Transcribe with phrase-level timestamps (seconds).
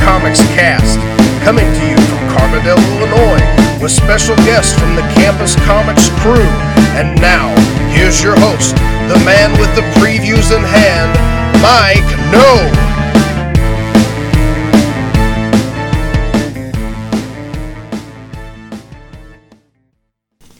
[0.00, 0.98] Comics Cast,
[1.44, 6.48] coming to you from Carbondale, Illinois, with special guests from the Campus Comics crew.
[6.96, 7.54] And now,
[7.92, 8.74] here's your host,
[9.12, 11.12] the man with the previews in hand,
[11.60, 12.70] Mike No.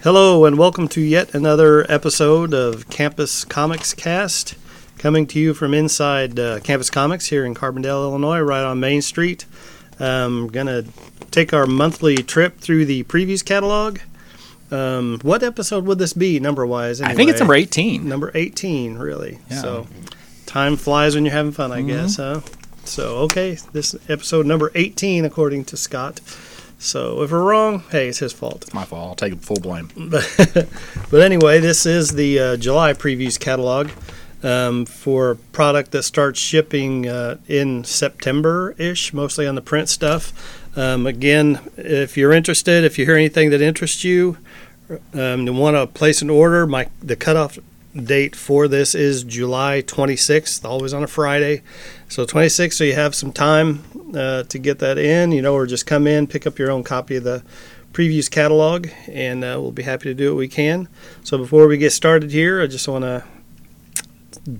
[0.03, 4.55] Hello, and welcome to yet another episode of Campus Comics Cast,
[5.05, 9.03] coming to you from inside uh, Campus Comics here in Carbondale, Illinois, right on Main
[9.03, 9.45] Street.
[10.01, 10.85] Um, gonna
[11.31, 13.99] take our monthly trip through the previews catalog.
[14.71, 17.03] Um, what episode would this be, number wise?
[17.03, 18.09] I think it's number 18.
[18.09, 19.41] Number 18, really.
[19.51, 19.61] Yeah.
[19.61, 19.87] So,
[20.47, 21.89] time flies when you're having fun, I Mm-hmm.
[21.89, 22.41] guess, huh?
[22.85, 26.23] So, okay, this is episode number 18, according to Scott.
[26.79, 28.63] So, if we're wrong, hey, it's his fault.
[28.63, 29.07] It's My fault.
[29.23, 29.91] I'll take full blame.
[29.95, 30.27] but
[31.11, 33.91] but anyway, this is the uh, July previews catalog
[34.45, 40.33] um, for product that starts shipping uh, in September ish, mostly on the print stuff.
[40.77, 44.37] Um, again, if you're interested, if you hear anything that interests you,
[44.89, 45.01] um,
[45.49, 47.59] and want to place an order, my the cutoff
[47.97, 51.63] date for this is July 26th, always on a Friday.
[52.09, 53.83] So 26th, so you have some time
[54.15, 56.85] uh, to get that in, you know, or just come in, pick up your own
[56.85, 57.43] copy of the
[57.93, 60.89] previews catalog, and uh, we'll be happy to do what we can.
[61.23, 63.25] So before we get started here, I just want to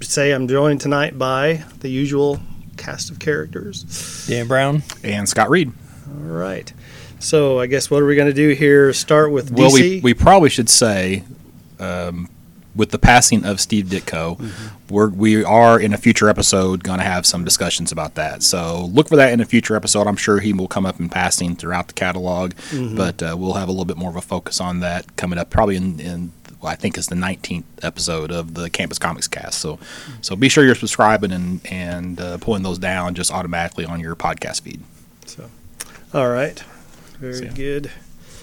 [0.03, 2.41] say I'm joined tonight by the usual
[2.77, 4.27] cast of characters.
[4.29, 4.83] Dan Brown.
[5.03, 5.73] And Scott Reed.
[6.09, 6.73] All right.
[7.21, 8.93] So I guess what are we going to do here?
[8.93, 9.59] Start with DC.
[9.59, 11.25] Well, we, we probably should say,
[11.79, 12.29] um,
[12.77, 14.95] with the passing of Steve Ditko, Mm-hmm.
[14.95, 18.43] we're, we are in a future episode going to have some discussions about that.
[18.43, 20.07] So look for that in a future episode.
[20.09, 22.97] I'm sure he will come up in passing throughout the catalog, Mm-hmm.
[22.97, 25.51] but uh, we'll have a little bit more of a focus on that coming up
[25.51, 26.33] probably in, in
[26.65, 29.59] well, I think it's the 19th episode of the Campus Comics cast.
[29.61, 29.79] So
[30.23, 34.17] so be sure you're subscribing and, and uh, pulling those down just automatically on your
[34.17, 34.81] podcast feed.
[35.27, 35.51] So,
[36.15, 36.59] all right.
[37.19, 37.51] Very So, yeah.
[37.53, 37.91] good.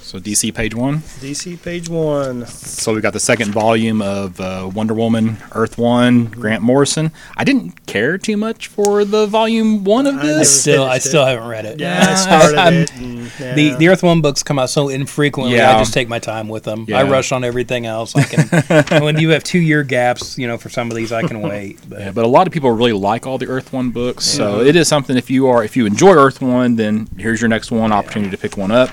[0.02, 0.98] So DC page one.
[0.98, 2.46] DC page one.
[2.46, 7.12] So we got the second volume of uh, Wonder Woman, Earth One, Grant Morrison.
[7.38, 10.62] I didn't care too much for the volume one of I I this.
[10.62, 11.10] still, I finished it.
[11.10, 11.80] still haven't read it.
[11.80, 12.92] Yeah, I started I'm- it.
[13.40, 13.54] Yeah.
[13.56, 15.56] The the Earth One books come out so infrequently.
[15.56, 15.76] Yeah.
[15.76, 16.86] I just take my time with them.
[16.88, 17.00] Yeah.
[17.00, 18.16] I rush on everything else.
[18.16, 19.02] I can.
[19.04, 21.80] when you have two year gaps, you know, for some of these, I can wait.
[21.90, 24.62] But Yeah, but a lot of people really like all the Earth One books, so
[24.62, 25.18] it is something.
[25.18, 28.38] If you are, if you enjoy Earth One, then here's your next one opportunity to
[28.38, 28.90] pick one up.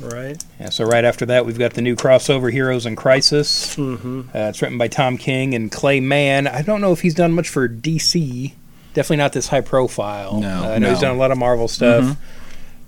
[0.00, 0.42] right.
[0.58, 3.76] Yeah, so right after that, we've got the new crossover Heroes in Crisis.
[3.76, 4.20] Mm-hmm.
[4.34, 6.46] Uh, it's written by Tom King and Clay Mann.
[6.46, 8.52] I don't know if he's done much for DC.
[8.92, 10.40] Definitely not this high profile.
[10.40, 12.16] No, Uh, I know he's done a lot of Marvel stuff.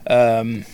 [0.06, 0.64] Um,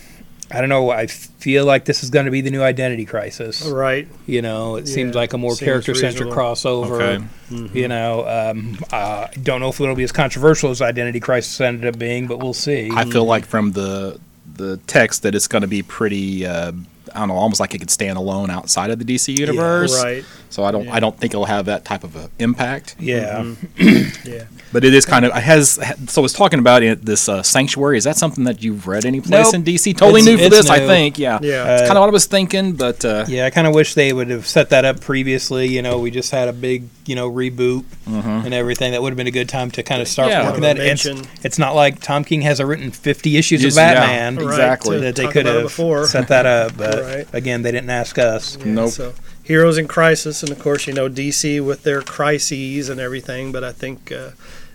[0.51, 0.89] I don't know.
[0.89, 3.63] I feel like this is going to be the new Identity Crisis.
[3.67, 4.07] Right.
[4.25, 7.01] You know, it seems like a more character centric crossover.
[7.01, 7.25] Okay.
[7.51, 7.77] Mm-hmm.
[7.77, 11.85] You know, um, uh, don't know if it'll be as controversial as Identity Crisis ended
[11.85, 12.89] up being, but we'll see.
[12.91, 14.19] I feel like from the
[14.55, 16.45] the text that it's going to be pretty.
[16.47, 16.71] Uh,
[17.13, 19.99] I don't know, almost like it could stand alone outside of the DC universe.
[20.03, 20.23] Right.
[20.51, 20.93] So I don't, Yeah.
[20.93, 22.95] I don't think it'll have that type of a impact.
[22.99, 23.41] yeah.
[23.43, 24.29] Mm-hmm.
[24.29, 24.43] Yeah.
[24.71, 25.79] But it is kind of it has.
[26.07, 27.97] So I was talking about it, this uh, sanctuary.
[27.97, 29.55] Is that something that you've read any place Nope.
[29.55, 29.97] in DC?
[29.97, 31.17] Totally It's- new for it's this, I think.
[31.17, 31.73] Yeah, Yeah.
[31.73, 33.95] It's Uh, kind of what I was thinking, but uh, Yeah, I kind of wish
[33.95, 35.67] they would have set that up previously.
[35.67, 38.91] You know, we just had a big, you know, reboot and everything.
[38.91, 40.45] That would have been a good time to kind of start Yeah.
[40.47, 40.85] working Have that.
[40.85, 41.07] a It's,
[41.43, 43.93] it's not like Tom King has written 50 issues Yes, of yeah.
[43.95, 44.35] Batman.
[44.35, 44.97] Right, Exactly.
[44.97, 46.05] to That they could have before.
[46.07, 47.27] set that up, but Right.
[47.33, 48.57] again, they didn't ask us.
[48.59, 48.91] Yeah, Nope.
[48.91, 49.13] So
[49.43, 53.51] Heroes in Crisis, and of course, you know DC with their crises and everything.
[53.51, 54.29] But I think uh,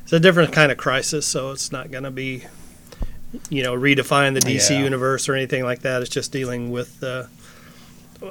[0.05, 2.45] it's a different kind of crisis, so it's not going to be,
[3.51, 4.83] you know, redefine the DC Yeah.
[4.85, 6.01] universe or anything like that.
[6.03, 7.25] It's just dealing with uh,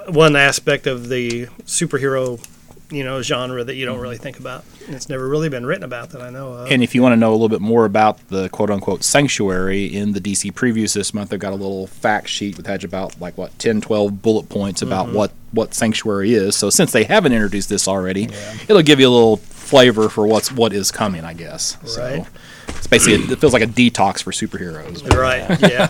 [0.08, 2.44] one aspect of the superhero,
[2.92, 4.64] you know, genre that you don't really think about.
[4.88, 6.72] It's never really been written about that I know of.
[6.72, 9.86] And if you want to know a little bit more about the quote unquote sanctuary
[9.86, 13.20] in the DC previews this month, they've got a little fact sheet that has about
[13.22, 15.16] like what 10, 12 bullet points about Mm-hmm.
[15.16, 16.56] what, what sanctuary is.
[16.56, 18.24] So since they haven't introduced this already,
[18.68, 19.38] it'll give you a little
[19.74, 21.78] flavor for what's what is coming, I guess.
[21.98, 22.24] Right.
[22.24, 22.28] So
[22.70, 25.02] it's basically it feels like a detox for superheroes.
[25.18, 25.60] Right.
[25.62, 25.88] Yeah.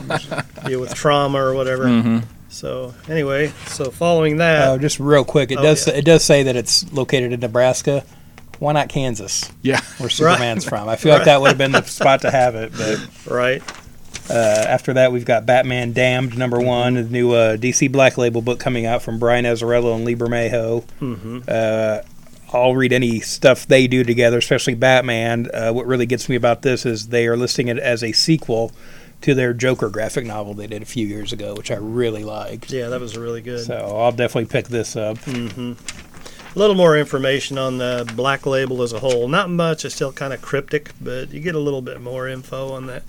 [0.67, 1.85] Deal with trauma or whatever.
[1.85, 2.19] Mm-hmm.
[2.47, 5.95] So anyway, so following that, Uh, just real quick, it Oh, does yeah.
[5.95, 8.05] it does say that it's located in Nebraska.
[8.59, 9.81] Why not Kansas, Yeah.
[9.97, 10.87] where Superman's from?
[10.87, 12.99] I feel like that would have been the spot to have it, but.
[13.29, 13.61] right?
[14.29, 14.33] Uh,
[14.69, 18.59] after that, we've got Batman Damned number one, the new uh, DC Black Label book
[18.59, 20.85] coming out from Brian Azzarello and Lee Bermejo.
[21.01, 21.39] Mm-hmm.
[21.45, 21.97] Uh,
[22.53, 25.49] I'll read any stuff they do together, especially Batman.
[25.53, 28.71] Uh, what really gets me about this is they are listing it as a sequel
[29.21, 32.71] to their Joker graphic novel they did a few years ago, which I really liked.
[32.71, 33.65] Yeah, that was really good.
[33.65, 35.17] So I'll definitely pick this up.
[35.19, 35.73] hmm
[36.55, 39.27] a little more information on the Black Label as a whole.
[39.27, 39.85] Not much.
[39.85, 43.03] It's still kind of cryptic, but you get a little bit more info on that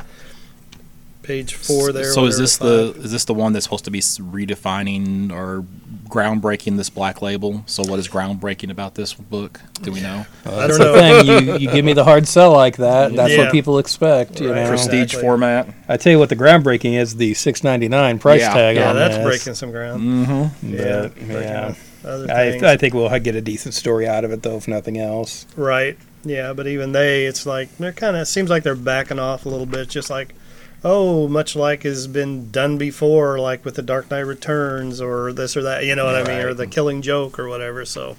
[1.24, 2.04] page four there.
[2.04, 2.68] So is whatever, this five.
[2.68, 5.64] the is this the one that's supposed to be redefining or
[6.08, 7.62] groundbreaking this black label?
[7.66, 9.60] So what is groundbreaking about this book?
[9.82, 10.26] Do we know?
[10.44, 11.22] I That's don't the know.
[11.22, 11.48] thing.
[11.48, 13.14] You you give me the hard sell like that.
[13.14, 13.38] That's Yeah.
[13.44, 14.40] what people expect.
[14.40, 14.62] You Right.
[14.62, 14.68] know.
[14.68, 14.84] Prestige.
[14.84, 15.22] Prestige Exactly.
[15.28, 15.68] format.
[15.88, 18.52] I tell you what, the groundbreaking is the six ninety nine price Yeah.
[18.54, 18.76] tag.
[18.76, 19.24] Yeah, on that's this.
[19.24, 20.02] breaking some ground.
[20.02, 20.74] Mm-hmm.
[20.74, 21.74] Yeah, But, breaking yeah.
[22.04, 22.72] Other I.
[22.72, 25.46] I think we'll get a decent story out of it, though, if nothing else.
[25.56, 25.96] Right.
[26.22, 29.48] Yeah, but even they, it's like they're kind of seems like they're backing off a
[29.48, 30.34] little bit, just like,
[30.84, 35.56] oh, much like has been done before, like with the Dark Knight Returns or this
[35.56, 35.84] or that.
[35.84, 37.84] You know what I mean, or the Killing Joke or whatever.
[37.84, 38.16] So,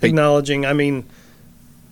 [0.00, 0.64] acknowledging.
[0.64, 1.04] I mean,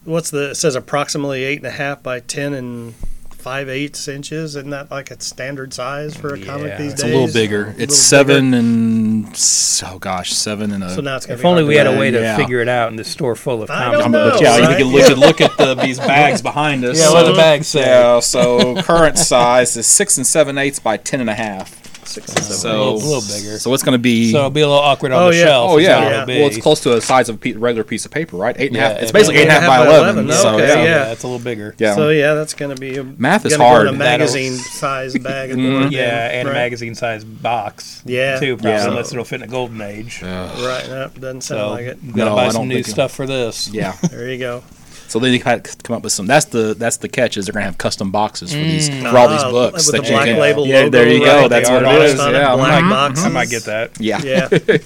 [0.04, 0.50] what's the?
[0.50, 2.94] It says approximately eight and a half by ten and
[3.38, 4.56] five eighths inches.
[4.56, 7.11] Isn't that like a standard size for a comic these It's days?
[7.11, 7.64] It's a little bigger.
[7.67, 9.40] A It's little seven and
[9.87, 10.90] oh gosh, seven and a.
[10.94, 12.37] So now it's If only we had a way to Yeah.
[12.37, 14.02] figure it out in this store full of I comics.
[14.02, 14.31] don't know.
[14.32, 14.70] but yeah, right?
[14.79, 16.99] you could, we could look at the, these bags behind us.
[16.99, 17.81] Yeah, what the bags say.
[17.81, 21.88] Yeah, so current size is six and seven eighths by ten and a half.
[22.23, 22.56] Six and seven.
[22.59, 23.59] So a little, little bigger.
[23.59, 24.32] So it's going to be.
[24.32, 25.44] So it'll be a little awkward on Oh, the yeah.
[25.44, 25.70] shelf.
[25.73, 25.88] oh yeah.
[26.11, 26.25] Yeah.
[26.26, 28.55] Well, it's close to the size of a pe- regular piece of paper, right?
[28.59, 28.93] Eight and a half.
[28.97, 30.25] Yeah, It's basically eight and a half by eleven.
[30.26, 30.85] eleven, So okay, yeah.
[31.06, 31.12] yeah.
[31.12, 31.75] it's a little bigger.
[31.79, 31.94] Yeah.
[31.94, 33.88] So yeah, that's going to be a, Math is gonna go in hard.
[33.88, 35.50] a magazine size bag.
[35.50, 35.82] at the Mhm.
[35.85, 36.53] end, Yeah, and right?
[36.53, 38.03] a magazine size box.
[38.05, 38.38] Yeah.
[38.41, 38.88] Too, probably, Yeah.
[38.88, 40.20] unless it'll fit in a golden age.
[40.23, 41.99] Right, no, doesn't sound So, like it.
[42.05, 43.69] we gotta buy some new stuff for this.
[43.73, 43.94] Yeah.
[44.11, 44.62] There you go.
[45.08, 46.26] So then you had to come up with some.
[46.26, 49.28] That's the that's the catch is they're gonna have custom boxes for these for all
[49.28, 50.90] these Ah, books with that the you black can- label Yeah, logo.
[50.90, 51.40] there you go.
[51.43, 52.20] right, That's what it is.
[52.20, 52.55] on Yeah.
[52.56, 53.25] black boxes.
[53.25, 53.99] I might get that.
[54.00, 54.20] Yeah.
[54.22, 54.49] Yeah.
[54.58, 54.76] There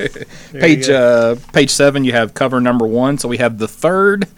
[0.53, 1.33] you page go.
[1.33, 3.19] uh, page seven, you have cover number one.
[3.19, 4.29] So we have the third,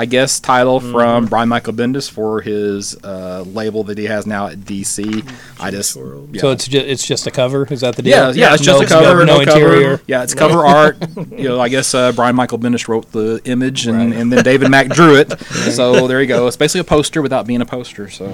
[0.00, 0.92] I guess, title Mm-hmm.
[0.92, 5.22] from Brian Michael Bendis for his uh, label that he has now at DC.
[5.60, 6.40] I just yeah.
[6.40, 7.66] So it's just it's just a cover.
[7.70, 8.12] Is that the deal?
[8.12, 9.58] yeah, yeah, it's just no, a cover, no, no, cover.
[9.74, 10.00] interior.
[10.06, 10.96] Yeah, it's cover art.
[11.30, 14.70] You know, I guess uh, Brian Michael Bendis wrote the image, and, and then David
[14.70, 15.32] Mack drew it.
[15.70, 16.46] So there you go.
[16.46, 18.08] It's basically a poster without being a poster.
[18.08, 18.26] So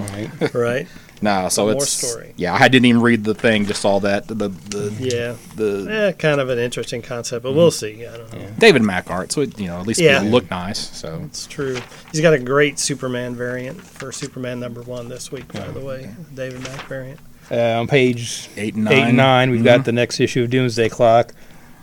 [0.55, 0.87] Right.
[1.23, 1.75] No, so it's.
[1.75, 2.35] More it's story.
[2.37, 2.55] yeah.
[2.55, 5.35] I didn't even read the thing; just saw that the the Yeah.
[5.55, 7.73] the Yeah, kind of an interesting concept, but we'll mm.
[7.73, 8.07] see.
[8.07, 8.51] I don't know.
[8.59, 9.33] David Mack art.
[9.33, 10.19] So it, you know, at least Yeah.
[10.19, 10.91] it'll look nice.
[10.97, 11.79] So It's true.
[12.13, 15.81] He's got a great Superman variant for Superman number one this week, by oh, the
[15.81, 16.11] way.
[16.35, 17.21] David Mack variant.
[17.51, 19.85] Uh, on page eight and eight and nine, we've got mm-hmm.
[19.85, 21.33] the next issue of Doomsday Clock.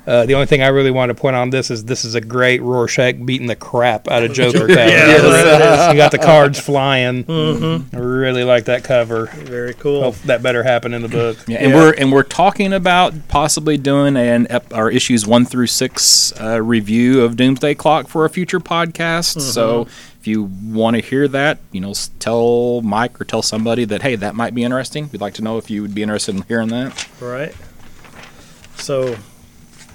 [0.05, 2.19] Uh, the only thing I really want to point on this is this is a
[2.19, 4.71] great Rorschach beating the crap out of Joker cover.
[4.73, 7.23] Yeah, that you got the cards flying.
[7.23, 7.95] Mm-hmm.
[7.95, 9.27] I really like that cover.
[9.27, 10.01] Very cool.
[10.03, 11.38] Hope that better happen in the book.
[11.47, 11.75] Yeah, and Yeah.
[11.77, 16.61] we're and we're talking about possibly doing an ep- our issues one through six uh,
[16.61, 19.39] review of Doomsday Clock for a future podcast.
[19.39, 19.83] So
[20.19, 24.15] if you want to hear that, you know, tell Mike or tell somebody that hey,
[24.17, 25.09] that might be interesting.
[25.13, 27.07] We'd like to know if you would be interested in hearing that.
[27.21, 27.55] Right.
[28.75, 29.15] So,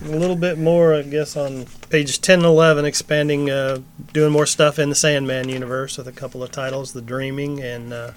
[0.04, 3.78] a little bit more, I guess, on page 10 and 11, expanding, uh,
[4.12, 7.92] doing more stuff in the Sandman universe with a couple of titles The Dreaming and
[7.92, 8.12] uh,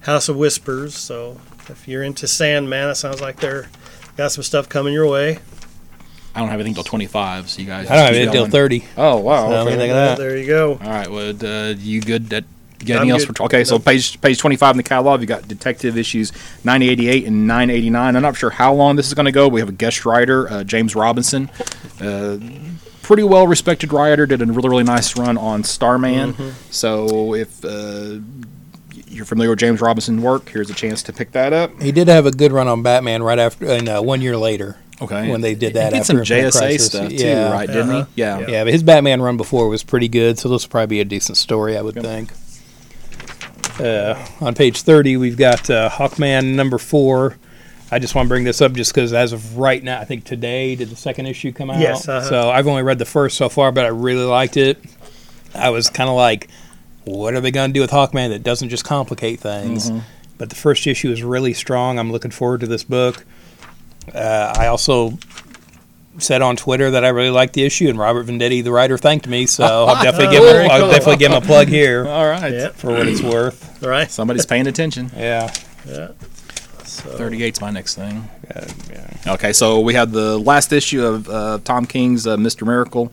[0.00, 0.94] House of Whispers.
[0.96, 3.68] So, if you're into Sandman, it sounds like they're
[4.16, 5.38] got some stuff coming your way.
[6.34, 7.88] I don't have anything till twenty five, so you guys.
[7.90, 8.84] I don't have keep it until thirty.
[8.96, 9.48] Oh wow!
[9.48, 9.72] So, okay.
[9.72, 10.18] anything- Look at that.
[10.18, 10.72] there you go.
[10.72, 11.10] All right.
[11.10, 12.30] Well, uh, you good?
[12.32, 12.44] At,
[12.80, 13.42] you got anything else for?
[13.44, 16.32] Okay, so page page twenty five in the catalog, you got Detective issues
[16.64, 18.16] nine eighty eight and nine eighty nine.
[18.16, 19.48] I'm not sure how long this is going to go.
[19.48, 21.50] We have a guest writer, uh, James Robinson,
[22.00, 22.38] uh,
[23.02, 24.26] pretty well respected writer.
[24.26, 26.34] Did a really really nice run on Starman.
[26.34, 26.50] Mm-hmm.
[26.70, 28.18] So if uh,
[29.08, 31.80] you're familiar with James Robinson's work, here's a chance to pick that up.
[31.80, 34.76] He did have a good run on Batman right after, and uh, one year later.
[34.98, 35.30] Okay.
[35.30, 36.86] When they did that he did after some Infinite JSA Crisis.
[36.86, 37.52] stuff too, Yeah.
[37.52, 37.66] right?
[37.66, 38.06] Didn't Uh-huh.
[38.14, 38.20] he?
[38.22, 38.38] Yeah.
[38.40, 38.46] Yeah.
[38.48, 41.04] Yeah, but his Batman run before was pretty good, so this will probably be a
[41.04, 42.30] decent story, I would think.
[43.78, 47.36] Uh, on page 30, we've got uh, Hawkman number four.
[47.90, 50.24] I just want to bring this up just because, as of right now, I think
[50.24, 51.78] today did the second issue come out.
[51.78, 52.28] Yes, uh-huh.
[52.28, 54.82] So I've only read the first so far, but I really liked it.
[55.54, 56.48] I was kind of like,
[57.04, 59.90] what are they going to do with Hawkman that doesn't just complicate things?
[59.90, 60.00] Mm-hmm.
[60.38, 61.98] But the first issue is really strong.
[61.98, 63.24] I'm looking forward to this book.
[64.12, 65.18] Uh, I also
[66.18, 69.26] said on Twitter that I really liked the issue, and Robert Venditti, the writer, thanked
[69.28, 69.46] me.
[69.46, 72.52] So I'll definitely give Very him, I'll definitely give him a plug here All right.
[72.52, 72.68] Yeah.
[72.70, 73.64] for what it's worth.
[73.86, 74.10] Right.
[74.10, 75.10] Somebody's paying attention.
[75.16, 75.52] Yeah.
[75.86, 76.08] Yeah.
[76.84, 78.28] So, 38's my next thing.
[78.54, 79.34] Uh, yeah.
[79.34, 82.66] Okay, so we have the last issue of uh, Tom King's uh, Mr.
[82.66, 83.12] Miracle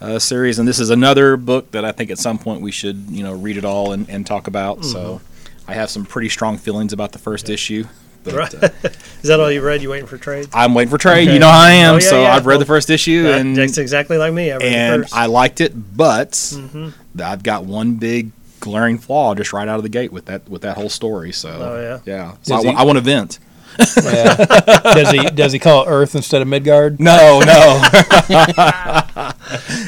[0.00, 3.06] uh, series, and this is another book that I think at some point we should,
[3.08, 4.84] you know, read it all and, and talk about.
[4.84, 5.20] So
[5.66, 7.84] I have some pretty strong feelings about the first issue.
[8.26, 8.54] But Right.
[8.54, 8.68] uh,
[9.22, 9.80] Is that all you read?
[9.82, 10.48] You waiting for trades?
[10.52, 11.22] I'm waiting for trade.
[11.28, 11.32] Okay.
[11.32, 11.94] You know how I am.
[11.94, 12.34] Oh, yeah, so yeah.
[12.34, 14.50] I've read Well, the first issue, That- and that's exactly like me.
[14.50, 15.14] I read the and first.
[15.16, 16.92] I liked it, but Mhm.
[17.24, 20.62] I've got one big glaring flaw just right out of the gate with that with
[20.62, 21.32] that whole story.
[21.32, 21.98] So Oh, yeah?
[22.14, 22.32] yeah.
[22.42, 23.38] So I he- I want to vent.
[24.02, 24.34] Yeah.
[24.94, 26.98] does he does he call it Earth instead of Midgard?
[26.98, 27.82] No, no.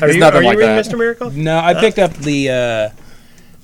[0.00, 0.84] Are you, nothing are you like reading that.
[0.86, 0.96] Mr.
[0.98, 1.30] Miracle?
[1.30, 2.94] No, I picked up the uh, what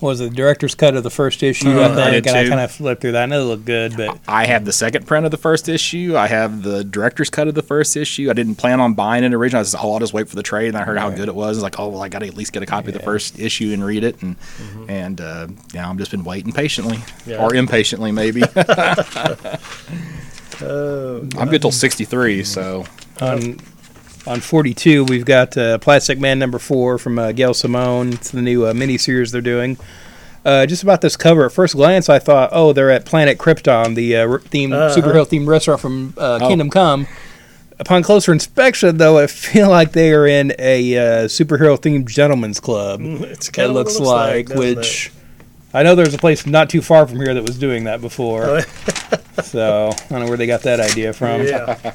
[0.05, 2.37] was it, the director's cut of the first issue, Uh, I I think, did and
[2.47, 3.25] I kind of flipped through that.
[3.25, 6.17] and it looked good, but I have the second print of the first issue.
[6.17, 8.31] I have the director's cut of the first issue.
[8.31, 9.59] I didn't plan on buying it originally.
[9.59, 10.69] I was just, oh, I'll just wait for the trade.
[10.69, 11.17] And I heard how Right.
[11.17, 11.57] good it was.
[11.57, 13.39] It's like, oh, well, I got to at least get a copy of the first
[13.39, 14.21] issue and read it.
[14.23, 14.37] And
[14.89, 17.43] and uh, yeah, I'm just been waiting patiently Yeah.
[17.43, 18.43] or impatiently, maybe.
[20.63, 22.85] Oh, I'm good till 63, so
[23.21, 23.59] on
[24.27, 28.13] on 42 we've got uh, Plastic Man number four from uh, Gail Simone.
[28.15, 29.77] It's the new uh, miniseries they're doing.
[30.45, 33.95] Uh, just about this cover, at first glance, I thought, oh, they're at Planet Krypton,
[33.95, 34.95] the uh, theme Uh-huh.
[34.95, 36.49] superhero themed restaurant from uh, Oh.
[36.49, 37.07] Kingdom Come.
[37.79, 42.61] Upon closer inspection, though, I feel like they are in a uh, superhero themed gentleman's
[42.61, 43.01] club.
[43.03, 45.11] it's It of looks like, doesn't which
[45.75, 48.61] I know there's a place not too far from here that was doing that before.
[49.43, 51.43] so I don't know where they got that idea from.
[51.43, 51.93] yeah.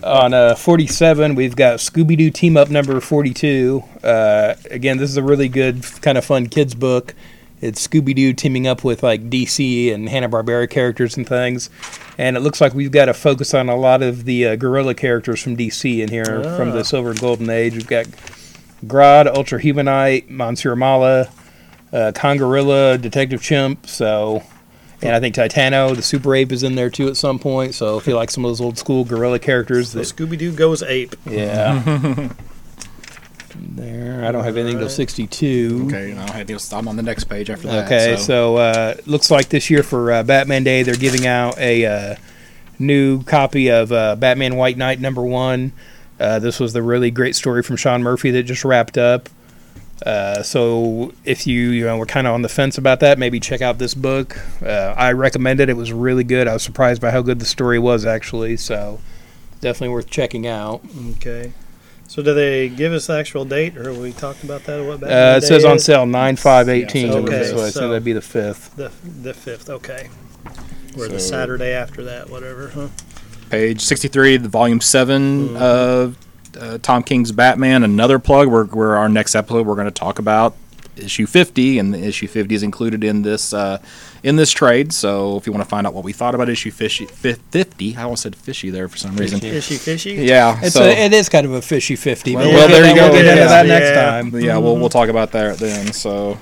[0.04, 3.82] On uh, 47, we've got Scooby Doo Team Up number 42.
[4.04, 7.14] Uh, again, this is a really good, kind of fun kids book.
[7.60, 11.70] It's Scooby Doo teaming up with like DC and Hanna Barbera characters and things,
[12.16, 14.94] and it looks like we've got to focus on a lot of the uh, gorilla
[14.94, 16.24] characters from DC in here
[16.56, 16.72] from Ah.
[16.72, 17.72] the Silver and Golden Age.
[17.74, 18.06] We've got
[18.86, 21.30] Grodd, Ultra Humanite, Monsieur Mallah,
[21.92, 23.86] uh, Kongorilla, Detective Chimp.
[23.86, 24.42] So,
[25.02, 27.74] and I think Titano, the Super Ape, is in there too at some point.
[27.74, 30.52] So, if you like some of those old school gorilla characters, So that Scooby Doo
[30.52, 31.14] goes ape.
[31.26, 32.28] yeah.
[33.56, 34.90] there, I don't have anything till Alright.
[34.90, 35.84] 62.
[35.86, 36.08] okay.
[36.10, 37.86] You know, I think I'm on the next page after that.
[37.86, 41.84] Okay, so, uh, looks like this year for uh, Batman Day, they're giving out a
[41.86, 42.14] uh,
[42.78, 45.72] new copy of uh, Batman White Knight number one.
[46.20, 49.28] Uh, this was the really great story from Sean Murphy that just wrapped up.
[50.06, 53.40] Uh, so if you you know were kind of on the fence about that, maybe
[53.40, 54.38] check out this book.
[54.62, 55.68] Uh, I recommend it.
[55.68, 56.46] It was really good.
[56.48, 58.56] I was surprised by how good the story was actually.
[58.56, 59.00] So
[59.60, 60.80] definitely worth checking out.
[61.16, 61.52] Okay.
[62.06, 64.82] So do they give us the actual date, or we talked about that?
[64.84, 65.84] What Uh, Batman it says on is?
[65.84, 67.10] sale nine five eighteen.
[67.10, 68.74] Okay, so I so- think that'd be the fifth.
[68.76, 68.90] The
[69.22, 69.68] the fifth.
[69.68, 70.08] Okay.
[70.96, 72.68] Or the So- Saturday after that, whatever.
[72.74, 72.88] Huh?
[73.50, 75.56] page 63, the volume 7 Mhm.
[75.56, 76.16] of
[76.58, 77.82] uh, Tom King's Batman.
[77.84, 80.56] Another plug where, where our next episode we're going to talk about
[80.96, 83.78] issue 50, and the issue 50 is included in this uh,
[84.24, 84.92] in this trade.
[84.92, 87.96] So if you want to find out what we thought about issue fishy, fif- 50,
[87.96, 89.38] I almost said fishy there for some reason.
[89.38, 89.76] Fishy.
[89.76, 90.12] Is fishy?
[90.14, 92.34] Yeah, It's so a, it is kind of a fishy fifty.
[92.34, 93.02] Well, but well, we'll there you go.
[93.10, 93.46] We'll get into Yeah.
[93.48, 93.78] that Yeah.
[93.78, 93.94] next
[94.32, 94.40] time.
[94.42, 95.92] yeah, we'll we'll talk about that then.
[95.92, 96.38] So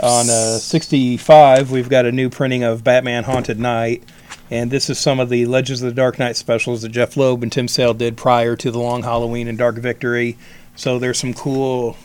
[0.00, 4.02] On uh, 65, we've got a new printing of Batman Haunted Knight.
[4.50, 7.42] And this is some of the Legends of the Dark Knight specials that Jeph Loeb
[7.42, 10.36] and Tim Sale did prior to the Long Halloween and Dark Victory.
[10.76, 11.96] So there's some cool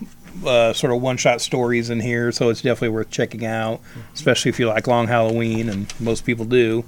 [0.45, 2.31] uh, sort of one shot stories in here.
[2.31, 3.81] So it's definitely worth checking out,
[4.13, 6.83] especially if you like Long Halloween, and most people do.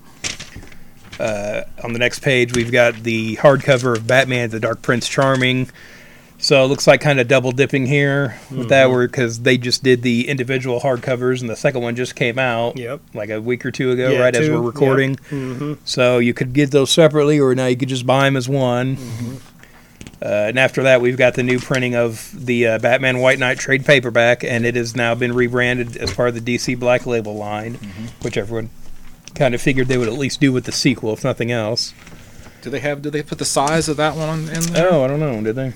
[1.20, 5.70] Uh, on the next page, we've got the hardcover of Batman the Dark Prince Charming.
[6.44, 9.82] So it looks like kind of double dipping here with that, word because they just
[9.82, 13.00] did the individual hardcovers and the second one just came out Yep.
[13.14, 15.16] like a week or two ago, Yeah, right as we're recording.
[15.16, 15.76] Mm-hmm.
[15.86, 18.98] So you could get those separately, or now you could just buy them as one.
[20.22, 23.58] Uh, and after that, we've got the new printing of the uh, Batman White Knight
[23.58, 27.36] trade paperback, and it has now been rebranded as part of the DC Black Label
[27.36, 27.76] line,
[28.22, 28.70] which everyone
[29.34, 31.94] kind of figured they would at least do with the sequel, if nothing else.
[32.62, 33.02] do they have?
[33.02, 34.92] Do they put the size of that one in there?
[34.94, 35.72] Oh, I don't know, did they?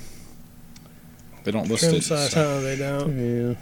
[1.48, 2.04] They don't list Trim it.
[2.04, 2.60] size, so- huh?
[2.60, 3.48] They don't.
[3.48, 3.56] Yeah.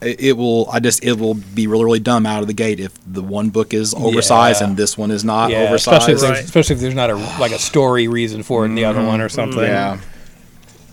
[0.00, 0.70] It, it will.
[0.70, 1.02] I just.
[1.02, 3.94] It will be really, really dumb out of the gate if the one book is
[3.94, 4.68] oversized Yeah.
[4.68, 5.88] and this one is not yeah, oversized.
[6.08, 6.44] especially if, there's, Right.
[6.44, 9.20] especially if there's not a like a story reason for it in the other one
[9.20, 9.58] or something.
[9.64, 9.98] yeah.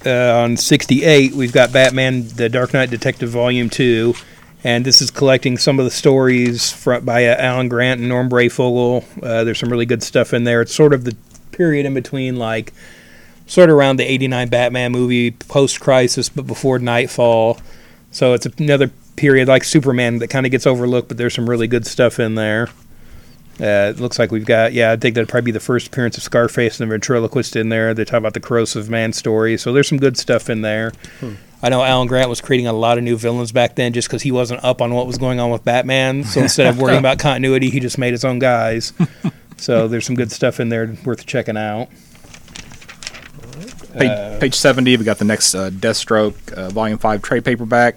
[0.08, 4.16] uh, on 68, we've got Batman: The Dark Knight Detective Volume Two,
[4.64, 8.28] and this is collecting some of the stories from, by uh, Alan Grant and Norm
[8.28, 9.04] Breyfogle.
[9.22, 10.62] Uh, there's some really good stuff in there.
[10.64, 11.16] It's sort of the
[11.52, 12.74] period in between, like
[13.46, 17.60] sort of around the '89 Batman movie, post-crisis, but before Nightfall.
[18.12, 21.68] So it's another period like Superman that kind of gets overlooked, but there's some really
[21.68, 22.70] good stuff in there.
[23.62, 26.18] Uh, it looks like we've got, yeah, I think that'd probably be the first appearance
[26.18, 27.94] of Scarface and the ventriloquist in there.
[27.94, 29.58] They talk about the corrosive man story.
[29.58, 30.92] So there's some good stuff in there.
[31.62, 34.24] I know Alan Grant was creating a lot of new villains back then just because
[34.24, 36.24] he wasn't up on what was going on with Batman.
[36.24, 38.92] So instead of worrying about continuity, he just made his own guys.
[39.58, 41.90] so there's some good stuff in there worth checking out.
[43.98, 47.96] Page, Uh, page 70, we got the next uh, Deathstroke uh, Volume 5 trade paperback.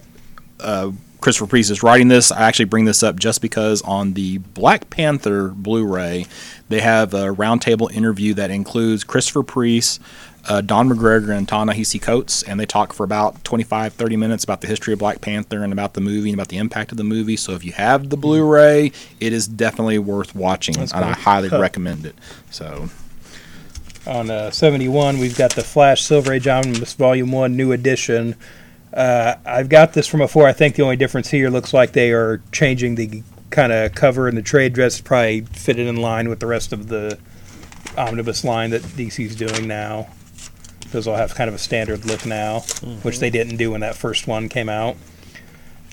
[0.61, 2.31] Uh, Christopher Priest is writing this.
[2.31, 6.27] I actually bring this up just because on the Black Panther Blu ray,
[6.69, 10.01] they have a roundtable interview that includes Christopher Priest,
[10.49, 14.61] uh, Don McGregor, and Ta-Nehisi Coates, and they talk for about 25, 30 minutes about
[14.61, 17.05] the history of Black Panther and about the movie and about the impact of the
[17.05, 17.37] movie.
[17.37, 21.13] So if you have the Blu ray, it is definitely worth watching, That's and I
[21.15, 21.59] highly Huh.
[21.61, 22.15] recommend it.
[22.51, 22.89] So
[24.07, 28.37] On uh, 71, we've got the Flash Silver Age Omnibus Volume 1 New Edition.
[28.95, 30.47] Uh, I've got this from before.
[30.47, 34.29] I think the only difference here looks like they are changing the kind of cover
[34.29, 37.19] and the trade dress probably fit it in line with the rest of the
[37.99, 40.07] omnibus line that DC's doing now.
[40.93, 42.61] Those all have kind of a standard look now,
[43.03, 44.97] which they didn't do when that first one came out.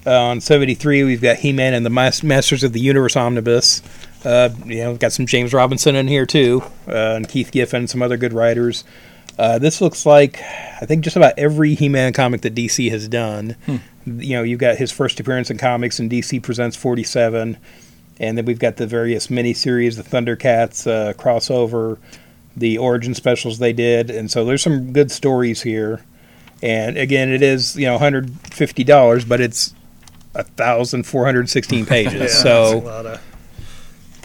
[0.06, 3.82] Uh, on 73, we've got He-Man and the Mas- Masters of the Universe omnibus.
[4.24, 7.88] Uh, you know, we've got some James Robinson in here too, uh, and Keith Giffen,
[7.88, 8.84] some other good writers.
[9.38, 13.56] Uh, this looks like I think just about every He-Man comic that DC has done.
[14.06, 17.58] You know, you've got his first appearance in comics in DC Presents 47,
[18.20, 21.98] and then we've got the various miniseries, the Thundercats uh, crossover,
[22.56, 26.04] the origin specials they did, and so there's some good stories here.
[26.62, 29.74] And again, it is you know 150 dollars, but it's
[30.36, 33.22] a thousand four hundred sixteen pages, Yeah, so that's a lot of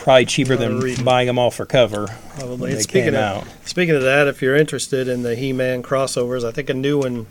[0.08, 1.04] probably cheaper than reading.
[1.04, 2.06] buying them all for cover.
[2.38, 2.56] probably.
[2.56, 3.44] when And they speaking came of out.
[3.66, 7.26] speaking of that, if you're interested in the He-Man crossovers, I think a new one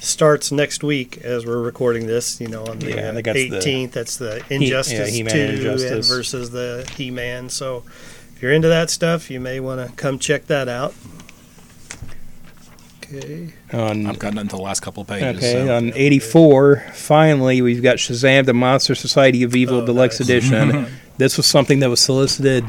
[0.00, 2.38] starts next week as we're recording this.
[2.38, 3.92] You know, on the Yeah, I think that's the- 18th.
[3.92, 6.08] That's the Injustice He-Man 2 and Injustice.
[6.08, 7.48] versus the He-Man.
[7.48, 7.82] So
[8.36, 10.92] if you're into that stuff, you may want to come check that out.
[13.14, 13.48] Okay.
[13.72, 15.36] On I've gotten into the last couple of pages.
[15.38, 15.74] Okay, so.
[15.76, 20.28] on 84, finally, we've got Shazam, the Monster Society of Evil Oh, Deluxe nice.
[20.28, 20.86] Edition.
[21.18, 22.64] this was something that was solicited.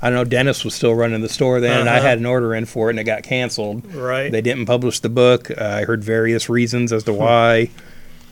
[0.00, 2.06] I don't know, Dennis was still running the store then, and I Uh-huh.
[2.06, 3.92] had an order in for it, and it got canceled.
[3.94, 4.30] Right.
[4.30, 5.50] They didn't publish the book.
[5.50, 7.70] Uh, I heard various reasons as to why.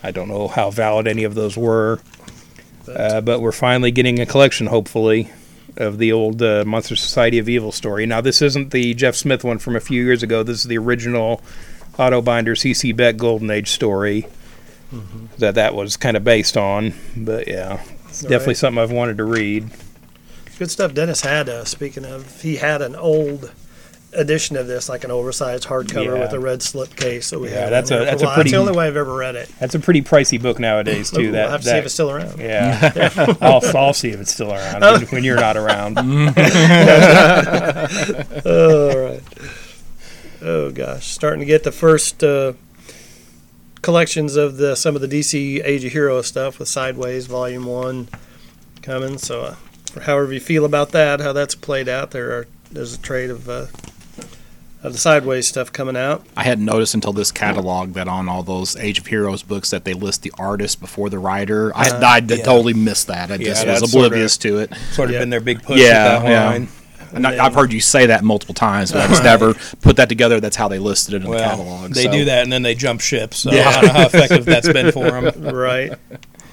[0.02, 1.98] I don't know how valid any of those were.
[2.88, 5.28] Uh, but we're finally getting a collection, hopefully,
[5.76, 8.06] of the old uh, Monster Society of Evil story.
[8.06, 10.42] Now, this isn't the Jeff Smith one from a few years ago.
[10.42, 11.42] This is the original
[11.99, 14.26] Otto Binder CC Beck Golden Age story
[15.38, 16.94] that that was kind of based on.
[17.17, 18.56] But yeah, it's definitely Right.
[18.56, 19.69] something I've wanted to read.
[20.58, 20.95] Good stuff.
[20.95, 23.52] Dennis had, uh, speaking of, he had an old
[24.18, 26.20] edition of this, like an oversized hardcover Yeah.
[26.20, 27.26] with a red slip case.
[27.26, 28.34] So we Yeah, have that's a- that's a while.
[28.34, 29.50] pretty- That's the only way I've ever read it.
[29.60, 31.20] That's a pretty pricey book nowadays too.
[31.20, 32.38] Ooh, that I'll have to that, see if it's still around.
[32.40, 35.98] yeah, I'll, I'll see if it's still around when, when you're not around.
[35.98, 36.02] Oh,
[38.90, 39.20] all right.
[40.42, 42.52] Oh gosh, starting to get the first uh,
[43.82, 48.08] collections of the some of the DC Age of Heroes stuff with Sideways Volume One
[48.82, 49.18] coming.
[49.18, 49.56] So, uh,
[50.02, 53.48] however you feel about that, how that's played out, there are there's a trade of
[53.48, 53.66] uh,
[54.86, 56.25] of the Sideways stuff coming out.
[56.36, 59.84] I hadn't noticed until this catalog that on all those Age of Heroes books that
[59.84, 61.72] they list the artist before the writer.
[61.75, 62.36] I, Uh, I yeah.
[62.44, 63.30] totally missed that.
[63.30, 64.72] I Yeah, just was that's sorta- oblivious to it.
[64.92, 65.20] Sort of Yeah.
[65.20, 66.44] been their big push Yeah, with that yeah.
[66.46, 66.68] line.
[67.12, 70.08] And I, I've heard you say that multiple times, but I just never put that
[70.08, 70.38] together.
[70.40, 71.92] That's how they listed it in the catalog.
[71.92, 72.12] they so.
[72.12, 73.32] do that and then they jump ship.
[73.32, 73.68] So Yeah.
[73.68, 75.54] I don't know how effective that's been for them.
[75.54, 75.92] right.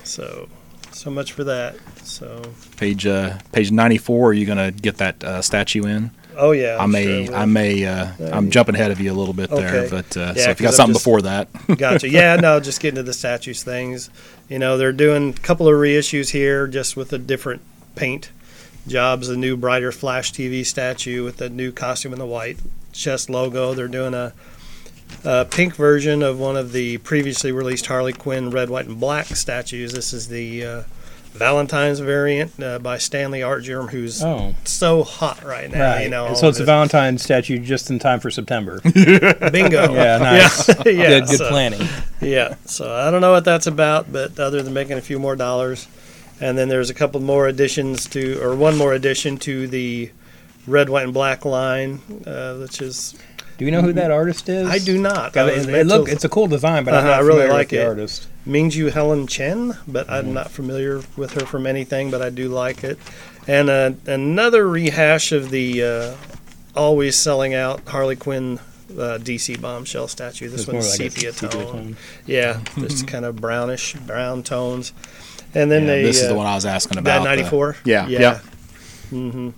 [0.03, 0.47] So,
[0.91, 1.75] so much for that.
[2.03, 2.41] So,
[2.77, 4.29] Page uh, page ninety four.
[4.29, 6.11] Are you gonna get that uh, statue in?
[6.37, 9.33] Oh yeah, I may sure I may uh, I'm jumping ahead of you a little
[9.33, 9.89] bit there, Okay.
[9.89, 12.09] but uh, Yeah, so if you got something just- before that, Gotcha.
[12.09, 14.09] Yeah, no, just getting to the statues things.
[14.49, 17.61] You know, they're doing a couple of reissues here, just with a different
[17.95, 18.31] paint
[18.87, 19.27] jobs.
[19.27, 22.57] The new brighter Flash TV statue with the new costume and the white
[22.91, 23.73] chest logo.
[23.73, 24.33] They're doing a,
[25.23, 29.27] a pink version of one of the previously released Harley Quinn red, white, and black
[29.27, 29.93] statues.
[29.93, 30.83] This is the uh,
[31.33, 35.93] Valentine's variant uh, by Stanley Artgerm, who's Oh, so hot right now.
[35.93, 36.03] right.
[36.03, 38.79] You know, And so it's a his- Valentine's statue just in time for September.
[39.51, 39.93] bingo.
[39.93, 40.67] Yeah, nice.
[40.67, 41.87] Yeah, yeah, good, good so- planning.
[42.21, 45.35] Yeah, so I don't know what that's about, but other than making a few more
[45.35, 45.87] dollars,
[46.39, 50.11] and then there's a couple more additions to, or one more addition to the
[50.67, 53.15] red, white, and black line, uh, which is
[53.57, 54.69] Do you know who that artist is?
[54.69, 55.33] I do not.
[55.33, 57.47] Got I it, it look, it's a cool design, but I'm Uh-huh, not I really
[57.47, 57.87] like with the it.
[57.87, 58.27] artist.
[58.47, 60.13] Mingju Helen Chen, but Mm-hmm.
[60.13, 62.97] I'm not familiar with her from anything, but I do like it.
[63.47, 66.15] And uh, another rehash of the uh,
[66.75, 68.59] always selling out Harley Quinn
[68.91, 70.49] uh, DC bombshell statue.
[70.49, 71.71] This It's one's more like a sepia sepia tone.
[71.73, 71.97] tone.
[72.25, 74.93] Yeah, it's kind of brownish, brown tones.
[75.55, 77.23] And then yeah, they this is uh, the one I was asking that about.
[77.23, 77.77] the- 94?
[77.85, 78.19] yeah, Yeah.
[78.19, 78.39] yeah.
[79.09, 79.49] hmm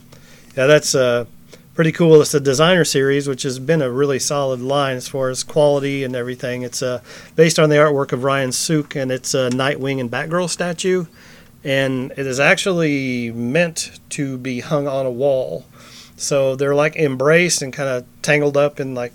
[0.57, 1.25] Yeah, that's uh,
[1.75, 2.21] pretty cool.
[2.21, 6.05] It's a designer series, which has been a really solid line as far as quality
[6.05, 6.61] and everything.
[6.61, 7.01] It's uh,
[7.35, 11.05] based on the artwork of Ryan Sook, and it's a Nightwing and Batgirl statue.
[11.65, 15.65] And it is actually meant to be hung on a wall.
[16.15, 19.11] So they're like embraced and kind of tangled up in like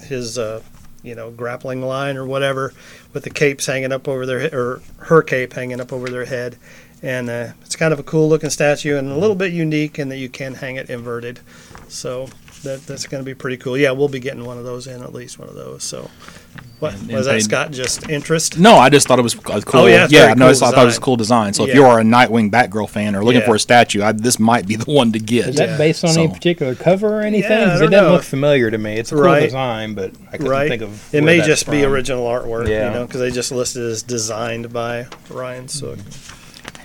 [0.00, 0.62] his, uh,
[1.02, 2.72] you know, grappling line or whatever,
[3.12, 6.24] with the capes hanging up over their he- or her cape hanging up over their
[6.24, 6.56] head
[7.02, 10.08] and uh, it's kind of a cool looking statue and a little bit unique in
[10.08, 11.40] that you can hang it inverted.
[11.88, 12.28] So
[12.64, 13.76] that that's going to be pretty cool.
[13.76, 15.84] Yeah, we'll be getting one of those in at least one of those.
[15.84, 16.10] So,
[16.80, 17.70] what And- was that, they- Scott?
[17.70, 18.58] Just interest?
[18.58, 19.80] No, I just thought it was a uh, cool.
[19.82, 21.54] Oh, yeah, it's yeah, very no, I cool just thought it was a cool design.
[21.54, 23.46] So if you are a Nightwing Batgirl fan or looking Yeah.
[23.46, 25.48] for a statue, I, this might be the one to get.
[25.48, 25.76] Is that Yeah.
[25.78, 27.50] based on any particular cover or anything?
[27.50, 28.12] Yeah, I 'Cause don't it doesn't know.
[28.12, 28.94] look familiar to me.
[28.98, 29.40] It's a cool Right.
[29.44, 30.68] design, but I couldn't Right.
[30.68, 30.90] think of.
[31.14, 32.88] it where may that's just be original artwork, Yeah.
[32.88, 35.98] you know, because they just listed as designed by Ryan Sook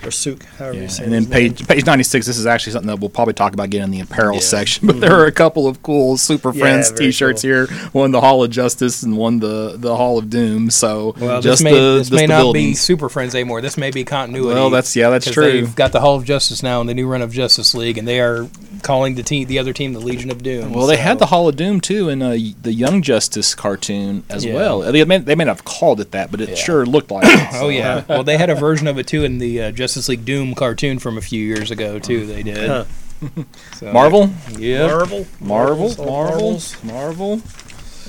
[0.05, 1.31] or Sook, however you say and then name.
[1.31, 2.25] page page ninety six.
[2.25, 4.87] This is actually something that we'll probably talk about again in the apparel section.
[4.93, 7.49] But there are a couple of cool Super Friends T-shirts cool.
[7.49, 7.67] here.
[7.91, 10.69] One the Hall of Justice and one the the Hall of Doom.
[10.69, 12.73] So Well, just this may, the this may not be.
[12.73, 13.61] Super Friends anymore.
[13.61, 14.53] This may be continuity.
[14.53, 15.43] Well, that's- yeah, that's true.
[15.51, 18.07] They've got the Hall of Justice now in the new run of Justice League, and
[18.07, 18.47] they are
[18.81, 20.73] calling the team, the other team, the Legion of Doom.
[20.73, 24.43] Well, they had the Hall of Doom too in uh, the Young Justice cartoon as
[24.43, 24.55] Yeah.
[24.55, 24.79] well.
[24.81, 26.55] They may, they may not have called it that, but it Yeah.
[26.55, 27.49] sure looked like it.
[27.63, 28.03] Oh yeah.
[28.09, 30.99] well, they had a version of it too in the uh, Justice League Doom cartoon
[30.99, 32.25] from a few years ago too.
[32.25, 32.67] They did.
[32.69, 32.86] Huh.
[33.77, 34.29] So, Marvel,
[34.60, 34.86] Yeah.
[34.88, 37.41] Marvel, Marvel, Marvels, Marvel, Marvel.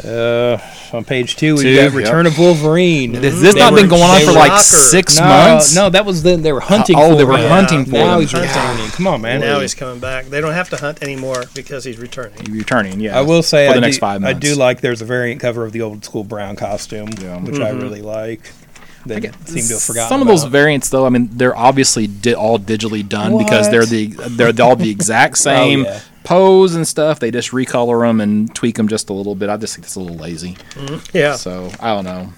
[0.05, 0.59] Uh,
[0.93, 1.93] on page two, we've Two, got yep.
[1.93, 3.15] Return of Wolverine.
[3.15, 3.43] Has Mm-hmm.
[3.45, 4.65] this They not were- been going on for like Rocker.
[4.65, 5.73] six no, months?
[5.77, 6.97] no, that was then they were hunting.
[6.99, 7.49] Oh, for they were him.
[7.49, 8.23] hunting for Now him.
[8.23, 8.89] he's returning.
[8.91, 9.41] Come on, man.
[9.41, 10.27] Now he's coming back.
[10.27, 12.43] They don't have to hunt anymore because he's returning.
[12.51, 12.99] returning.
[12.99, 15.05] Yeah, I will say for the I next do, five I do like there's a
[15.05, 17.39] variant cover of the old school brown costume, Yeah.
[17.39, 17.81] which I Mhm.
[17.83, 18.51] really like.
[19.07, 22.35] They seem to have forgotten Some of those variants, though, I mean, they're obviously di-
[22.35, 26.01] all digitally done because they're the they're all the exact oh, same Oh, yeah.
[26.25, 27.21] pose and stuff.
[27.21, 29.49] They just recolor them and tweak them just a little bit.
[29.51, 30.55] I just think it's a little lazy.
[30.75, 31.17] Mm-hmm.
[31.17, 31.37] Yeah.
[31.37, 32.33] So I don't know.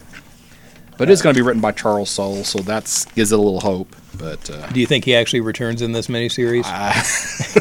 [0.98, 3.60] But it's going to be written by Charles Soule, so that gives it a little
[3.60, 3.94] hope.
[4.18, 6.64] But uh, Do you think he actually returns in this miniseries?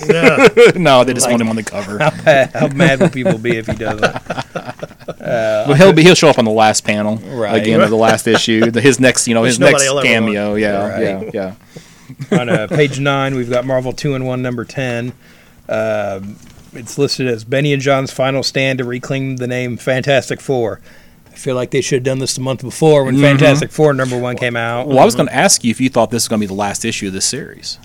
[0.09, 0.71] yeah.
[0.79, 1.99] no, they just want him on the cover.
[1.99, 4.15] How mad will people be if he doesn't?
[5.07, 7.59] But he'll be he'll show up on the last panel Right.
[7.61, 8.69] again of the last issue.
[8.69, 10.53] The, his next, you know, his next nobody will cameo.
[10.55, 11.33] Yeah, Right.
[11.33, 11.55] yeah,
[12.29, 12.39] yeah.
[12.39, 15.13] on uh, page nine, we've got Marvel Two-in-One, number ten.
[15.67, 16.37] Um
[16.73, 20.81] it's listed as Benny and John's final stand to reclaim the name Fantastic Four.
[21.35, 24.17] I feel like they should have done this the month before when Fantastic Four number
[24.17, 24.81] one came out.
[24.85, 24.89] Mm-hmm.
[24.91, 26.47] Well, I was going to ask you if you thought this was going to be
[26.47, 27.77] the last issue of this series.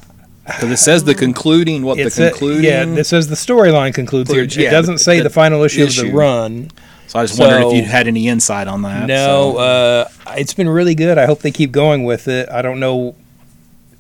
[0.46, 2.62] Because it says the concluding, what It's the a- concluding.
[2.64, 4.42] yeah, this says the storyline concludes here.
[4.42, 6.70] Concludes, It yeah, doesn't say the the final issue, of the run.
[7.08, 9.06] so I was just wondering if you had any insight on that.
[9.08, 9.58] No, so.
[9.58, 11.18] uh, it's been really good.
[11.18, 12.48] I hope they keep going with it.
[12.50, 13.16] I don't know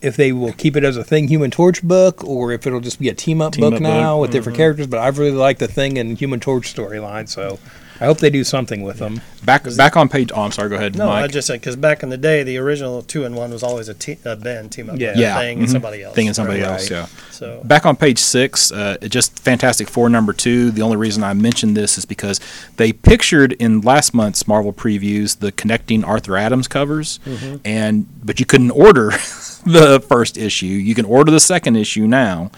[0.00, 2.98] if they will keep it as a Thing Human Torch book or if it'll just
[3.00, 4.22] be a team up Team book up now book.
[4.22, 4.86] with different characters.
[4.86, 7.58] But I've really liked the Thing and Human Torch storyline, so
[8.00, 9.20] I hope they do something with them.
[9.44, 10.30] back back on page.
[10.34, 10.68] Oh, I'm sorry.
[10.70, 13.62] Go ahead, No, I just said because back in the day, the original Two-in-One was
[13.62, 14.98] always a, te- a Ben team up.
[14.98, 15.12] Yeah.
[15.16, 15.62] Yeah, thing mhm.
[15.62, 16.14] and somebody else.
[16.14, 16.70] Thing and somebody Right.
[16.70, 16.90] else.
[16.90, 17.06] Yeah.
[17.30, 20.70] So Back on page six, uh, just Fantastic Four number two.
[20.70, 22.40] The only reason I mentioned this is because
[22.76, 27.56] they pictured in last month's Marvel previews the connecting Arthur Adams covers, Mm-hmm.
[27.66, 29.10] and but you couldn't order
[29.66, 30.66] the first issue.
[30.66, 32.50] You can order the second issue now.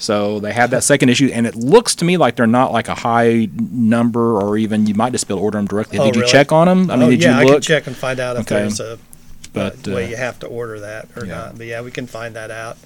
[0.00, 2.88] So they have that second issue, and it looks to me like they're not like
[2.88, 5.98] a high number, or even you might just be able to order them directly.
[5.98, 6.32] Oh, did you really?
[6.32, 6.90] check on them?
[6.90, 8.60] I mean, oh, did yeah, you I can check and find out if Okay.
[8.62, 8.98] there's a
[9.52, 11.34] But, uh, way you have to order that or yeah.
[11.36, 11.58] not.
[11.58, 12.78] But yeah, we can find that out.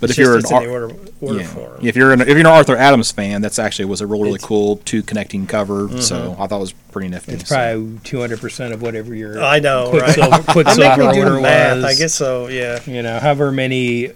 [0.00, 1.88] But It's if you're an Ar- the order, order Yeah.
[1.88, 4.34] If you're an if you're an Arthur Adams fan, that's actually was a really really
[4.36, 5.88] It's- cool two connecting cover.
[6.00, 7.32] So I thought it was pretty nifty.
[7.32, 7.54] It's so.
[7.54, 10.14] probably two hundred percent of whatever your I know, right?
[10.14, 11.76] Quicksilver, I make Quicksilver do order math.
[11.76, 11.84] was.
[11.84, 12.48] I guess so.
[12.48, 12.80] Yeah.
[12.86, 14.10] you know, however many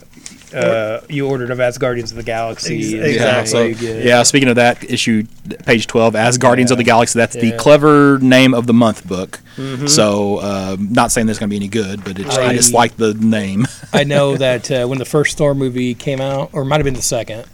[0.55, 2.77] uh, you ordered of Asgardians of the Galaxy.
[2.79, 3.75] Ex- and Yeah, exactly.
[3.75, 5.25] so, yeah, speaking of that, issue
[5.67, 9.41] page 12, Asgardians of the Galaxy, that's the clever name of the month book.
[9.57, 9.87] Mm-hmm.
[9.89, 12.73] So, um, not saying there's going to be any good, but it's, I, I- just
[12.73, 13.67] like the name.
[13.93, 16.95] I know that uh, when the first Thor movie came out, or might have been
[16.95, 17.47] the second,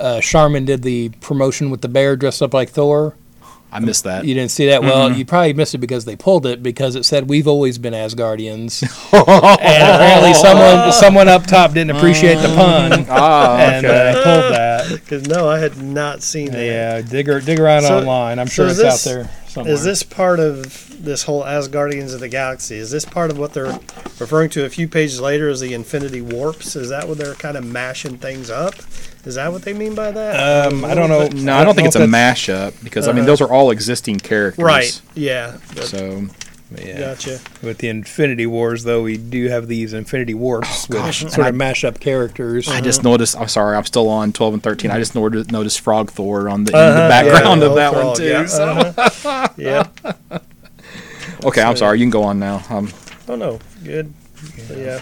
[0.00, 3.14] uh, Charmin did the promotion with the bear dressed up like Thor.
[3.70, 4.24] I missed that.
[4.24, 4.82] You didn't see that?
[4.82, 5.18] Well, Mm-hmm.
[5.18, 8.82] you probably missed it because they pulled it because it said we've always been Asgardians,
[9.12, 9.22] and
[9.94, 14.88] apparently someone someone up top didn't appreciate the pun ah, and uh, pulled that.
[14.92, 16.64] Because no, I had not seen that.
[16.64, 18.38] Yeah, dig dig around So- online.
[18.38, 19.72] I'm so sure is it's this- out there somewhere.
[19.74, 22.76] Is this part of this whole Asgardians of the Galaxy?
[22.76, 23.78] Is this part of what they're
[24.18, 26.74] referring to a few pages later as the Infinity Warps?
[26.74, 28.74] Is that what they're kind of mashing things up?
[29.28, 30.72] Is that what they mean by that?
[30.72, 31.28] Um, I don't know.
[31.28, 33.26] no, I don't think it's a if that's- mashup because, I mean, Uh-huh.
[33.26, 34.64] those are all existing characters.
[34.64, 35.00] Right.
[35.14, 35.58] Yeah.
[35.82, 36.24] So,
[36.82, 36.98] Yeah.
[37.00, 37.40] Gotcha.
[37.62, 41.54] With the Infinity Wars, though, we do have these Infinity Warps, which sort and of
[41.54, 42.68] mash up characters.
[42.68, 43.38] I just noticed.
[43.38, 44.90] I'm sorry, I'm still on 12 and 13.
[44.90, 48.08] I just noticed, noticed Frog Thor on the, Uh-huh, the background yeah, of that overall,
[48.08, 48.24] one too.
[48.24, 49.48] yeah, so- uh-huh.
[49.56, 49.84] yeah.
[51.44, 51.98] Okay, I'm sorry.
[51.98, 52.62] You can go on now.
[52.68, 52.90] Um,
[53.28, 53.58] Oh no.
[53.84, 54.12] Good.
[54.68, 55.00] But yeah.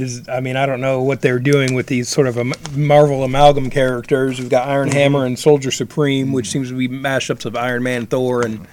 [0.00, 3.22] Is I mean, I don't know what they're doing with these sort of am- Marvel
[3.22, 4.38] amalgam characters.
[4.40, 4.98] We've got Iron Mm-hmm.
[4.98, 8.66] Hammer and Soldier Supreme, which seems to be mashups of Iron Man, Thor, and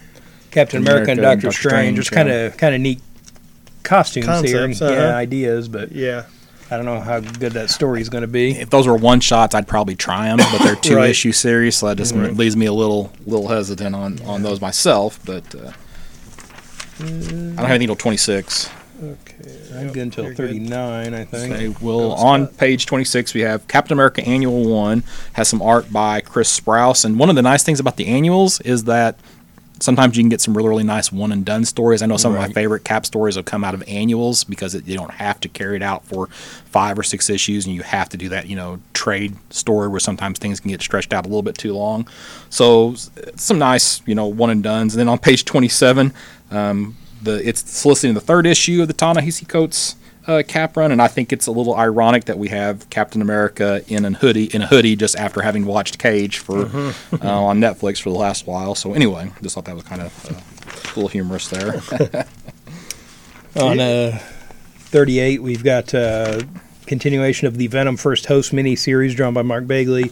[0.52, 1.72] Captain America, and Doctor Doctor Strange.
[1.74, 3.02] Strange, Just kind of kind of neat
[3.84, 4.94] costumes Concepts, here, uh-huh.
[4.94, 6.26] yeah, ideas, but Yeah.
[6.70, 8.52] I don't know how good that story is going to be.
[8.52, 11.10] If those were one shots, I'd probably try them, but they're two Right.
[11.10, 12.36] issue series, so that just Right.
[12.36, 15.18] leaves me a little little hesitant on on those myself.
[15.26, 15.72] But uh,
[17.00, 18.70] I don't have anything till 26.
[19.02, 19.70] Okay.
[19.76, 20.50] I'm good until You're good.
[20.50, 21.54] 39, I think.
[21.54, 25.92] Okay, well, Go, on page 26, we have Captain America Annual 1, has some art
[25.92, 27.06] by Chris Sprouse.
[27.06, 29.20] And one of the nice things about the annuals is that
[29.80, 32.02] sometimes you can get some really, really nice one and done stories.
[32.02, 34.88] I know some of my favorite cap stories have come out of annuals because it,
[34.88, 38.10] you don't have to carry it out for five or six issues and you have
[38.10, 41.28] to do that, you know, trade story where sometimes things can get stretched out a
[41.28, 42.08] little bit too long.
[42.50, 42.96] So,
[43.36, 44.96] some nice, you know, one and dones.
[44.96, 46.12] And then on page 27,
[46.50, 46.98] um,
[47.28, 49.96] the it's soliciting the third issue of the Ta-Nehisi Coates
[50.28, 53.82] uh, cap run, and I think it's a little ironic that we have Captain America
[53.88, 58.02] in a hoodie in a hoodie just after having watched Cage for uh, on Netflix
[58.02, 58.76] for the last while.
[58.76, 61.82] So anyway, just thought that was kind of uh, a little humorous there.
[63.56, 66.42] On uh, 38, we've got uh,
[66.86, 70.12] continuation of the Venom First Host mini series drawn by Mark Bagley.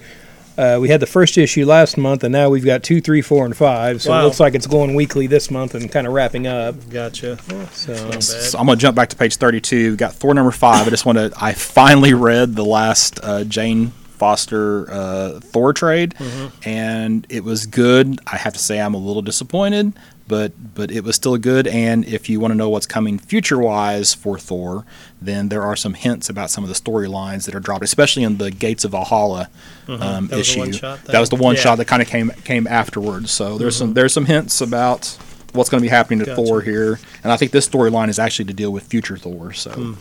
[0.58, 3.46] Uh, we had the first issue last month, and now we've got two, three, four,
[3.46, 4.02] and five.
[4.02, 4.22] So Wow.
[4.22, 6.76] it looks like it's going weekly this month and kind of wrapping up.
[6.90, 7.38] Gotcha.
[7.74, 8.58] So So.
[8.58, 9.92] I'm gonna jump back to page 32.
[9.92, 10.88] We got Thor number five.
[10.88, 11.32] I just want to.
[11.40, 16.16] I finally read the last uh, Jane Foster uh, Thor trade,
[16.64, 18.20] and it was good.
[18.26, 19.92] I have to say I'm a little disappointed,
[20.28, 21.68] but but it was still good.
[21.68, 24.86] And if you want to know what's coming future wise for Thor,
[25.22, 28.38] then there are some hints about some of the storylines that are dropped, especially in
[28.38, 29.50] the Gates of Valhalla
[29.88, 30.60] um, That issue.
[30.60, 31.62] one-shot that was the one Yeah.
[31.62, 33.32] shot that kind of came came afterwards.
[33.32, 35.18] So there's some there's some hints about
[35.54, 36.36] what's going to be happening to Gotcha.
[36.44, 39.54] Thor here, and I think this storyline is actually to deal with future Thor.
[39.54, 39.96] So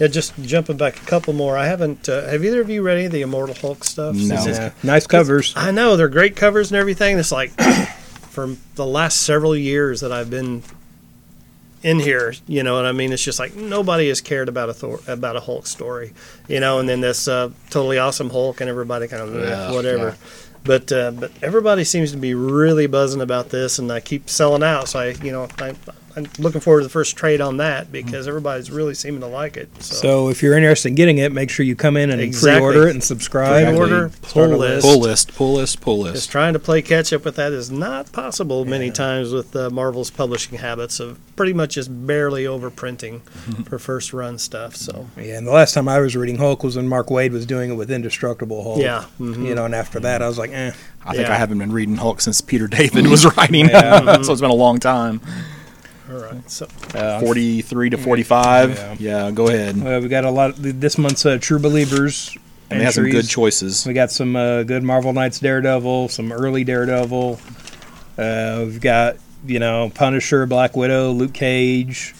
[0.00, 1.58] Yeah, just jumping back a couple more.
[1.58, 2.08] I haven't.
[2.08, 4.16] Uh, have either of you read any of the Immortal Hulk stuff?
[4.16, 4.34] No.
[4.36, 5.52] Is yeah, nice covers.
[5.54, 7.18] I know they're great covers and everything.
[7.18, 7.52] It's like
[8.30, 10.62] for the last several years that I've been
[11.82, 13.12] in here, you know what I mean?
[13.12, 16.12] It's just like nobody has cared about a Thor, about a Hulk story,
[16.48, 16.78] you know.
[16.78, 20.08] And then this uh, totally awesome Hulk, and everybody kind of eh, Yeah, whatever.
[20.10, 20.14] yeah.
[20.62, 24.62] But uh, but everybody seems to be really buzzing about this, and I keep selling
[24.62, 24.88] out.
[24.88, 25.74] So I, you know, I,
[26.26, 29.56] I'm looking forward to the first trade on that because everybody's really seeming to like
[29.56, 29.68] it.
[29.82, 32.58] So, So if you're interested in getting it, make sure you come in and Exactly.
[32.60, 33.66] pre-order it and subscribe.
[33.68, 34.86] Pre-order, Start a pull list.
[34.86, 36.30] pull list, pull list, pull Just list.
[36.30, 40.10] trying to play catch up with that is not possible many times with uh, Marvel's
[40.10, 43.20] publishing habits of pretty much just barely overprinting
[43.66, 44.76] for first run stuff.
[44.76, 47.46] So Yeah, and the last time I was reading Hulk was when Mark Waid was
[47.46, 48.78] doing it with Indestructible Hulk.
[48.80, 49.46] yeah, mhm.
[49.46, 50.72] You know, and after that, I was like, eh.
[51.04, 51.32] I think Yeah.
[51.34, 54.20] I haven't been reading Hulk since Peter David was writing, Yeah.
[54.22, 55.20] so it's been a long time.
[56.10, 56.50] All right.
[56.50, 58.70] So Uh, 43 to 45.
[58.74, 58.96] Yeah.
[58.98, 59.82] Yeah, go ahead.
[59.82, 60.54] Well, we got a lot.
[60.56, 62.36] This month's uh, True Believers.
[62.70, 63.84] And they have some good choices.
[63.84, 67.40] We got some uh, good Marvel Knights Daredevil, some early Daredevil.
[68.16, 72.14] Uh, we've got you know Punisher, Black Widow, Luke Cage.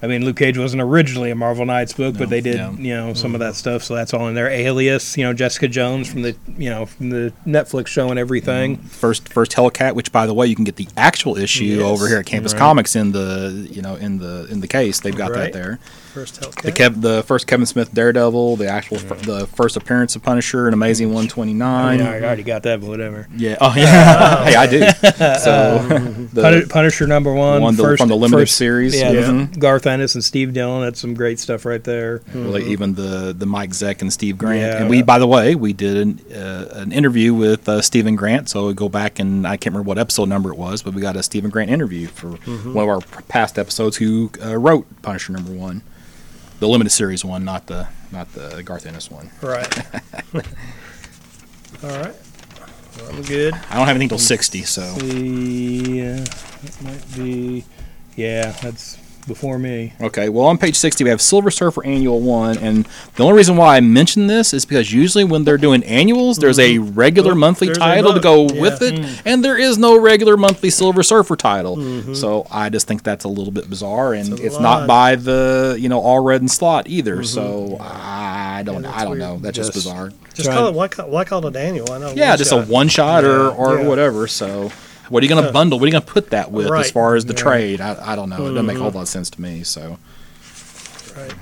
[0.00, 2.70] I mean, Luke Cage wasn't originally a Marvel Knights book, No, but they did yeah.
[2.72, 3.48] you know some of mm-hmm.
[3.48, 4.48] that stuff, so that's all in there.
[4.48, 8.76] Alias, you know Jessica Jones from the you know from the Netflix show and everything.
[8.76, 8.86] Mm-hmm.
[8.88, 11.82] First, first Hellcat, which by the way, you can get the actual issue Yes.
[11.82, 12.58] over here at Campus Right.
[12.58, 15.00] Comics in the you know in the in the case.
[15.00, 15.52] They've got Right.
[15.52, 15.78] that there.
[16.18, 16.62] First Hellcat.
[16.62, 20.66] The Kev, the first Kevin Smith Daredevil, the actual fir- the first appearance of Punisher,
[20.68, 21.60] an Amazing 129.
[21.62, 23.28] I, mean, I already got that, but whatever.
[23.36, 23.56] Yeah.
[23.60, 24.44] Oh yeah.
[24.44, 24.80] hey, I do.
[25.38, 25.78] So
[26.32, 28.98] the Puni- Punisher number one, one the- first- from the limited first- series.
[28.98, 29.58] Yeah, Mhm.
[29.58, 30.82] Garth Ennis and Steve Dillon.
[30.82, 32.22] That's some great stuff right there.
[32.34, 34.58] Well, even the the Mike Zeck and Steve Grant.
[34.60, 34.80] Yeah.
[34.80, 38.48] and we, by the way, we did an, uh, an interview with uh, Stephen Grant.
[38.48, 41.00] So we go back and I can't remember what episode number it was, but we
[41.02, 43.96] got a Stephen Grant interview for one of our past episodes.
[43.98, 45.82] Who uh, wrote Punisher number one,
[46.60, 49.30] the limited series one, not the not the Garth Ennis one.
[49.42, 49.78] right.
[51.82, 52.14] all right.
[52.96, 53.54] Well, I'm good.
[53.54, 56.24] I don't have anything till sixty, so Yeah, uh,
[56.62, 57.64] that might be.
[58.16, 59.92] Yeah, that's before me.
[60.00, 63.56] Okay, well, on page 60, we have Silver Surfer Annual 1, and the only reason
[63.56, 67.38] why I mention this is because usually when they're doing annuals, there's a regular Well,
[67.40, 68.48] monthly title to go yeah.
[68.48, 68.60] Mm.
[68.60, 72.14] with it, and there is no regular monthly Silver Surfer title.
[72.14, 74.34] So I just think that's a little bit bizarre, and Mm-hmm.
[74.46, 77.22] It's it's, not by the, you know, all red and slot either.
[77.22, 78.84] So I don't, Mm-hmm.
[78.84, 79.20] Yeah, I don't weird.
[79.20, 79.38] know.
[79.38, 80.10] That's just Just- bizarre.
[80.34, 81.90] Just call it why, call- why call it annual?
[81.92, 82.12] I know.
[82.14, 82.64] Yeah, just shot.
[82.68, 83.88] a one shot or, or Yeah.
[83.88, 84.26] whatever.
[84.28, 84.70] So.
[85.08, 85.78] What are you going to bundle?
[85.78, 86.84] What are you going to put that with Right.
[86.84, 87.38] as far as the Yeah.
[87.42, 87.80] trade?
[87.80, 88.46] I, I don't know.
[88.46, 88.94] It doesn't make a whole Mhm.
[88.96, 89.62] lot of sense to me.
[89.64, 89.98] So
[91.16, 91.32] Right.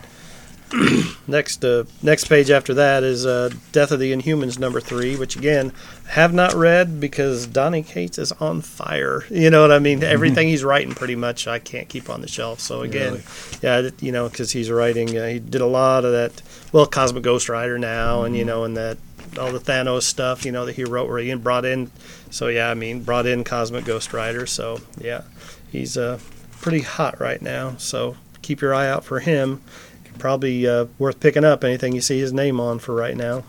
[1.28, 5.36] next, uh, next page after that is uh, Death of the Inhumans number three, which
[5.36, 5.72] again
[6.08, 9.24] have not read because Donny Cates is on fire.
[9.30, 10.02] You know what I mean?
[10.02, 12.60] Everything he's writing, pretty much, I can't keep on the shelf.
[12.60, 13.22] So again, Really?
[13.62, 16.42] yeah, you know, because he's writing, uh, he did a lot of that.
[16.72, 18.98] Well, Cosmic Ghost Rider now, and you know, and that
[19.38, 21.90] all the Thanos stuff, you know, that he wrote where he brought in.
[22.30, 24.46] So yeah, I mean, brought in Cosmic Ghost Rider.
[24.46, 25.22] So yeah,
[25.70, 26.18] he's uh,
[26.60, 27.76] pretty hot right now.
[27.76, 29.62] So keep your eye out for him.
[30.18, 31.64] probably uh, worth picking up.
[31.64, 33.44] Anything you see his name on for right now.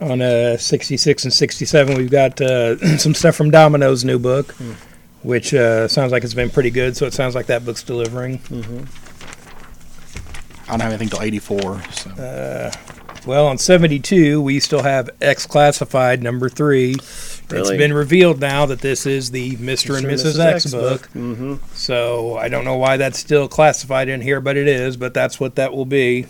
[0.00, 4.54] On uh, 66 and 67, we've got uh, some stuff from Domino's new book,
[5.22, 6.96] which uh, sounds like it's been pretty good.
[6.96, 8.40] So it sounds like that book's delivering.
[10.66, 11.82] I don't have anything till 84.
[11.92, 12.70] So.
[13.26, 16.96] Well, on 72, we still have X Classified number three.
[17.52, 19.98] It's been revealed now that this is the Mr.
[19.98, 20.38] and Mrs.
[20.38, 21.02] X, book.
[21.14, 21.56] Mm-hmm.
[21.74, 24.96] So I don't know why that's still classified in here, but it is.
[24.96, 26.26] But that's what that will be.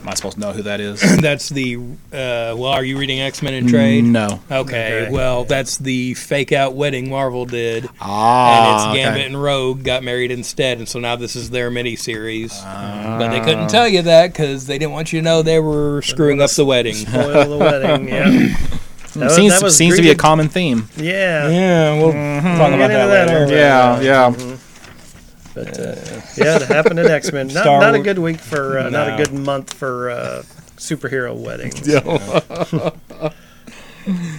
[0.00, 1.00] Am I supposed to know who that is?
[1.20, 1.76] that's the.
[1.76, 4.04] Uh, well, are you reading X Men in Trade?
[4.04, 4.40] No.
[4.50, 5.10] Okay, Okay.
[5.10, 7.88] well, that's the fake out wedding Marvel did.
[8.00, 8.90] Ah.
[8.92, 9.26] and it's Gambit okay.
[9.26, 12.52] and Rogue got married instead, and so now this is their miniseries.
[12.62, 13.16] Ah.
[13.18, 16.02] but they couldn't tell you that because they didn't want you to know they were
[16.02, 16.94] screwing up the wedding.
[16.94, 18.08] Spoil the wedding.
[18.08, 18.56] Yeah.
[19.16, 20.90] That was- seems that was seems to be a common theme.
[20.94, 21.48] Yeah.
[21.48, 22.58] Yeah, we'll Mm-hmm.
[22.58, 23.44] talk about that that later.
[23.46, 23.54] one.
[23.54, 24.45] Yeah, yeah.
[25.56, 25.94] But uh,
[26.36, 27.46] yeah, it happened in X Men.
[27.48, 30.42] Not, Star not a good week for, uh, not a good month for uh,
[30.76, 31.88] superhero weddings.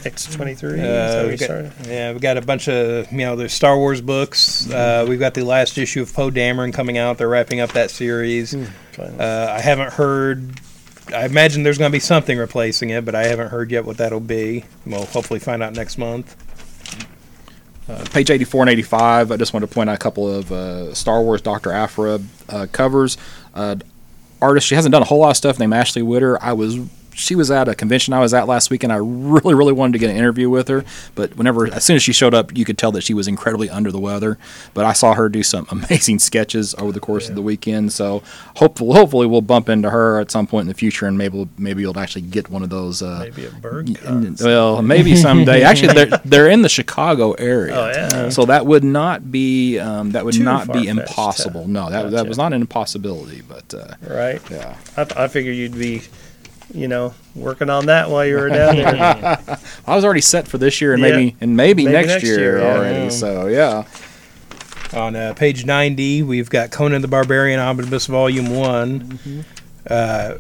[0.06, 0.80] X twenty three.
[0.80, 3.77] Uh, so we we got- Yeah, we got a bunch of you know there's Star
[3.77, 4.69] Wars books.
[4.71, 7.17] Uh, we've got the last issue of Poe Dameron coming out.
[7.17, 8.51] They're wrapping up that series.
[8.93, 9.19] Fine.
[9.19, 10.58] Uh, I haven't heard.
[11.13, 13.97] I imagine there's going to be something replacing it, but I haven't heard yet what
[13.97, 14.65] that'll be.
[14.86, 16.36] We'll hopefully find out next month.
[17.89, 20.93] Uh, page 84 and 85, I just want to point out a couple of uh,
[20.93, 21.71] Star Wars Dr.
[21.71, 22.19] Aphra
[22.50, 23.17] uh, covers.
[23.54, 23.78] Uh,
[24.41, 26.41] artist, she hasn't done a whole lot of stuff named Ashley Witter.
[26.43, 26.78] I was
[27.17, 29.93] she was at a convention I was at last week, and I really, really wanted
[29.93, 30.86] to get an interview with her.
[31.15, 33.69] But whenever, as soon as she showed up, you could tell that she was incredibly
[33.69, 34.38] under the weather.
[34.73, 37.91] But I saw her do some amazing sketches over the course of the weekend.
[37.91, 38.21] So
[38.56, 41.82] hopefully, hopefully, we'll bump into her at some point in the future, and maybe maybe
[41.82, 43.01] you'll actually get one of those.
[43.01, 43.97] Uh, Maybe a bird.
[44.41, 45.63] Well, maybe someday.
[45.63, 47.75] Actually, they're they're in the Chicago area.
[47.75, 48.30] Oh, yeah.
[48.30, 51.62] So that would not be um, that would Too not be impossible.
[51.63, 51.67] huh?
[51.67, 53.41] No, that that was not an impossibility.
[53.47, 54.41] But uh, Right.
[54.51, 56.01] yeah, I, I figured you'd be,
[56.73, 58.93] you know, working on that while you were down there.
[59.88, 61.10] I was already set for this year and Yeah.
[61.12, 63.03] maybe and maybe, Maybe next, next year, year, already.
[63.06, 63.10] Yeah.
[63.10, 63.84] So yeah,
[64.99, 69.19] On uh, page 90, we've got Conan the Barbarian Omnibus Volume one
[69.89, 70.36] Uh,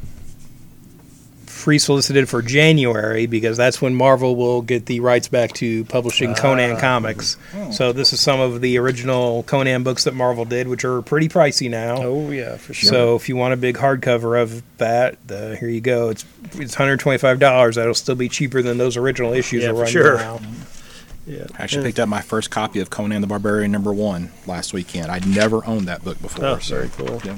[1.67, 6.33] free solicited for January because that's when Marvel will get the rights back to publishing
[6.33, 7.35] Conan comics.
[7.73, 11.27] So this is some of the original Conan books that Marvel did, which are pretty
[11.27, 11.97] pricey now.
[11.97, 12.89] oh yeah, for sure.
[12.89, 16.07] So if you want a big hardcover of that, uh, here you go.
[16.07, 17.75] It's it's hundred twenty five dollars.
[17.75, 20.17] That'll still be cheaper than those original issues Yeah, are for running sure.
[20.19, 20.39] now.
[21.27, 21.47] yeah.
[21.59, 25.11] I actually picked up my first copy of Conan the Barbarian number one last weekend.
[25.11, 26.45] I'd never owned that book before.
[26.45, 27.21] Oh, so, very cool.
[27.25, 27.35] yeah.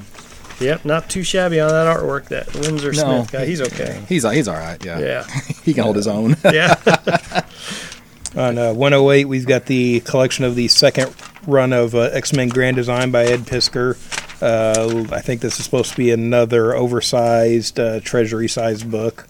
[0.59, 2.25] Yep, not too shabby on that artwork.
[2.29, 3.23] That Windsor No.
[3.23, 4.03] Smith guy, he's okay.
[4.09, 4.83] He's he's all right.
[4.83, 5.23] Yeah, Yeah,
[5.63, 6.35] he can hold his own.
[6.45, 6.75] yeah.
[8.35, 11.11] On uh, 108, we've got the collection of the second
[11.47, 13.97] run of uh, X Men Grand Design by Ed Piskor.
[14.41, 19.27] Uh, I think this is supposed to be another oversized, uh, treasury-sized book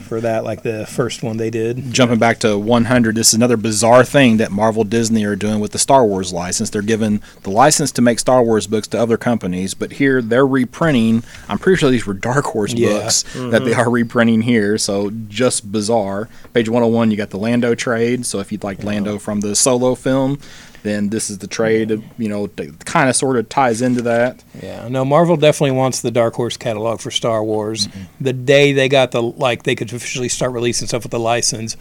[0.00, 1.92] for that, like the first one they did.
[1.92, 5.72] Jumping back to 100, this is another bizarre thing that Marvel Disney are doing with
[5.72, 6.70] the Star Wars license.
[6.70, 10.46] They're giving the license to make Star Wars books to other companies, but here they're
[10.46, 11.22] reprinting.
[11.48, 12.88] I'm pretty sure these were Dark Horse Yeah.
[12.88, 13.50] books mm-hmm.
[13.50, 16.28] that they are reprinting here, so just bizarre.
[16.52, 18.26] Page 101, you got the Lando trade.
[18.26, 20.38] So if you'd like Lando from the solo film,
[20.82, 21.90] then this is the trade.
[22.18, 22.48] You know,
[22.84, 24.42] kind of sort of ties into that.
[24.62, 27.86] Yeah, no, Marvel definitely wants the Dark Horse catalog for Star Wars.
[27.88, 28.02] Mm-hmm.
[28.24, 31.76] The day they got the like, they could officially start releasing stuff with the license.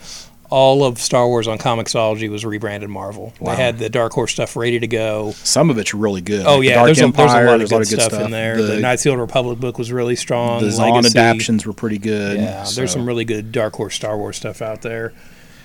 [0.51, 3.33] All of Star Wars on Comixology was rebranded Marvel.
[3.39, 3.51] Wow.
[3.55, 5.33] They had the Dark Horse stuff ready to go.
[5.43, 6.43] Some of it's really good.
[6.43, 8.19] Oh Like the yeah, Dark there's a, there's a Empire, lot of there's good, stuff,
[8.21, 8.57] in there.
[8.57, 10.61] The, The, Knights of the Republic book was really strong.
[10.61, 11.19] the Legacy.
[11.19, 12.37] adaptions were pretty good.
[12.39, 15.13] Yeah, there's some really good Dark Horse Star Wars stuff out there.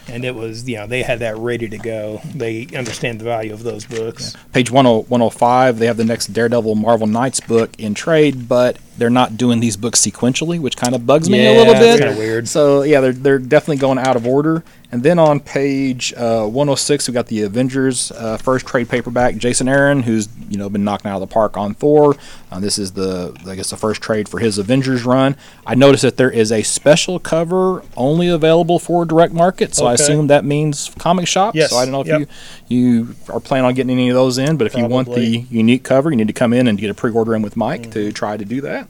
[0.09, 2.21] And it was, you know, they had that ready to go.
[2.35, 4.37] They understand the value of those books.
[4.53, 9.11] Page 10 105, they have the next Daredevil Marvel Knights book in trade, but they're
[9.11, 11.99] not doing these books sequentially, which kind of bugs me a little bit.
[12.01, 12.49] kinda weird.
[12.49, 14.62] So, yeah, they're, they're definitely going out of order.
[14.94, 19.66] And then on page uh, 106, we got the Avengers uh, first trade paperback, Jason
[19.66, 22.14] Aaron, who's you know been knocking out of the park on Thor.
[22.52, 25.35] Uh, this is the I guess the first trade for his Avengers run.
[25.66, 29.95] I noticed that there is a special cover only available for direct market, so I
[29.95, 31.57] assume that means comic shops.
[31.57, 32.28] Yes, So I don't know if yep.
[32.68, 35.45] you you are planning on getting any of those in, but if you want the
[35.51, 37.90] unique cover, you need to come in and get a pre-order in with Mike Mm-hmm.
[37.90, 38.88] to try to do that.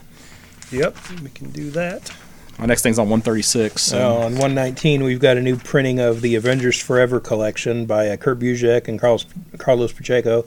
[0.71, 2.11] Yep, we can do that.
[2.59, 3.83] My next thing's on 136.
[3.83, 3.99] So.
[3.99, 8.17] So on 119, we've got a new printing of the Avengers Forever collection by uh,
[8.17, 9.27] Kurt Busiek and Carlos,
[9.59, 10.45] Carlos Pacheco.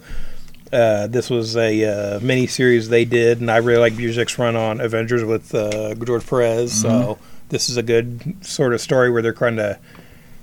[0.71, 4.55] Uh, this was a uh, mini series they did, and I really like Busiek's run
[4.55, 6.73] on Avengers with uh, George Perez.
[6.81, 7.17] So
[7.49, 9.79] this is a good sort of story where they're trying to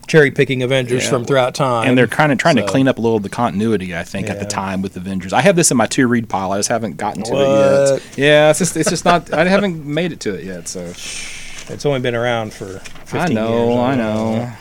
[0.07, 1.11] cherry picking Avengers Yeah.
[1.11, 1.89] from throughout time.
[1.89, 3.95] and they're kind of trying to so- clean up a little of the continuity.
[3.97, 4.49] I think at the Yeah.
[4.51, 6.53] time with Avengers, I have this in my two read pile.
[6.53, 8.03] I just haven't gotten to it yet.
[8.19, 9.33] Yeah, it's just it's just not.
[9.33, 10.69] I haven't made it to it yet.
[10.69, 10.93] So
[11.69, 13.79] It's only been around for 15 I know, years.
[13.79, 14.53] I know.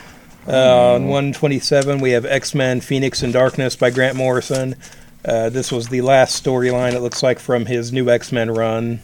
[0.48, 4.76] Uh, on 127, we have X Men Phoenix and Darkness by Grant Morrison.
[5.24, 9.00] Uh, this was the last storyline, it looks like, from his new X Men run.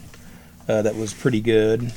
[0.67, 1.91] Uh, that was pretty good.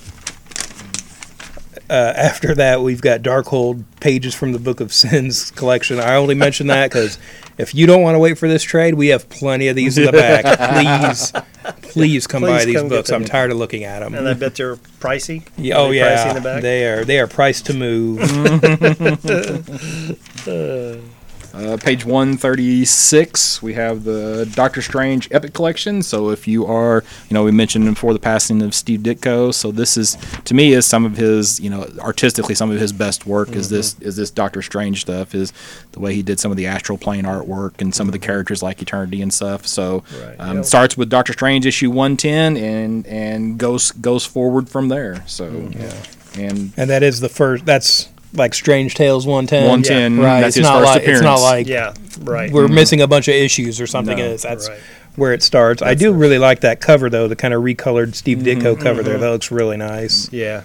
[1.91, 6.01] Uh, after that, we've got Darkhold pages from the Book of Sins collection.
[6.01, 7.19] I only mention that because
[7.59, 10.07] if you don't want to wait for this trade, we have plenty of these in
[10.07, 10.45] the back.
[10.73, 11.33] Please,
[11.83, 13.11] please come buy these come get books.
[13.13, 14.15] I'm tired of looking at them.
[14.15, 15.47] And I bet they're pricey.
[15.57, 16.63] Yeah, Are oh they yeah, pricey in the back?
[16.63, 17.05] they are.
[17.05, 18.19] They are priced to move.
[21.55, 26.03] Uh, page 136, we have the Doctor Strange Epic Collection.
[26.03, 29.53] So if you are, you know, we mentioned before the passing of Steve Ditko.
[29.53, 32.93] So this is, to me, is some of his, you know, artistically some of his
[32.93, 33.51] best work.
[33.51, 35.35] Is this is this Doctor Strange stuff?
[35.35, 35.53] Is
[35.93, 38.63] the way he did some of the astral plane artwork and some of the characters
[38.63, 39.67] like Eternity and stuff.
[39.67, 40.65] So Right, um, yep.
[40.65, 45.23] starts with Doctor Strange issue 110 and and goes goes forward from there.
[45.27, 46.03] So yeah.
[46.39, 47.67] and And that is the first.
[47.67, 49.69] That's like Strange Tales 110.
[49.69, 50.41] 110, right?
[50.41, 52.51] that's it's his not first like it's not like Yeah, right.
[52.51, 54.17] we're missing a bunch of issues or something.
[54.19, 54.79] No, and that's right.
[55.17, 55.83] where it starts.
[55.83, 59.03] I do really like that cover though, the kind of recolored Steve Mm-hmm, Ditko cover
[59.03, 59.19] there.
[59.19, 60.33] That looks really nice.
[60.33, 60.63] Yeah.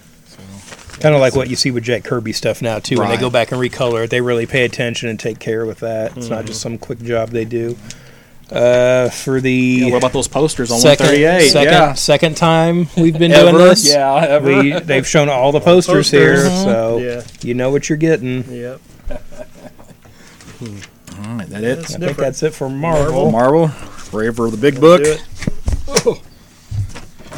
[1.00, 2.98] Kind of like what you see with Jack Kirby stuff now too.
[2.98, 5.80] When they go back and recolor it, they really pay attention and take care with
[5.82, 6.18] that.
[6.18, 6.34] It's Mm-hmm.
[6.36, 7.78] not just some quick job they do.
[8.52, 11.50] Uh, for the yeah, what about those posters on second, 138?
[11.50, 11.94] second, yeah.
[11.94, 13.92] second time we've been doing this.
[13.92, 14.62] Yeah, ever.
[14.62, 16.64] We, they've shown all the posters, here, posters.
[16.64, 17.24] so Yeah.
[17.42, 18.50] you know what you're getting.
[18.50, 18.82] Yep.
[21.20, 21.78] All right, that it.
[21.78, 23.32] That's I think that's it for Marvel.
[23.32, 25.02] Marvel, Forever the Big Book.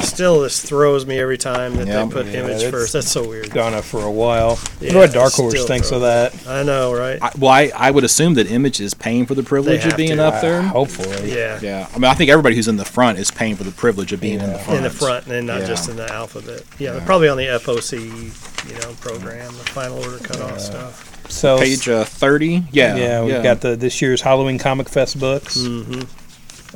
[0.00, 0.08] Do it.
[0.20, 2.04] Still, this throws me every time that Yeah.
[2.04, 2.92] they put Yeah, image it's- first.
[2.92, 3.50] That's so weird.
[3.50, 4.58] Gone up for a while.
[4.80, 6.34] Yeah, what Dark Horse still thinks of that.
[6.46, 7.18] I know, right?
[7.22, 9.96] I, well, I, I would assume that Image is paying for the privilege have of
[9.96, 10.24] being to.
[10.24, 10.60] up there.
[10.60, 11.34] Uh, hopefully.
[11.34, 11.58] yeah.
[11.62, 14.12] Yeah, I mean, I think everybody who's in the front is paying for the privilege
[14.12, 14.64] of being in the Yeah.
[14.64, 14.76] front.
[14.78, 15.66] In the front and not Yeah.
[15.66, 16.62] just in the alphabet.
[16.78, 17.98] Yeah, they're probably on the FOC,
[18.68, 21.06] you know, program, the final order cutoff stuff.
[21.28, 22.64] So Page uh, thirty.
[22.72, 25.56] Yeah, yeah, we've got the this year's Halloween Comic Fest books.
[25.58, 26.00] Mm-hmm.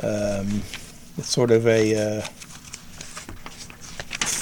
[0.04, 0.62] Um,
[1.18, 2.22] it's sort of a uh,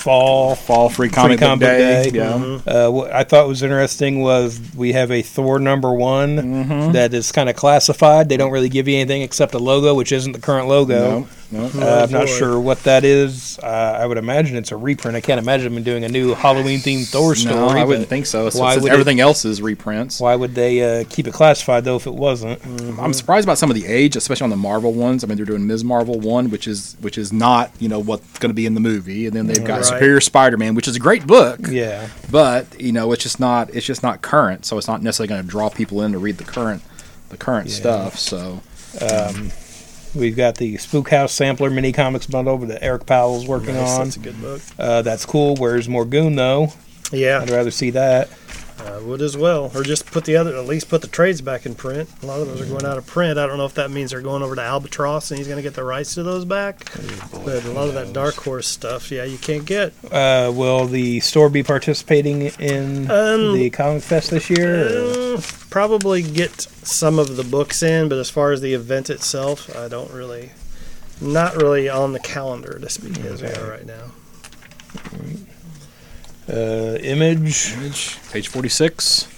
[0.02, 0.54] fall.
[0.54, 2.10] fall free comic, comic book day.
[2.10, 2.16] day.
[2.18, 6.92] Yeah, Uh, what I thought was interesting was we have a Thor number one Mm-hmm.
[6.92, 8.28] that is kind of classified.
[8.28, 11.26] They don't really give you anything except a logo, which isn't the current logo.
[11.50, 11.80] no, no.
[11.82, 12.32] Uh, I'm not boy.
[12.32, 13.58] sure what that is.
[13.62, 15.16] Uh, I would imagine it's a reprint.
[15.16, 17.54] I can't imagine them doing a new Halloween themed Thor story.
[17.56, 18.48] No, I wouldn't think so.
[18.50, 20.18] so why since would it- everything else is reprints.
[20.20, 22.60] Why would they uh, keep it classified though if it wasn't?
[22.98, 25.24] I'm surprised about some of the age, especially on the Marvel ones.
[25.24, 25.84] I mean, they're doing Ms.
[25.84, 28.80] Marvel one, which is which is not you know what's going to be in the
[28.80, 29.91] movie, and then they've got Right.
[29.94, 31.60] Superior Spider-Man, which is a great book.
[31.68, 32.08] Yeah.
[32.30, 35.42] but you know it's just not it's just not current so it's not necessarily going
[35.42, 36.82] to draw people in to read the current
[37.28, 37.74] the current Yeah.
[37.76, 38.60] stuff so
[40.14, 44.04] We've got the Spook House sampler mini comics bundle that Eric Powell's working Nice, on.
[44.04, 44.60] That's a good book.
[44.78, 45.56] Uh, that's cool.
[45.56, 46.68] Where's Morgoon though?
[47.10, 48.28] Yeah, I'd rather see that.
[48.86, 49.70] I would as well.
[49.74, 52.08] Or just put the other, at least put the trades back in print.
[52.22, 53.38] A lot of those are going out of print.
[53.38, 55.62] I don't know if that means they're going over to Albatross and he's going to
[55.62, 56.90] get the rights to those back.
[57.44, 59.92] But a lot of that Dark Horse stuff, yeah, you can't get.
[60.10, 64.86] Uh, will the store be participating in Um, the Comic Fest this year?
[64.88, 69.74] Uh, probably get some of the books in, but as far as the event itself,
[69.76, 70.50] I don't really,
[71.20, 74.12] not really on the calendar to speak as we are right now.
[76.48, 77.74] Uh, image.
[77.76, 79.28] page, page 46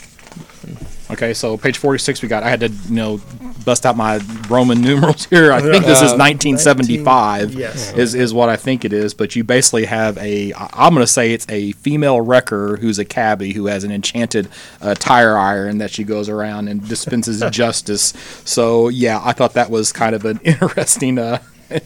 [1.10, 3.20] okay so page 46 we got i had to you know
[3.64, 5.52] bust out my roman numerals here.
[5.52, 7.92] I think this is Uh, 1975 Yes.
[7.92, 11.12] is, is what i think it is but you basically have a I'm going to
[11.12, 14.48] say it's a female wrecker who's a cabbie who has an enchanted
[14.80, 18.12] uh, tire iron that she goes around and dispenses justice.
[18.46, 21.38] So yeah i thought that was kind of an interesting uh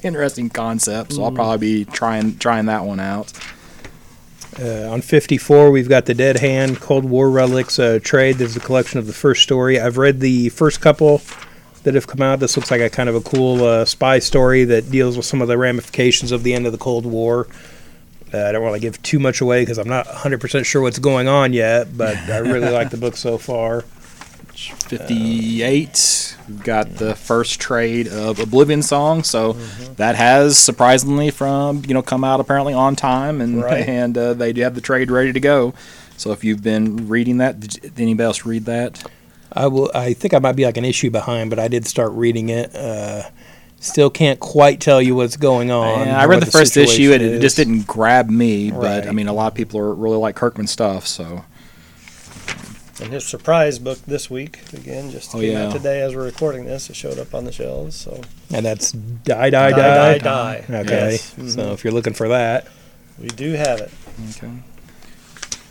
[0.03, 3.33] interesting concept so i'll probably be trying trying that one out
[4.61, 8.37] Uh, on 54, we've got the Dead Hand Cold War Relics uh, trade.
[8.37, 9.79] There's a collection of the first story.
[9.79, 11.23] I've read the first couple
[11.85, 12.41] that have come out.
[12.41, 15.41] This looks like a kind of a cool uh, spy story that deals with some
[15.41, 17.47] of the ramifications of the end of the Cold War.
[18.35, 20.99] Uh, I don't want to give too much away because I'm not 100% sure what's
[20.99, 23.85] going on yet, but I really like the book so far.
[24.67, 29.53] 58 we've got the first trade of oblivion song so
[29.97, 33.89] that has surprisingly from you know come out apparently on time and Right.
[33.89, 35.75] and uh, they do have the trade ready to go
[36.17, 39.05] so if you've been reading that did, anybody else read that
[39.51, 39.91] I will.
[39.95, 42.77] I think I might be like an issue behind, but I did start reading it.
[42.77, 43.23] Uh,
[43.81, 46.07] still can't quite tell you what's going on.
[46.07, 49.13] Yeah, i read what the first issue and it just didn't grab me but i
[49.13, 51.45] mean a lot of people are really like kirkman stuff so
[53.01, 55.67] And his surprise book this week again just Oh, came yeah.
[55.67, 56.91] out today as we're recording this.
[56.91, 57.95] It showed up on the shelves.
[57.97, 58.21] So
[58.53, 60.19] And that's Die Die Die, Die.
[60.19, 60.65] Die, Die.
[60.81, 61.11] Okay.
[61.13, 61.35] Yes.
[61.39, 61.55] Mhm.
[61.55, 62.67] So if you're looking for that,
[63.21, 63.91] we do have it.
[64.37, 64.51] Okay.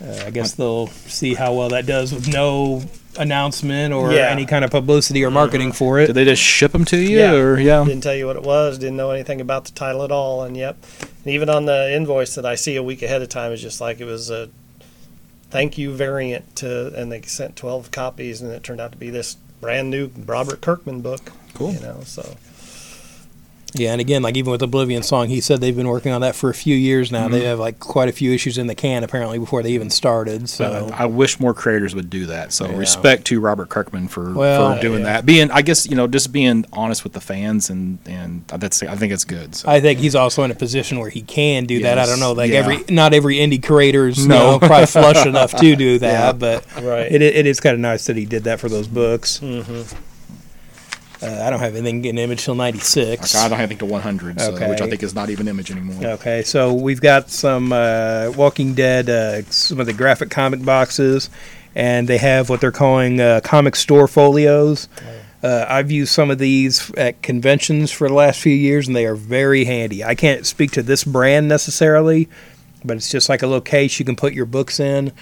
[0.04, 2.82] uh, I guess they'll see how well that does with no
[3.18, 4.28] announcement or Yeah.
[4.30, 6.06] any kind of publicity or marketing for it.
[6.06, 7.32] Did they just ship them to you, Yeah.
[7.32, 7.84] or yeah?
[7.84, 8.78] Didn't tell you what it was.
[8.78, 10.44] Didn't know anything about the title at all.
[10.44, 10.76] And yep,
[11.24, 13.80] and even on the invoice that I see a week ahead of time is just
[13.80, 14.48] like it was a
[15.50, 19.10] thank you variant to, and they sent twelve copies, and it turned out to be
[19.10, 21.32] this brand new Robert Kirkman book.
[21.54, 21.72] Cool.
[21.72, 22.36] You know, so
[23.74, 26.34] Yeah, and again, like even with Oblivion Song, he said they've been working on that
[26.34, 27.24] for a few years now.
[27.24, 27.32] Mm-hmm.
[27.32, 30.48] They have like quite a few issues in the can apparently before they even started.
[30.48, 32.52] So I wish more creators would do that.
[32.54, 32.78] So Yeah.
[32.78, 35.12] respect to Robert Kirkman for, Well, for doing yeah.
[35.12, 35.26] that.
[35.26, 38.96] Being, I guess, you know, just being honest with the fans and and that's I
[38.96, 39.54] think it's good.
[39.54, 39.68] So.
[39.68, 41.98] I think he's also in a position where he can do that.
[41.98, 42.60] I don't know, like yeah.
[42.60, 44.34] every not every indie creator's No.
[44.34, 46.32] you know, probably flush enough to do that, Yeah.
[46.32, 47.12] but right.
[47.12, 49.38] it it is kind of nice that he did that for those books.
[49.40, 49.82] hmm
[51.22, 53.34] Uh, I don't have anything in image till '96.
[53.34, 55.70] Like, I don't have anything to 100, so, which I think is not even image
[55.70, 56.12] anymore.
[56.12, 61.28] Okay, so we've got some uh, Walking Dead, uh, some of the graphic comic boxes,
[61.74, 64.88] and they have what they're calling uh, comic store folios.
[65.42, 69.06] Uh, I've used some of these at conventions for the last few years, and they
[69.06, 70.02] are very handy.
[70.04, 72.28] I can't speak to this brand necessarily,
[72.84, 75.12] but it's just like a little case you can put your books in.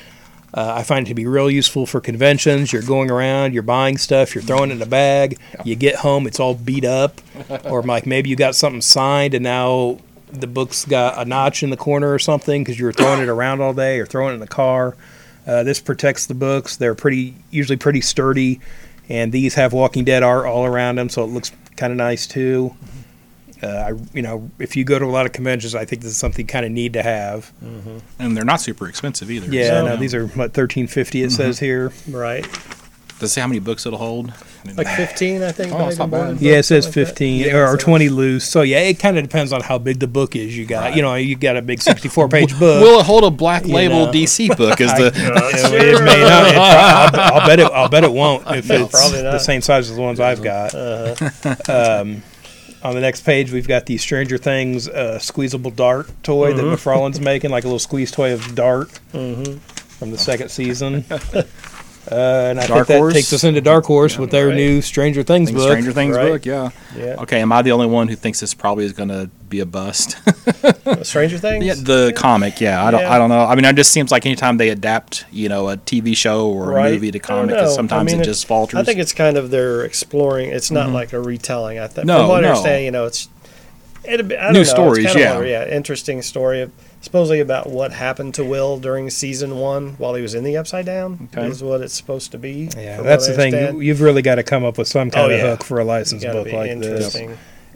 [0.54, 2.72] Uh, I find it to be real useful for conventions.
[2.72, 5.38] You're going around, you're buying stuff, you're throwing it in a bag.
[5.64, 7.20] You get home, it's all beat up,
[7.64, 9.98] or like maybe you got something signed and now
[10.30, 13.28] the book's got a notch in the corner or something because you were throwing it
[13.28, 14.96] around all day or throwing it in the car.
[15.46, 16.76] Uh, this protects the books.
[16.76, 18.60] They're pretty usually pretty sturdy,
[19.08, 22.26] and these have Walking Dead art all around them, so it looks kind of nice
[22.26, 22.74] too.
[23.66, 26.10] Uh, I, you know, if you go to a lot of conventions, I think this
[26.12, 27.52] is something you kind of need to have.
[28.18, 29.50] And they're not super expensive either.
[29.50, 31.22] Yeah, So- no, these are what thirteen fifty.
[31.22, 31.92] It says here.
[32.08, 32.46] Right.
[33.18, 34.30] Does it say how many books it'll hold?
[34.76, 35.72] Like 15, I think.
[35.72, 36.38] Oh, it's not maybe more bad.
[36.38, 38.44] than Yeah, it says something like fifteen Yeah, or, or twenty loose.
[38.46, 40.54] So yeah, it kind of depends on how big the book is.
[40.58, 40.96] You got, Right.
[40.96, 42.82] you know, you got a big sixty-four page book.
[42.82, 44.12] Will it hold a black You label know.
[44.12, 44.80] DC book?
[44.82, 46.46] Is the Yeah, it may not.
[47.14, 47.72] It I'll, I'll bet it.
[47.72, 50.42] I'll bet it won't if No, it's probably the same size as the ones I've
[50.42, 50.74] got.
[50.74, 52.00] Uh-huh.
[52.02, 52.22] Um,
[52.86, 57.20] on the next page, we've got the Stranger Things uh, squeezable dart toy that McFarlane's
[57.20, 59.58] making, like a little squeeze toy of Dart Mhm.
[59.60, 61.04] from the second season.
[62.10, 62.14] Uh,
[62.50, 63.14] and I Dark think that Horse?
[63.14, 64.56] takes us into Dark Horse with their Right.
[64.56, 65.70] new Stranger Things Things book.
[65.70, 66.28] Stranger Things Right.
[66.30, 66.46] book?
[66.46, 66.70] Yeah.
[66.96, 67.16] Yeah.
[67.20, 69.66] Okay, am I the only one who thinks this probably is going to be a
[69.66, 70.16] bust?
[71.02, 71.64] Stranger Things?
[71.64, 72.84] yeah, the comic, yeah.
[72.84, 73.12] I don't, Yeah.
[73.12, 73.40] I don't know.
[73.44, 76.70] I mean, it just seems like anytime they adapt, you know, a TV show or
[76.70, 76.90] Right.
[76.90, 78.78] a movie to comic, sometimes I mean, it just falters.
[78.78, 80.50] I think it's kind of they're exploring.
[80.50, 81.78] It's not like a retelling.
[81.80, 82.06] I think.
[82.06, 82.46] No, From what no.
[82.46, 83.28] I understand, you know, it's
[84.04, 85.32] it'd be, I don't New know, it's stories, kinda yeah.
[85.34, 86.62] more, yeah, interesting story.
[86.62, 86.70] Of,
[87.00, 90.86] supposedly about what happened to Will during season one while he was in the Upside
[90.86, 91.46] Down Okay.
[91.48, 92.68] is what it's supposed to be.
[92.76, 93.80] Yeah, that's the thing.
[93.80, 95.50] You've really got to come up with some kind Oh, of yeah.
[95.50, 97.14] hook for a license book be like this.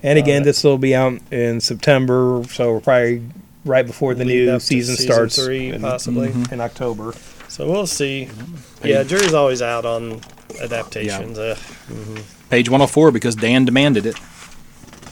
[0.02, 3.22] And again, Uh, this will be out in September, so we're probably
[3.66, 6.32] right before the new season, season starts three, in, possibly.
[6.50, 7.12] in October.
[7.48, 8.28] So we'll see.
[8.82, 10.20] Yeah, jury's always out on
[10.62, 11.56] adaptations uh,
[12.48, 14.16] Page 104 because Dan demanded it.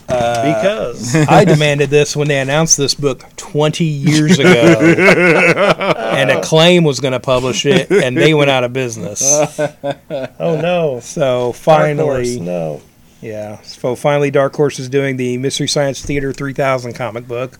[0.09, 4.49] Because I demanded this when they announced this book 20 years ago,
[5.97, 9.21] and Acclaim was going to publish it, and they went out of business.
[9.59, 12.81] oh no, So Dark Horse, finally, no.
[13.21, 17.59] yeah, so finally, Dark Horse is doing the Mystery Science Theater 3000 comic book.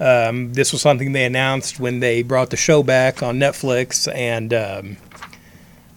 [0.00, 4.52] Um, this was something they announced when they brought the show back on Netflix, and
[4.54, 4.96] um,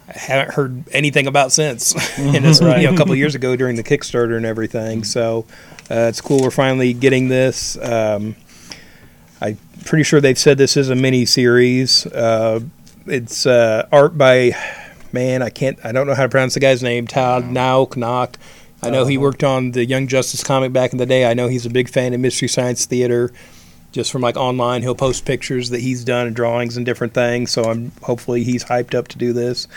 [0.08, 1.94] I haven't heard anything about since.
[2.18, 5.04] and it's you know, a couple of years ago during the Kickstarter and everything.
[5.04, 5.46] So
[5.92, 6.42] uh, it's cool.
[6.42, 7.78] We're finally getting this.
[7.78, 8.38] Um,
[9.42, 12.06] I'm pretty sure they've said this is a mini series.
[12.06, 12.62] Uh,
[13.08, 14.54] it's uh, art by
[15.12, 15.42] man.
[15.42, 15.78] I can't.
[15.84, 17.08] I don't know how to pronounce the guy's name.
[17.08, 18.38] Todd Nauck Knock.
[18.82, 21.30] I know he worked on the Young Justice comic back in the day.
[21.30, 23.32] I know he's a big fan of Mystery Science Theater.
[23.92, 27.52] Just from like online, he'll post pictures that he's done and drawings and different things.
[27.52, 29.68] So I'm hopefully he's hyped up to do this.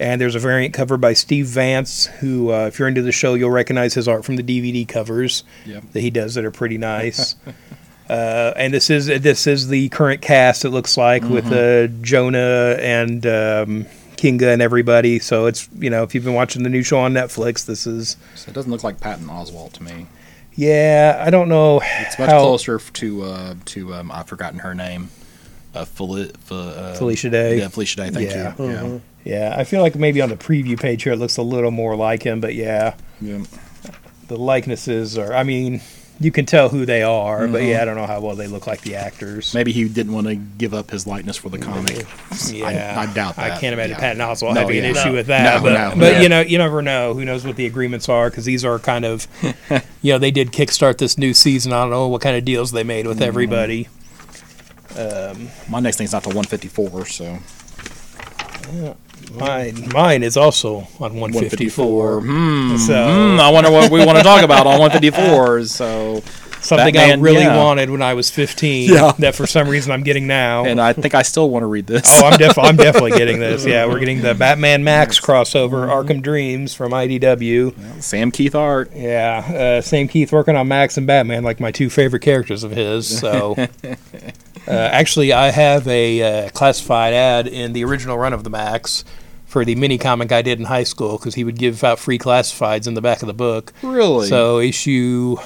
[0.00, 3.34] And there's a variant cover by Steve Vance, who, uh, if you're into the show,
[3.34, 5.84] you'll recognize his art from the DVD covers Yep.
[5.92, 7.36] that he does that are pretty nice.
[8.10, 10.64] uh, and this is this is the current cast.
[10.64, 13.86] It looks like with uh, Jonah and um,
[14.16, 15.20] Kinga and everybody.
[15.20, 18.16] So it's you know if you've been watching the new show on Netflix, this is
[18.34, 20.06] So it doesn't look like Patton Oswalt to me.
[20.54, 21.22] yeah.
[21.24, 21.80] I don't know.
[22.00, 25.10] It's much how- closer to uh, to um, I've forgotten her name.
[25.72, 27.58] Uh, Feli- Fe- uh, Felicia Day.
[27.58, 28.10] Yeah, Felicia Day.
[28.10, 28.54] Thank Yeah.
[28.58, 28.64] you.
[28.64, 28.92] Mhm.
[28.92, 31.96] Yeah, I feel like maybe on the preview page here it looks a little more
[31.96, 33.38] like him, but yeah, Yeah.
[33.38, 33.90] yeah.
[34.28, 35.32] the likenesses are.
[35.34, 35.80] I mean,
[36.20, 38.66] you can tell who they are, but yeah, I don't know how well they look
[38.68, 39.52] like the actors.
[39.52, 42.06] Maybe he didn't want to give up his likeness for the comic.
[42.52, 43.50] Yeah, I doubt that.
[43.52, 43.98] I can't imagine Yeah.
[44.00, 45.14] Patton Oswalt No, having an issue No.
[45.14, 45.56] with that.
[45.56, 46.20] No, but no, but yeah.
[46.20, 47.14] you know, you never know.
[47.14, 48.30] Who knows what the agreements are?
[48.30, 49.26] Because these are kind of,
[50.02, 51.72] you know, they did kickstart this new season.
[51.72, 53.08] I don't know what kind of deals they made Mm-hmm.
[53.08, 53.88] with everybody.
[55.68, 57.38] My next thing's not the 154, so
[59.32, 62.16] Mine, mine is also on 154.
[62.16, 62.20] 154.
[62.20, 62.76] Hmm.
[62.76, 65.64] So Hmm, I wonder what we want to talk about on 154.
[65.66, 66.22] So,
[66.64, 67.56] something Batman, I really yeah.
[67.56, 68.90] wanted when I was 15.
[68.90, 69.12] Yeah.
[69.18, 70.64] That for some reason I'm getting now.
[70.64, 72.04] and I think I still want to read this.
[72.06, 73.64] Oh, I'm, def- I'm definitely getting this.
[73.64, 78.02] Yeah, we're getting the Batman Maxx crossover, Arkham Dreams from IDW.
[78.02, 78.90] Sam Kieth art.
[78.94, 82.70] Yeah, uh, Sam Kieth working on Maxx and Batman, like my two favorite characters of
[82.72, 83.18] his.
[83.18, 83.54] So,
[83.84, 89.04] uh, actually, I have a uh, classified ad in the original run of the Maxx
[89.46, 92.18] for the mini comic I did in high school because he would give out free
[92.18, 93.72] classifieds in the back of the book.
[93.82, 94.26] Really?
[94.26, 95.36] So issue.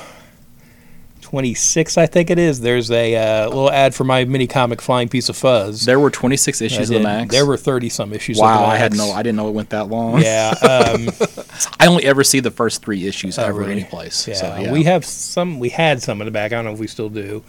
[1.29, 2.61] 26, I think it is.
[2.61, 5.85] There's a uh, little ad for my mini comic Flying Piece of Fuzz.
[5.85, 7.31] there were 26 issues of the Maxx.
[7.31, 8.39] There were 30 some issues.
[8.39, 9.11] Wow, of the I had no.
[9.11, 10.23] I didn't know it went that long.
[10.23, 11.11] Yeah, um,
[11.79, 13.73] I only ever see the first three issues Oh, ever really?
[13.73, 14.27] any place.
[14.27, 14.73] yeah, So, yeah.
[14.73, 15.59] We have some.
[15.61, 16.53] We had some in the back.
[16.53, 17.45] I don't know if we still do.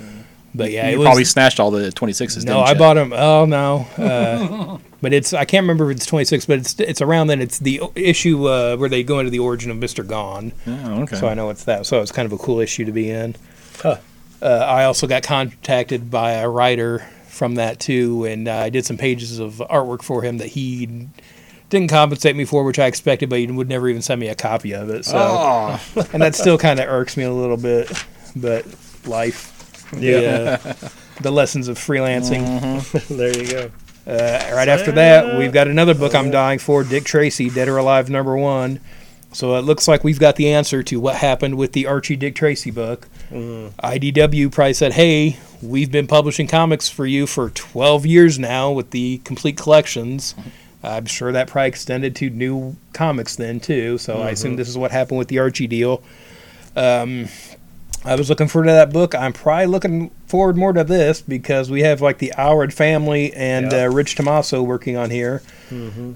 [0.54, 2.44] But yeah, you it was, probably snatched all the 26s.
[2.44, 2.56] no.
[2.56, 2.78] didn't I you?
[2.78, 3.14] bought them.
[3.14, 7.28] Oh no, uh, but it's I can't remember if it's 26, but it's it's around
[7.28, 7.40] then.
[7.40, 10.52] It's the issue uh, where they go into the origin of Mister Gone.
[10.68, 11.16] Oh, okay.
[11.16, 11.86] So I know it's that.
[11.86, 13.36] So it's kind of a cool issue to be in.
[13.84, 13.98] Uh,
[14.42, 18.98] I also got contacted by a writer from that too, and uh, I did some
[18.98, 21.08] pages of artwork for him that he
[21.70, 24.36] didn't compensate me for, which I expected, but he would never even send me a
[24.36, 25.06] copy of it.
[25.06, 25.80] So, Oh,
[26.14, 27.92] and that still kind of irks me a little bit,
[28.36, 28.66] but
[29.06, 30.58] life, Yeah.
[30.58, 30.90] the, uh,
[31.22, 33.08] the lessons of freelancing.
[33.16, 33.72] there you go.
[34.08, 37.78] Uh, right after that, we've got another book I'm dying for, Dick Tracy, Dead or
[37.78, 38.80] Alive number one.
[39.32, 42.36] So it looks like we've got the answer to what happened with the Archie Dick
[42.36, 43.08] Tracy book.
[43.32, 48.90] IDW probably said, "Hey, we've been publishing comics for you for 12 years now with
[48.92, 50.34] the complete collections."
[50.82, 53.98] I'm sure that probably extended to new comics then too.
[53.98, 56.02] So I assume this is what happened with the Archie deal.
[56.76, 57.28] Um,
[58.06, 59.14] I was looking forward to that book.
[59.14, 63.72] I'm probably looking forward more to this because we have like the Howard family and
[63.72, 63.86] Yeah.
[63.86, 65.42] uh, Rich Tommaso working on here.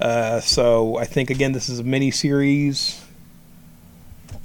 [0.02, 3.00] Uh, so I think again this is a mini series.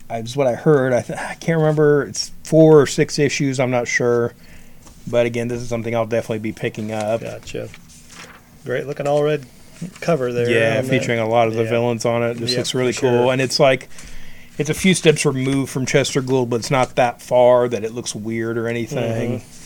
[0.09, 0.93] That's what I heard.
[0.93, 2.05] I, th- I can't remember.
[2.05, 3.61] It's four or six issues.
[3.61, 4.32] I'm not sure.
[5.07, 7.20] But again, this is something I'll definitely be picking up.
[7.20, 7.68] Gotcha.
[8.64, 9.47] Great looking all red
[10.01, 10.51] cover there.
[10.51, 10.91] Yeah, on that.
[10.91, 11.70] featuring a lot of the Yeah.
[11.70, 12.34] villains on it.
[12.39, 13.32] This looks really cool, sure.
[13.32, 13.89] and it's like
[14.59, 17.92] it's a few steps removed from Chester Gould, but it's not that far that it
[17.92, 19.40] looks weird or anything.
[19.40, 19.59] Mm-hmm.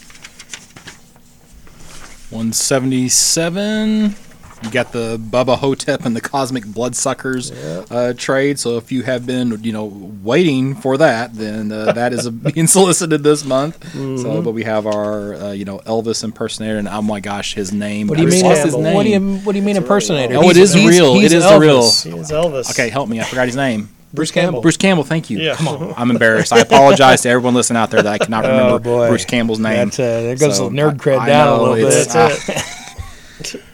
[2.35, 4.15] 177.
[4.63, 8.61] You got the Bubba Ho-Tep and the Cosmic Bloodsuckers uh, trade.
[8.61, 9.87] So if you have been, you know,
[10.23, 13.81] waiting for that, then uh, that is being solicited this month.
[13.81, 14.19] Mm-hmm.
[14.19, 17.73] So, but we have our, uh, you know, Elvis impersonator, and oh my gosh, his
[17.73, 18.07] name.
[18.07, 18.45] What do you mean?
[18.45, 18.95] lost his name.
[18.95, 20.37] What do you What do you mean impersonator?
[20.37, 21.17] Oh, it is real.
[21.17, 21.81] It is the real.
[21.81, 22.05] Elvis.
[22.05, 22.71] He is Elvis.
[22.71, 23.21] Okay, help me.
[23.21, 23.89] I forgot his name.
[24.13, 24.61] Bruce Campbell.
[24.61, 25.05] Bruce Campbell.
[25.05, 25.39] Thank you.
[25.39, 25.55] Yeah.
[25.57, 25.95] Come on.
[25.99, 26.53] I'm embarrassed.
[26.53, 29.59] I apologize to everyone listening out there that I cannot remember Oh boy, Bruce Campbell's
[29.59, 29.89] name.
[29.89, 31.99] That, uh, there goes So, the nerd cred I- I down a know, little bit.
[31.99, 32.77] it's- That's it.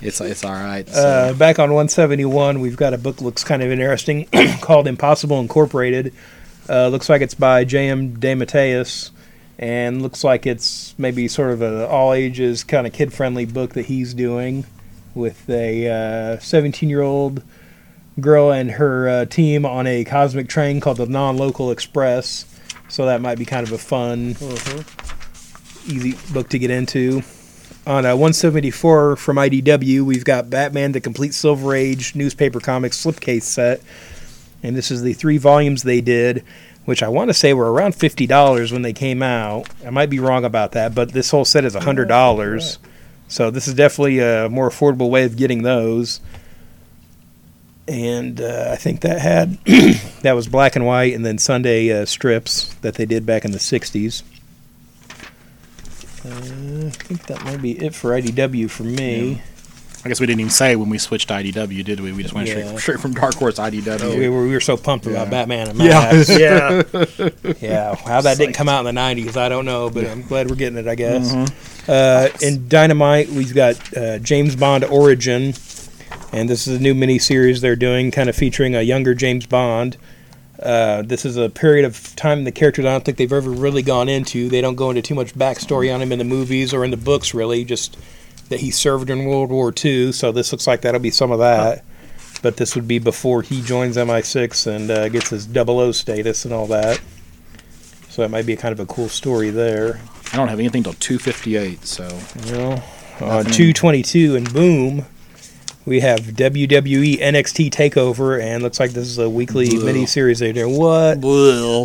[0.00, 0.88] It's it's all right.
[0.88, 0.98] So.
[1.06, 4.26] Uh, back on 171, we've got a book looks kind of interesting
[4.62, 6.14] called Impossible Incorporated.
[6.70, 8.16] Uh, looks like it's by J.M.
[8.16, 9.10] DeMatteis,
[9.58, 13.74] and looks like it's maybe sort of a all ages kind of kid friendly book
[13.74, 14.64] that he's doing
[15.14, 17.42] with a 17 year old
[18.20, 22.44] girl and her uh, team on a cosmic train called the Non Local Express.
[22.88, 24.36] So that might be kind of a fun,
[25.86, 27.22] easy book to get into.
[27.86, 33.42] On uh, 174 from IDW, we've got Batman: The Complete Silver Age newspaper comics slipcase
[33.42, 33.80] set,
[34.62, 36.44] and this is the three volumes they did,
[36.84, 39.68] which I want to say were around fifty dollars when they came out.
[39.86, 42.78] I might be wrong about that, but this whole set is hundred dollars,
[43.26, 46.20] so this is definitely a more affordable way of getting those.
[47.88, 49.52] And uh, I think that had
[50.22, 53.52] that was black and white, and then Sunday uh, strips that they did back in
[53.52, 54.22] the '60s.
[56.24, 59.40] Uh, I think that might be it for IDW for me.
[60.04, 62.12] I guess we didn't even say when we switched to IDW, did we?
[62.12, 62.66] We just went Yeah.
[62.66, 64.16] straight, straight from Dark Horse IDW.
[64.16, 66.12] We were, we were so pumped about Batman and Yeah.
[66.12, 66.28] Maxx.
[66.38, 66.82] yeah.
[67.60, 70.48] Yeah, how that didn't come out in the '90s, I don't know, but I'm glad
[70.50, 70.86] we're getting it.
[70.86, 71.32] I guess.
[71.32, 71.90] Mm-hmm.
[71.90, 75.52] Uh, in Dynamite, we've got uh, James Bond Origin,
[76.32, 79.46] and this is a new mini series they're doing, kind of featuring a younger James
[79.46, 79.96] Bond.
[80.60, 83.82] Uh, this is a period of time the characters I don't think they've ever really
[83.82, 84.48] gone into.
[84.48, 86.96] They don't go into too much backstory on him in the movies or in the
[86.96, 87.64] books, really.
[87.64, 87.96] Just
[88.48, 90.12] that he served in World War II.
[90.12, 91.84] So this looks like that'll be some of that.
[92.42, 96.54] But this would be before he joins MI6 and uh, gets his 00 status and
[96.54, 97.00] all that.
[98.08, 100.00] So that might be kind of a cool story there.
[100.32, 102.04] I don't have anything till 258, so
[102.46, 102.70] You know,
[103.20, 105.06] on 222 and boom,
[105.88, 109.84] we have WWE NXT Takeover, and looks like this is a weekly Bleh.
[109.86, 110.76] mini series they're doing.
[110.76, 111.18] What?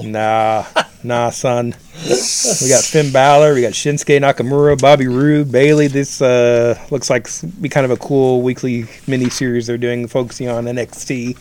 [0.06, 0.66] Nah,
[1.04, 1.74] nah, son.
[2.04, 5.88] We got Finn Balor, we got Shinsuke Nakamura, Bobby Roode, Bayley.
[5.88, 7.30] This uh, looks like
[7.62, 11.38] be kind of a cool weekly mini series they're doing, focusing on NXT.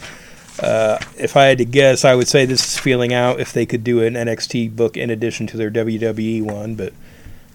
[0.62, 3.66] Uh, if I had to guess, I would say this is feeling out if they
[3.66, 6.92] could do an NXT book in addition to their WWE one, but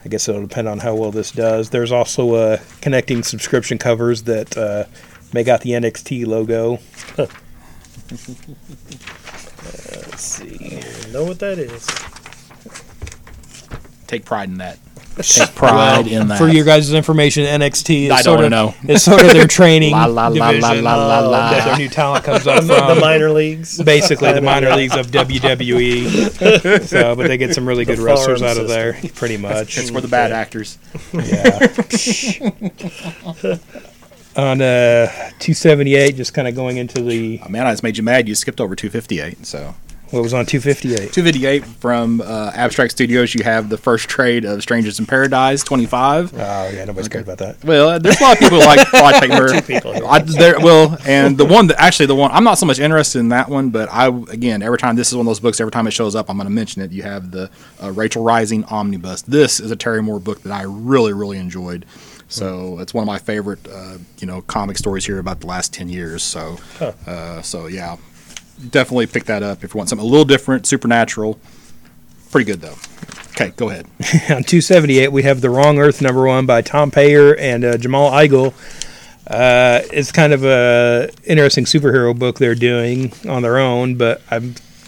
[0.08, 1.72] I guess it'll depend on how well this does.
[1.72, 4.86] There's also uh, connecting subscription covers that uh,
[5.34, 6.80] make out the NXT logo.
[9.60, 10.82] Uh, let's see.
[11.12, 11.86] know what that is.
[14.08, 14.80] take pride in that.
[15.22, 16.38] Take pride in that.
[16.38, 18.76] For your guys' information, NXT is I don't sort of know.
[18.84, 21.52] it's sort of their training La, la, la, la, division la, la, la.
[21.52, 23.82] that their new talent comes up the minor leagues.
[23.82, 26.82] Basically, the minor leagues of WWE.
[26.88, 29.78] So, but they get some really The good wrestlers farm out of there, pretty much.
[29.78, 30.78] it's for the bad actors.
[31.14, 31.60] Yeah.
[34.36, 35.08] On uh,
[35.40, 38.28] 278, just kind of going into the Oh, man, I just made you mad.
[38.28, 39.46] You skipped over 258.
[39.48, 39.74] So
[40.12, 41.12] what was on 258.
[41.14, 43.36] 258 from uh, Abstract Studios.
[43.36, 46.34] You have the first trade of Strangers in Paradise 25.
[46.34, 47.64] Oh yeah, nobody's cared about that.
[47.64, 48.88] Well, there's a lot of people who like
[49.22, 49.48] Paper.
[49.48, 50.08] Two people.
[50.08, 53.20] I, there, well, and the one that actually the one I'm not so much interested
[53.20, 55.60] in that one, but I again every time this is one of those books.
[55.60, 56.92] Every time it shows up, I'm going to mention it.
[56.92, 57.50] You have the
[57.82, 59.24] uh, Rachel Rising omnibus.
[59.24, 61.86] This is a Terry Moore book that I really really enjoyed.
[62.30, 65.74] So it's one of my favorite, uh, you know, comic stories here about the last
[65.74, 66.24] ten years.
[66.24, 66.58] So,
[67.06, 67.96] uh, so yeah,
[68.70, 71.40] definitely pick that up if you want something a little different, supernatural.
[72.32, 72.76] Pretty good though.
[73.32, 73.86] Okay, go ahead.
[74.36, 78.12] on 278, we have The Wrong Earth number one by Tom Peyer and uh, Jamal
[78.12, 78.54] Igle.
[79.28, 84.40] Uh, it's kind of a interesting superhero book they're doing on their own, but I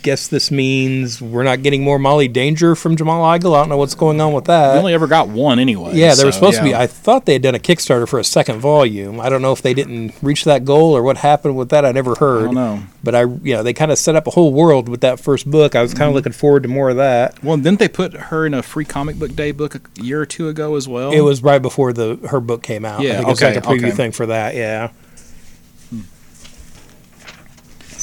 [0.02, 3.56] guess this means we're not getting more Molly Danger from Jamal Igle.
[3.56, 4.74] I don't know what's going on with that.
[4.74, 5.95] We only ever got one anyway.
[5.95, 6.74] Yeah, there was so, supposed to be.
[6.74, 9.20] I thought they had done a Kickstarter for a second volume.
[9.20, 11.86] I don't know if they didn't reach that goal or what happened with that.
[11.86, 12.41] I never heard.
[12.41, 12.84] I don't know.
[13.04, 15.50] But I, you know, they kind of set up a whole world with that first
[15.50, 15.76] book.
[15.76, 15.97] I was Mm-hmm.
[15.97, 17.43] kind of looking forward to more of that.
[17.43, 20.26] Well, didn't they put her in a free comic book day book a year or
[20.26, 21.12] two ago as well?
[21.12, 23.02] It was right before the her book came out.
[23.02, 23.91] Yeah, I think it was okay, like a preview okay.
[23.91, 24.56] thing for that.
[24.56, 24.91] Yeah.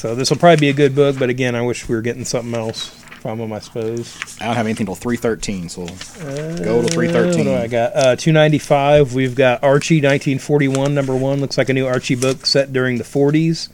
[0.07, 2.25] So this will probably be a good book, but again, I wish we were getting
[2.25, 2.91] something else
[3.21, 3.53] from them.
[3.53, 4.17] I suppose.
[4.41, 7.45] I don't have anything till three thirteen, so go to three Uh, What thirteen.
[7.47, 7.97] do I got?
[7.97, 9.15] Uh, two ninety five.
[9.15, 11.41] We've got Archie, nineteen forty one, number one.
[11.41, 13.69] Looks like a new Archie book set during the forties.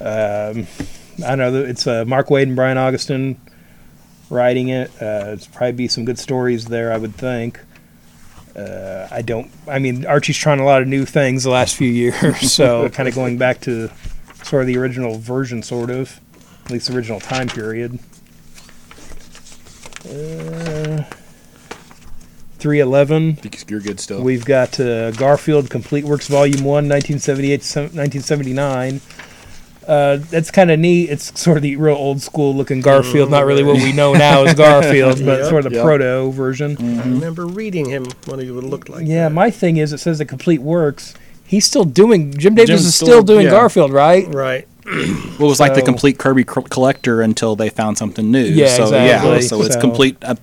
[0.00, 0.66] Um,
[1.24, 3.36] I know it's uh, Mark Waid and Brian Augustyn
[4.30, 4.90] writing it.
[5.00, 7.60] Uh, it's probably be some good stories there, I would think.
[8.56, 9.48] Uh, I don't.
[9.68, 13.08] I mean, Archie's trying a lot of new things the last few years, so kind
[13.08, 13.92] of going back to
[14.42, 16.20] sort of the original version, sort of,
[16.64, 17.98] at least the original time period.
[20.08, 21.04] Uh,
[22.58, 23.38] Three eleven.
[23.66, 24.22] You're good still.
[24.22, 29.00] We've got uh, Garfield Complete Works Volume 1, 1978 to 1979.
[29.86, 31.10] Uh, that's kind of neat.
[31.10, 34.44] It's sort of the real old school looking Garfield, not really what we know now
[34.44, 35.84] as Garfield, but Yep, sort of the yep.
[35.84, 36.76] proto version.
[36.78, 39.06] I remember reading him what he would look like.
[39.08, 39.34] Yeah, that.
[39.34, 41.14] my thing is, it says the Complete Works.
[41.52, 43.50] He's still doing, Jim Davis Jim's is still, still- doing yeah.
[43.50, 44.26] Garfield, right?
[44.34, 44.66] right.
[45.38, 48.42] Well, it was like the complete Kirby co- collector until they found something new.
[48.42, 49.42] Yeah, so, Yeah, exactly.
[49.42, 50.38] so it's complete up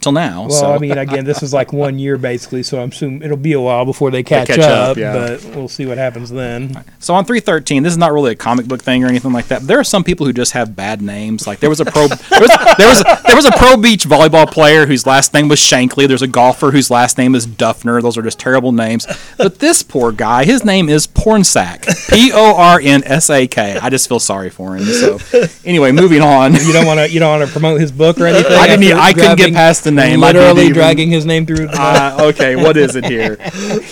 [0.00, 0.42] till now.
[0.42, 0.72] Well, so.
[0.72, 3.60] I mean, again, this is like one year basically, so I'm assuming it'll be a
[3.60, 5.12] while before they catch, catch up, up, yeah.
[5.12, 6.84] but we'll see what happens then.
[6.98, 9.62] So on 313, this is not really a comic book thing or anything like that.
[9.62, 11.46] There are some people who just have bad names.
[11.46, 14.50] Like there was a pro, there was there was, there was a pro beach volleyball
[14.50, 16.06] player whose last name was Shankly.
[16.08, 18.02] There's a golfer whose last name is Dufner.
[18.02, 19.06] Those are just terrible names.
[19.36, 22.10] But this poor guy, his name is Pornsak.
[22.10, 23.78] P O R N S A K.
[23.80, 24.84] I just feel sorry for him.
[24.84, 25.18] So
[25.64, 26.54] anyway, moving on.
[26.54, 28.52] You don't want to, you don't want to promote his book or anything.
[28.52, 28.98] I didn't.
[28.98, 30.20] I couldn't get grabbing- past the name.
[30.20, 31.68] Literally even- dragging his name through.
[31.68, 33.38] Uh, okay, what is it here?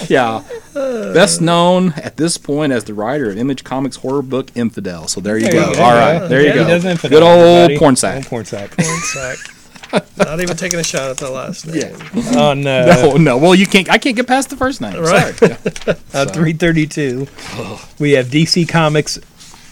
[0.08, 0.42] Yeah.
[0.74, 5.06] Best known at this point as the writer of Image Comics horror book Infidel.
[5.08, 5.70] So there you There go.
[5.70, 5.82] you go.
[5.82, 6.90] All right, there you Yeah, he does go.
[6.90, 7.78] Infidel, Good old everybody.
[7.78, 8.16] porn sack.
[8.16, 8.70] Old porn sack.
[8.76, 9.38] Porn sack.
[10.16, 11.94] Not even taking a shot at the last name.
[12.38, 13.38] on uh, No, no.
[13.38, 13.90] Well, you can't.
[13.90, 15.00] I can't get past the first name.
[15.00, 15.34] Right.
[15.34, 15.56] Sorry.
[15.86, 15.94] Yeah.
[16.20, 17.26] on 332,
[17.98, 19.18] we have DC Comics.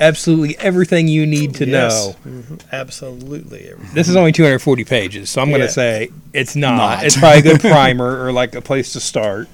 [0.01, 1.93] Absolutely everything you need to Yes.
[2.25, 2.31] know.
[2.31, 2.61] Mhm.
[2.73, 3.69] Absolutely.
[3.71, 3.95] everything.
[3.95, 6.77] This is only 240 pages, so I'm going to say it's not.
[6.77, 7.05] Not.
[7.05, 9.49] It's probably a good primer or like a place to start.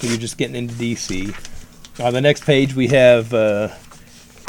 [0.00, 1.32] So you're just getting into DC.
[2.00, 3.68] On the next page, we have uh,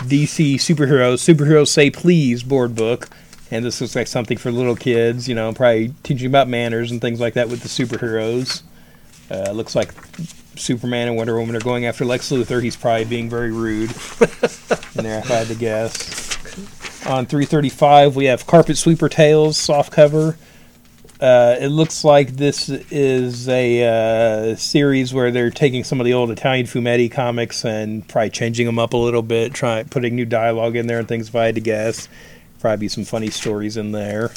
[0.08, 1.18] DC superheroes.
[1.24, 3.10] Superheroes say please board book,
[3.52, 5.28] and this looks like something for little kids.
[5.28, 8.62] You know, probably teaching about manners and things like that with the superheroes.
[9.32, 9.92] Uh, looks like
[10.56, 12.62] Superman and Wonder Woman are going after Lex Luthor.
[12.62, 13.90] He's probably being very rude.
[13.90, 16.38] there, if I had to guess.
[17.06, 20.38] On 335, we have Carpet Sweeper Tales soft cover.
[21.20, 23.84] Uh, it looks like this is a
[24.52, 28.66] uh, series where they're taking some of the old Italian fumetti comics and probably changing
[28.66, 31.28] them up a little bit, trying putting new dialogue in there and things.
[31.28, 32.08] If I had to guess,
[32.60, 34.32] probably be some funny stories in there.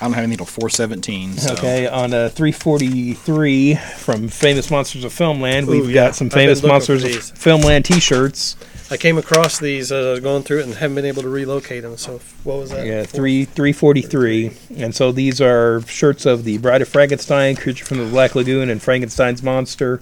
[0.00, 1.38] I don't have anything till 417.
[1.38, 1.52] So.
[1.54, 6.06] Okay, on uh, 343 from Famous Monsters of Filmland, we've yeah.
[6.06, 7.32] got some I've been Famous looking Monsters of these.
[7.32, 8.56] Filmland T-shirts.
[8.90, 11.28] I came across these as I was going through it and haven't been able to
[11.28, 11.96] relocate them.
[11.96, 12.86] So what was that?
[12.86, 16.88] Yeah, Four- three three forty three, and so these are shirts of the Bride of
[16.88, 20.00] Frankenstein, Creature from the Black Lagoon, and Frankenstein's Monster.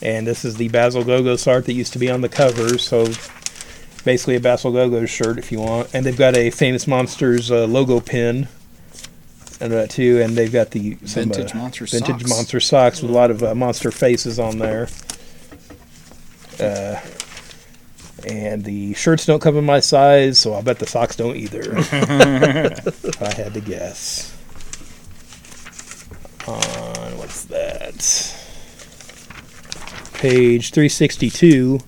[0.00, 2.82] And this is the Basil Gogos art that used to be on the covers.
[2.84, 3.06] So
[4.04, 5.92] basically a Basil Gogos shirt if you want.
[5.94, 8.48] And they've got a Famous Monsters uh, logo pin.
[9.60, 12.30] And that too, and they've got the some, Vintage uh, monster vintage socks.
[12.30, 14.88] monster socks with a lot of uh, monster faces on there.
[16.58, 17.00] Uh,
[18.26, 21.62] and the shirts don't come in my size, so I'll bet the socks don't either.
[21.76, 24.36] if I had to guess.
[26.46, 27.96] On what's that?
[30.14, 31.80] Page 362.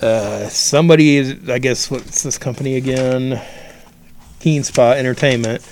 [0.00, 3.40] Uh, somebody is, I guess, what's this company again?
[4.40, 5.62] Keenspot Entertainment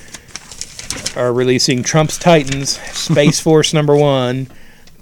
[1.16, 4.48] are releasing Trump's Titans Space Force number one.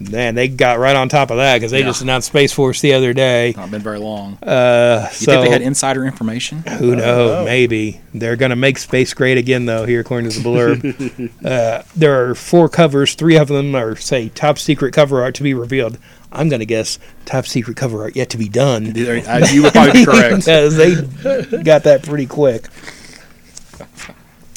[0.00, 1.86] Man, they got right on top of that because they Yeah.
[1.86, 3.52] just announced Space Force the other day.
[3.56, 4.38] Not been very long.
[4.40, 6.58] Uh, you so think they had insider information?
[6.78, 7.04] who knows?
[7.40, 7.44] know.
[7.44, 9.86] Maybe they're going to make space great again, though.
[9.86, 13.14] Here, according to the blurb, uh, there are four covers.
[13.16, 15.98] Three of them are say top secret cover art to be revealed.
[16.30, 18.90] I'm going to guess top secret cover art yet to be done.
[18.90, 20.36] Uh, You would probably correct.
[20.44, 20.94] because they
[21.64, 22.66] got that pretty quick.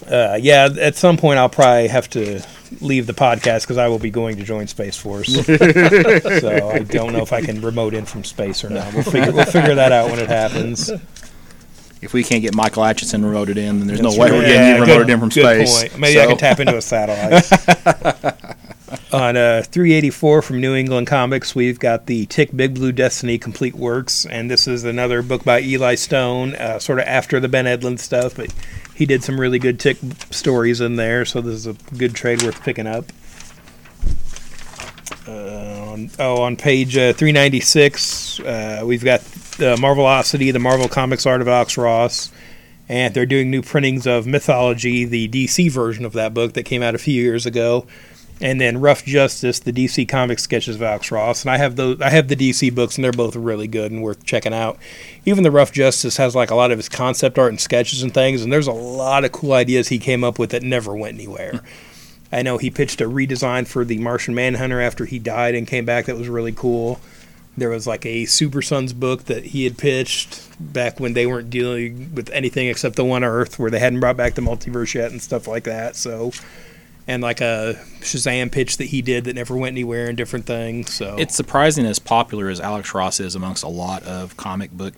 [0.10, 2.42] Uh, yeah, at some point I'll probably have to
[2.80, 5.28] leave the podcast because I will be going to join Space Force.
[5.46, 8.94] so I don't know if I can remote in from space or not.
[8.94, 10.90] We'll figure we'll figure that out when it happens.
[12.02, 14.48] If we can't get Michael Atchison remoted in, then there's That's no way we're right.
[14.48, 15.90] getting you Yeah, remoted good- in from good space.
[15.90, 16.00] Point.
[16.00, 17.46] Maybe I can tap into a satellite.
[19.14, 23.76] On uh, 384 from New England Comics, we've got the Tick Big Blue Destiny complete
[23.76, 27.66] works, and this is another book by Eli Stone, uh, sort of after the Ben
[27.66, 28.54] Edlund stuff, but
[28.96, 29.98] he did some really good Tick
[30.30, 33.06] stories in there, so this is a good trade worth picking up.
[35.28, 39.22] Uh, on, oh, on page uh, 396, uh, we've got
[39.58, 42.32] the Marvelocity, the Marvel Comics art of Alex Ross
[42.92, 46.84] and they're doing new printings of Mythology, the DC version of that book that came
[46.84, 47.88] out a few years ago,
[48.42, 51.44] and then Rough Justice, the DC comic sketches of Alex Ross.
[51.44, 52.02] And I have those.
[52.02, 54.80] I have the DC books, and they're both really good and worth checking out.
[55.26, 58.14] Even the Rough Justice has like a lot of his concept art and sketches and
[58.14, 61.16] things, and there's a lot of cool ideas he came up with that never went
[61.16, 61.62] anywhere.
[62.32, 65.86] I know he pitched a redesign for the Martian Manhunter after he died and came
[65.86, 66.06] back.
[66.06, 67.00] That was really cool.
[67.58, 71.50] There was like a Super Sons book that he had pitched back when they weren't
[71.50, 75.12] dealing with anything except the One Earth, where they hadn't brought back the multiverse yet
[75.12, 75.98] and stuff like that.
[75.98, 76.32] So,
[77.08, 80.94] and like a Shazam pitch that he did that never went anywhere and different things.
[80.94, 84.94] So It's surprising as popular as Alex Ross is amongst a lot of comic book,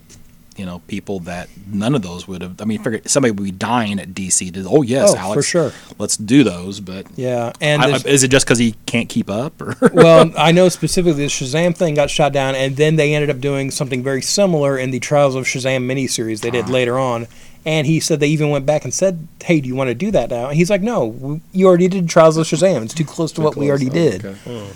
[0.56, 2.60] you know, people that none of those would have.
[2.60, 4.66] I mean, figure somebody would be dying at DC to.
[4.68, 5.72] Oh yes, Oh, for sure.
[5.98, 6.80] Let's do those.
[6.80, 9.60] But yeah, and I, is it just because he can't keep up?
[9.60, 13.30] Or well, I know specifically the Shazam thing got shot down, and then they ended
[13.30, 16.70] up doing something very similar in the Trials of Shazam miniseries they did ah.
[16.70, 17.26] later on.
[17.66, 20.10] And he said they even went back and said, "Hey, do you want to do
[20.10, 22.82] that now?" And he's like, "No, w- you already did Trials of Shazam.
[22.82, 24.66] It's too close to what we already did." Hmm.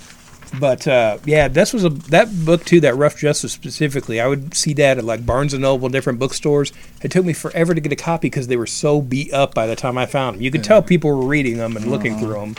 [0.58, 2.80] But uh, yeah, this was a that book too.
[2.80, 6.72] That Rough Justice specifically, I would see that at like Barnes and Noble, different bookstores.
[7.02, 9.66] It took me forever to get a copy because they were so beat up by
[9.66, 10.42] the time I found them.
[10.42, 12.24] You could tell people were reading them and looking uh-huh.
[12.24, 12.56] through them.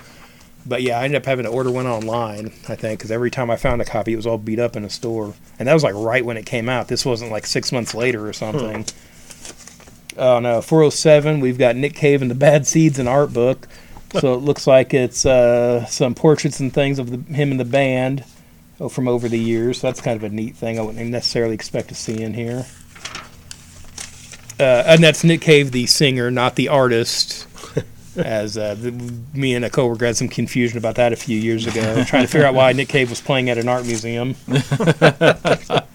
[0.66, 2.48] But yeah, I ended up having to order one online.
[2.68, 4.84] I think because every time I found a copy, it was all beat up in
[4.84, 6.90] a store, and that was like right when it came out.
[6.90, 8.84] This wasn't like six months later or something.
[8.84, 9.09] Hmm.
[10.20, 11.39] Oh no, 407.
[11.39, 13.70] We've got Nick Cave and the Bad Seeds, an art book.
[14.20, 17.65] So it looks like it's uh, some portraits and things of the, him and the
[17.65, 18.26] band
[18.82, 19.80] oh, from over the years.
[19.80, 20.78] So That's kind of a neat thing.
[20.78, 22.65] I wouldn't necessarily expect to see in here.
[24.59, 27.47] Uh, and that's Nick Cave, the singer, not the artist.
[28.17, 28.91] As uh, the,
[29.34, 32.28] me and a coworker had some confusion about that a few years ago, trying to
[32.28, 34.36] figure out why Nick Cave was playing at an art museum.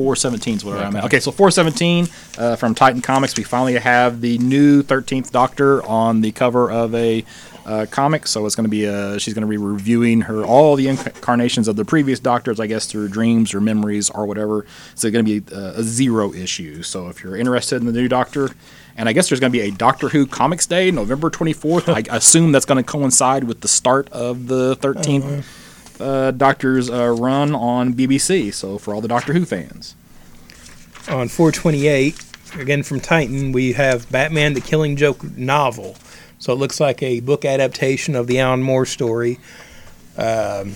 [0.00, 1.04] 417 is where I'm at.
[1.04, 3.36] Okay, so 417 uh, from Titan Comics.
[3.36, 7.22] We finally have the new 13th Doctor on the cover of a
[7.66, 8.26] uh, comic.
[8.26, 11.68] So it's going to be uh, she's going to be reviewing her all the incarnations
[11.68, 14.64] of the previous Doctors, I guess through dreams or memories or whatever.
[14.94, 16.82] So it's going to be uh, a zero issue.
[16.82, 18.48] So if you're interested in the new Doctor.
[18.96, 21.88] And I guess there's going to be a Doctor Who Comics Day, November 24th.
[21.88, 25.44] I assume that's going to coincide with the start of the 13th
[26.00, 28.52] uh, Doctor's uh, run on BBC.
[28.54, 29.94] So for all the Doctor Who fans.
[31.08, 32.24] on 428
[32.58, 35.96] again from titan we have batman the killing joke novel
[36.38, 39.38] So it looks like a book adaptation of the Alan Moore story.
[40.16, 40.74] Um,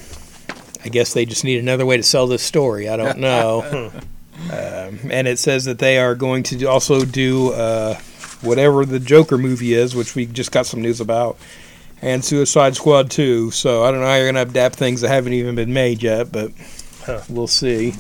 [0.85, 2.89] I guess they just need another way to sell this story.
[2.89, 3.91] I don't know.
[4.53, 7.95] um, and it says that they are going to also do uh,
[8.43, 11.39] whatever the Joker movie is, which we just got some news about,
[12.05, 13.51] and Suicide Squad 2.
[13.51, 16.03] So I don't know how you're going to adapt things that haven't even been made
[16.03, 16.53] yet, but
[17.05, 17.21] Huh.
[17.29, 17.95] we'll see.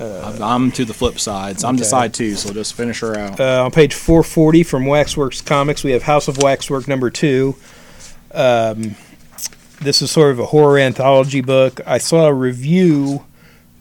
[0.00, 1.60] I'm, I'm to the flip side.
[1.60, 1.84] So I'm Okay.
[1.84, 2.34] to side two.
[2.34, 3.40] So just finish her out.
[3.40, 7.56] Uh, on page 440 from Waxworks Comics, we have House of Waxwork number two.
[8.34, 8.94] Um,
[9.80, 11.80] this is sort of a horror anthology book.
[11.86, 13.24] I saw a review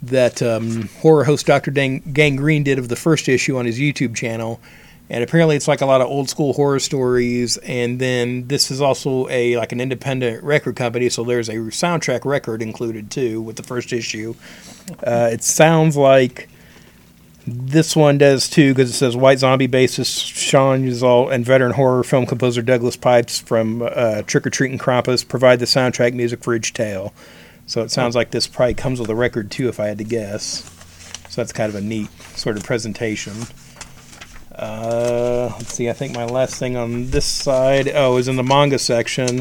[0.03, 1.71] that um, horror host Dr.
[1.71, 4.61] Dan- Gangrene did of the first issue on his YouTube channel.
[5.09, 7.57] And apparently, it's like a lot of old school horror stories.
[7.57, 12.25] And then this is also a like an independent record company, so there's a soundtrack
[12.25, 14.33] record included too with the first issue.
[15.05, 16.49] Uh, it sounds like
[17.47, 22.03] this one does too because it says White Zombie bassist Sean Yseult and veteran horror
[22.03, 26.43] film composer Douglas Pipes from uh, Trick or Treat and Krampus provide the soundtrack music
[26.43, 27.13] for each tale.
[27.67, 30.03] So it sounds like this probably comes with a record too, if I had to
[30.03, 30.71] guess.
[31.29, 33.33] So that's kind of a neat sort of presentation.
[34.57, 35.89] Uh, let's see.
[35.89, 39.39] I think my last thing on this side, oh, is in the manga section,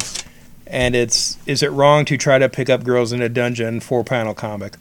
[0.67, 4.03] and it's is it wrong to try to pick up girls in a dungeon four
[4.03, 4.75] panel comic?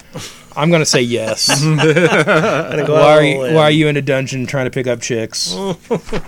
[0.56, 1.64] I'm gonna say yes.
[1.66, 5.56] Why are, you, why are you in a dungeon trying to pick up chicks?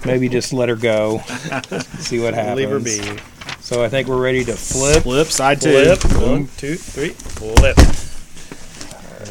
[0.06, 1.20] Maybe just let her go.
[2.00, 2.58] See what happens.
[2.58, 3.20] Leave her be.
[3.62, 5.04] So I think we're ready to flip.
[5.04, 5.96] Flip side two.
[5.96, 6.22] Flip.
[6.22, 7.10] One, two, three.
[7.10, 7.78] Flip.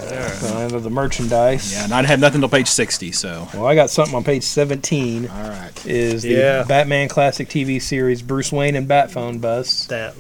[0.09, 1.73] So into the merchandise.
[1.73, 3.13] Yeah, and I have nothing till page sixty.
[3.13, 5.29] So Well, I got something on page 17.
[5.29, 5.87] all right.
[5.87, 6.63] Is the Yeah.
[6.65, 9.87] Batman classic TV series Bruce Wayne and Batphone bus?
[9.87, 10.15] That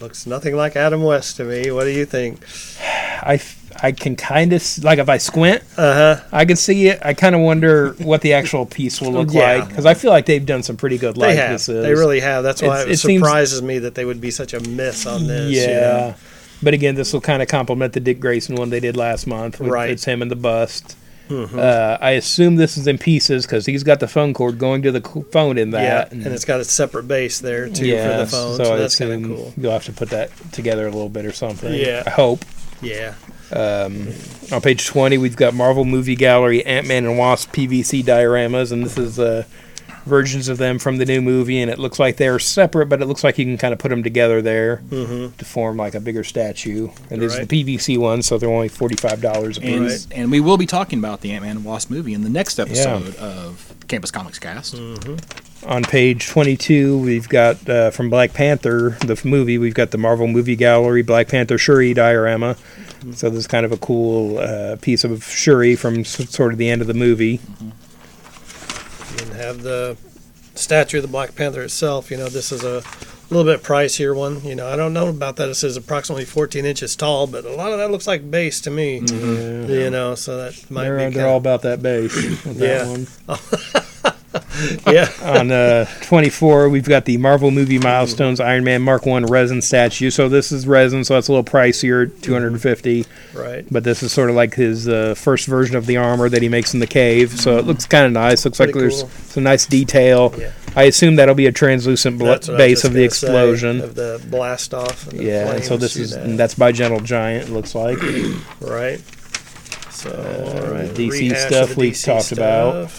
[0.00, 1.70] looks nothing like Adam West to me.
[1.70, 2.40] What do you think?
[3.22, 3.40] I,
[3.82, 6.24] I can kind of like if I squint, Uh huh.
[6.32, 6.98] I can see it.
[7.02, 9.56] I kind of wonder what the actual piece will look Yeah.
[9.58, 11.44] like because I feel like they've done some pretty good They have.
[11.44, 11.82] likenesses.
[11.82, 12.42] They really have.
[12.44, 15.06] That's why It's- it, it seems- surprises me that they would be such a miss
[15.06, 15.50] on this.
[15.52, 15.62] Yeah.
[15.62, 15.70] you
[16.10, 16.14] know?
[16.62, 19.60] But again, this will kind of complement the Dick Grayson one they did last month.
[19.60, 19.90] with- Right.
[19.90, 20.96] It's him and the bust.
[21.30, 21.58] Mhm.
[21.58, 24.92] Uh, I assume this is in pieces because he's got the phone cord going to
[24.92, 25.00] the
[25.30, 26.12] phone in yeah, that.
[26.12, 29.12] and it's got a separate base there too for the phone, so, so that's kind
[29.12, 29.54] of cool.
[29.56, 31.72] You'll have to put that together a little bit or something.
[31.72, 32.02] Yeah.
[32.06, 32.44] I hope.
[32.82, 33.14] Yeah,
[33.52, 34.08] Um,
[34.52, 38.84] on page 20, we've got Marvel Movie Gallery Ant Man and Wasp PVC dioramas, and
[38.84, 39.44] this is uh,
[40.04, 43.06] versions of them from the new movie, and it looks like they're separate, but it
[43.06, 46.00] looks like you can kind of put them together there hmm to form like a
[46.00, 46.88] bigger statue.
[47.10, 47.48] And these are Right.
[47.48, 50.04] the PVC ones, so they're only $45 a piece.
[50.04, 52.28] And, and we will be talking about the Ant Man and Wasp movie in the
[52.30, 54.74] next episode of Campus Comics Cast.
[55.66, 60.26] on page 22 we've got uh, from black panther the movie we've got the marvel
[60.26, 62.54] movie gallery black panther shuri diorama
[63.12, 66.58] so this is kind of a cool uh, piece of shuri from s- sort of
[66.58, 67.40] the end of the movie
[69.22, 69.96] and have the
[70.54, 72.10] statue of the Black Panther itself.
[72.10, 72.82] You know, this is a
[73.30, 74.42] little bit pricier one.
[74.44, 75.48] You know, I don't know about that.
[75.48, 78.70] It says approximately 14 inches tall, but a lot of that looks like base to
[78.70, 79.00] me.
[79.00, 79.70] Mm-hmm.
[79.70, 83.86] You know, so that might they're, be they're all about that base with that
[84.86, 85.08] Yeah.
[85.22, 90.10] on uh, 24 we've got the marvel movie milestones iron man mark 1 resin statue
[90.10, 93.64] so this is resin so that's a little pricier 250 Right.
[93.70, 96.48] but this is sort of like his uh, first version of the armor that he
[96.48, 99.10] makes in the cave so it looks kind of nice looks like Pretty there's cool.
[99.10, 100.52] some nice detail Yeah.
[100.76, 103.80] I assume that'll be a translucent bl- That's what I was base of the explosion.
[103.80, 105.06] of the blast off.
[105.08, 107.48] And the yeah, and so this is and that's by Gentle Giant.
[107.48, 107.98] It looks like
[108.60, 109.00] right.
[109.90, 112.90] So all right, DC stuff we DC talked about.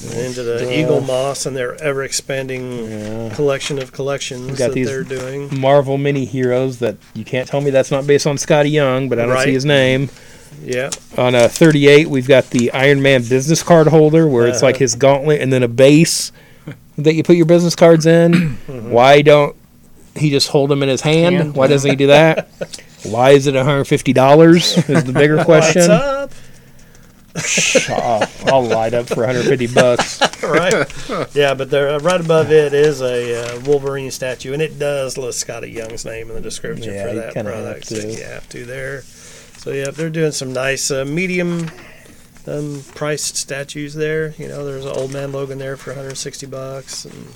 [0.00, 0.14] Stuff.
[0.16, 3.34] And into the Eaglemoss and their ever expanding Yeah.
[3.34, 5.48] collection of collections got that these- they're doing.
[5.60, 9.18] Marvel mini heroes that you can't tell me that's not based on Skottie Young, but
[9.18, 9.44] I don't Right.
[9.46, 10.08] see his name.
[10.64, 14.74] Yeah, On uh, 38, we've got the Iron Man business card holder where it's like
[14.74, 14.80] Uh-huh.
[14.80, 16.32] his gauntlet and then a base
[16.98, 18.32] that you put your business cards in.
[18.68, 18.90] Mm-hmm.
[18.90, 19.54] Why don't
[20.16, 21.36] he just hold them in his hand?
[21.36, 21.54] Hand.
[21.54, 22.48] Why doesn't he do that?
[23.04, 24.90] Why is it $150?
[24.90, 25.88] Is the bigger question.
[25.88, 26.32] What's up?
[27.88, 30.20] I'll, I'll light up for 150 bucks.
[30.42, 31.34] right.
[31.34, 35.46] Yeah, but there, right above it is a uh, Wolverine statue, and it does list
[35.46, 37.86] Skottie Young's name in the description Yeah, for that have product.
[37.86, 38.08] So to.
[38.12, 39.02] you have to there.
[39.02, 41.70] So yeah, they're doing some nice uh, medium
[42.46, 44.34] um, priced statues there.
[44.38, 47.26] You know, there's an old man Logan there for 160 bucks, and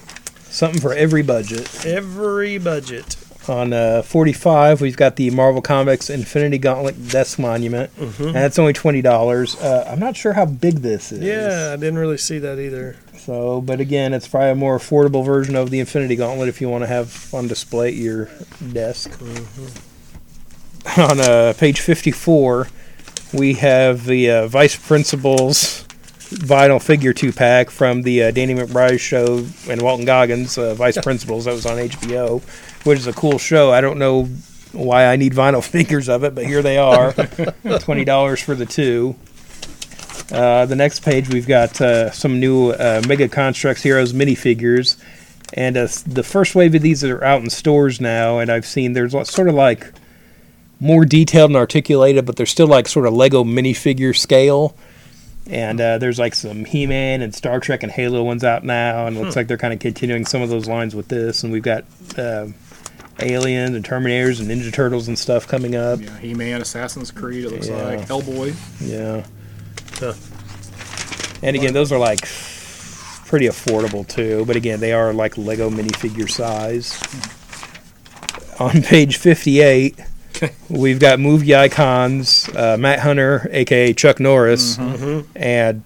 [0.50, 1.84] Something for every budget.
[1.84, 3.16] every budget.
[3.46, 8.28] On uh, 45, we've got the Marvel Comics Infinity Gauntlet Death Monument, Mhm.
[8.28, 9.54] and it's only twenty dollars.
[9.56, 11.20] Uh, I'm not sure how big this is.
[11.20, 12.96] Yeah, I didn't really see that either.
[13.18, 16.70] So, but again, it's probably a more affordable version of the Infinity Gauntlet if you
[16.70, 18.30] want to have on display at your
[18.72, 19.10] desk.
[20.96, 22.68] On uh, page 54,
[23.32, 25.83] we have the uh, Vice Principal's
[26.34, 30.98] vinyl figure two pack from the uh, Danny McBride show and Walton Goggins, uh, Vice
[30.98, 32.42] Principals, that was on HBO,
[32.84, 33.72] which is a cool show.
[33.72, 34.24] I don't know
[34.72, 39.16] why I need vinyl figures of it, but here they are $20 for the two.
[40.30, 45.00] Uh, the next page, we've got uh, some new uh, Mega Construx Heroes minifigures.
[45.52, 48.94] And uh, the first wave of these are out in stores now, and I've seen
[48.94, 49.92] there's sort of like
[50.80, 54.76] more detailed and articulated, but they're still like sort of Lego minifigure scale.
[55.46, 59.16] And uh, there's like some He-Man and Star Trek and Halo ones out now, and
[59.16, 61.42] it looks like they're kind of continuing some of those lines with this.
[61.42, 61.84] And we've got
[62.16, 62.46] uh,
[63.20, 66.00] Aliens and Terminators and Ninja Turtles and stuff coming up.
[66.00, 67.44] Yeah, He-Man, Assassin's Creed.
[67.44, 67.82] It looks Yeah.
[67.82, 68.54] like Hellboy.
[68.80, 69.26] Yeah.
[69.98, 70.14] Huh.
[71.42, 72.20] And again, those are like
[73.26, 74.44] pretty affordable too.
[74.46, 76.98] But again, they are like Lego minifigure size.
[78.60, 79.98] On page 58,
[80.68, 84.78] we've got movie icons uh, Matt Hunter, aka Chuck Norris,
[85.36, 85.82] and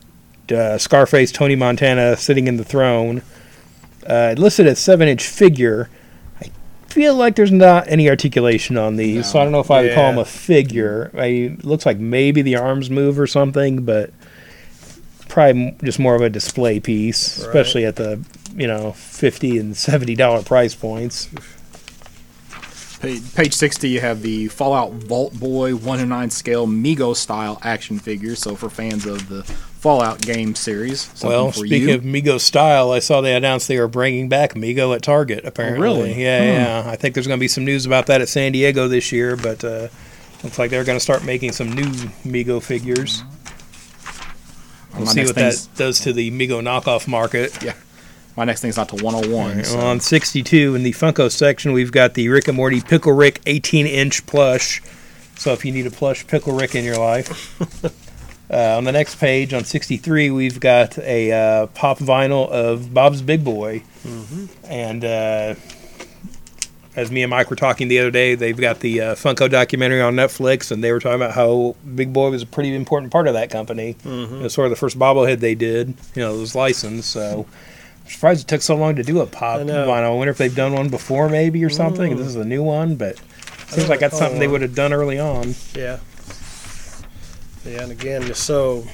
[0.52, 3.22] uh, Scarface Tony Montana sitting in the throne.
[4.06, 5.90] Uh, listed as 7 inch figure.
[6.40, 6.50] I
[6.86, 9.94] feel like there's not any articulation on these, so I don't know if I would
[9.94, 11.10] call them a figure.
[11.14, 14.10] I, it looks like maybe the arms move or something, but
[15.28, 17.48] probably just more of a display piece, Right.
[17.48, 18.24] especially at the
[18.56, 21.28] you know fifty and seventy dollar price points.
[23.00, 27.58] Page, page 60, you have the Fallout Vault Boy 1 in 9 scale Mego style
[27.62, 28.34] action figure.
[28.34, 31.94] So for fans of the Fallout game series, well, speaking you.
[31.94, 35.44] of Mego style, I saw they announced they were bringing back Mego at Target.
[35.44, 36.20] Apparently, really?
[36.22, 36.86] Yeah, Hmm.
[36.86, 36.90] yeah.
[36.92, 39.36] I think there's going to be some news about that at San Diego this year,
[39.36, 39.86] but uh,
[40.42, 41.86] looks like they're going to start making some new
[42.26, 43.22] Mego figures.
[44.96, 47.56] We'll My see what that does to the Mego knockoff market.
[48.38, 49.64] My next thing's not to 101.
[49.64, 53.12] so- Well, on 62 in the Funko section, we've got the Rick and Morty Pickle
[53.12, 54.80] Rick 18 inch plush.
[55.36, 57.60] So if you need a plush Pickle Rick in your life.
[58.48, 63.22] uh, on the next page, on 63, we've got a uh, pop vinyl of Bob's
[63.22, 63.82] Big Boy.
[64.68, 65.56] And uh,
[66.94, 70.00] as me and Mike were talking the other day, they've got the uh, Funko documentary
[70.00, 73.26] on Netflix, and they were talking about how Big Boy was a pretty important part
[73.26, 73.96] of that company.
[74.04, 77.10] It was sort of the first bobblehead they did, you know, it was licensed.
[77.10, 77.46] So
[78.08, 79.90] I'm surprised it took so long to do a pop I know.
[79.90, 82.16] I wonder if they've done one before, maybe or something.
[82.16, 83.20] This is a new one, but
[83.68, 85.54] seems like that's something they would have done early on.
[85.74, 85.98] Yeah.
[87.66, 88.86] Yeah, and again, just so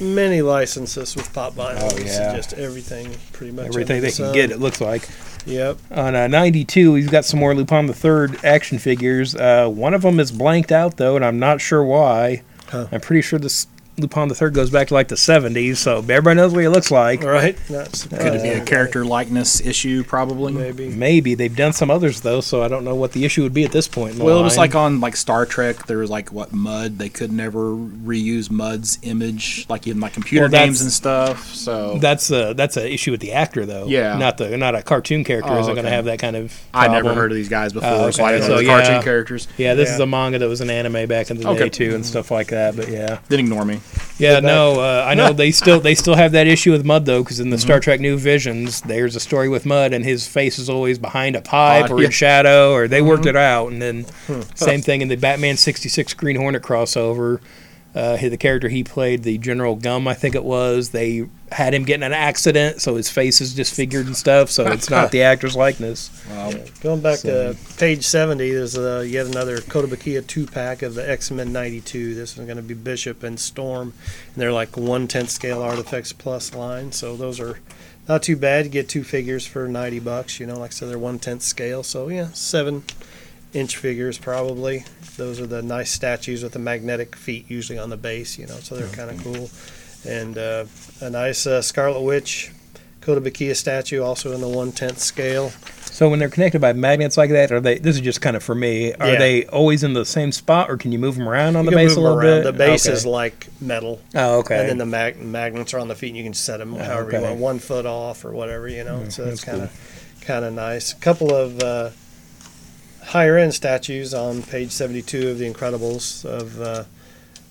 [0.00, 1.92] many licenses with pop vinyl.
[1.92, 2.36] Oh, yeah.
[2.36, 3.66] Just everything, pretty much.
[3.66, 5.08] Everything they the can get, it looks like.
[5.44, 5.78] Yep.
[5.90, 9.34] On uh, 92, we've got some more Lupin the Third action figures.
[9.34, 12.42] Uh, one of them is blanked out though, and I'm not sure why.
[12.68, 12.86] Huh.
[12.92, 13.66] I'm pretty sure this
[13.98, 16.90] Lupin the Third goes back to like the 70s, so everybody knows what he looks
[16.90, 17.22] like.
[17.24, 17.56] All right.
[17.68, 20.02] That's Could it be a uh, character likeness issue?
[20.02, 20.50] Probably.
[20.52, 20.88] Maybe.
[20.88, 23.64] Maybe they've done some others though, so I don't know what the issue would be
[23.64, 24.12] at this point.
[24.14, 25.86] In the Well, it was like on like Star Trek.
[25.86, 26.96] There was like what Mudd.
[26.98, 31.54] They could never reuse Mudd's image, like in like computer Well, that's- games and stuff.
[31.54, 33.86] So That's a that's an issue with the actor though.
[33.86, 34.16] Yeah.
[34.16, 35.96] not the not a cartoon character Oh, isn't going to okay.
[35.96, 36.58] have that kind of.
[36.72, 37.16] I never problem.
[37.16, 38.38] heard of these guys before, Oh, so I okay.
[38.38, 38.82] didn't know So, the yeah.
[38.82, 39.48] cartoon characters.
[39.58, 39.94] Yeah, this Yeah.
[39.96, 41.64] is a manga that was an anime back in the Okay.
[41.64, 42.74] day too, and stuff like that.
[42.74, 43.80] But yeah, Didn't ignore me.
[44.18, 47.22] Yeah, no, uh, I know they still they still have that issue with Mudd though,
[47.22, 47.62] because in the Mm-hmm.
[47.62, 51.34] Star Trek New Visions, there's a story with Mudd, and his face is always behind
[51.36, 51.98] a pipe Pod, or yeah.
[51.98, 52.04] Mm-hmm.
[52.06, 53.72] in shadow, or they worked it out.
[53.72, 54.06] And then
[54.54, 57.40] same thing in the Batman '66 Green Hornet crossover.
[57.94, 61.84] Uh, the character he played, the General Gumm, I think it was, they had him
[61.84, 64.50] get in an accident, so his face is disfigured and stuff.
[64.50, 66.10] So it's not the actor's likeness.
[66.32, 71.08] Well, Going back to page 70, there's uh, yet another Kotobukiya two pack of the
[71.08, 72.14] X Men 92.
[72.14, 73.92] This is going to be Bishop and Storm,
[74.32, 76.90] and they're like one tenth scale ArtFX+ line.
[76.92, 77.58] So those are
[78.08, 78.64] not too bad.
[78.64, 80.40] You get two figures for 90 bucks.
[80.40, 81.82] You know, like I said, they're one tenth scale.
[81.82, 82.84] So yeah, seven
[83.52, 84.84] inch figures probably.
[85.16, 88.38] Those are the nice statues with the magnetic feet usually on the base.
[88.38, 89.50] You know, so they're kind of cool.
[90.10, 90.64] And uh,
[91.00, 92.50] a nice uh, Scarlet Witch
[93.02, 95.50] Kotobukiya statue, also in the one tenth scale.
[95.84, 97.78] So when they're connected by magnets like that, are they?
[97.78, 98.94] This is just kind of for me.
[98.94, 99.18] Are Yeah.
[99.18, 101.76] they always in the same spot, or can you move them around on You the
[101.76, 102.38] can base a 'em little around.
[102.38, 102.44] bit?
[102.44, 102.94] The base Okay.
[102.94, 104.60] is like metal, Oh, okay.
[104.60, 107.10] and then the mag- magnets are on the feet, and you can set them however
[107.12, 109.02] you want, one foot off or whatever, you know.
[109.10, 109.70] so that's it's kind of
[110.22, 110.92] kind of nice.
[110.92, 111.90] A couple of uh,
[113.02, 116.84] higher end statues on page seventy two of the Incredibles of uh,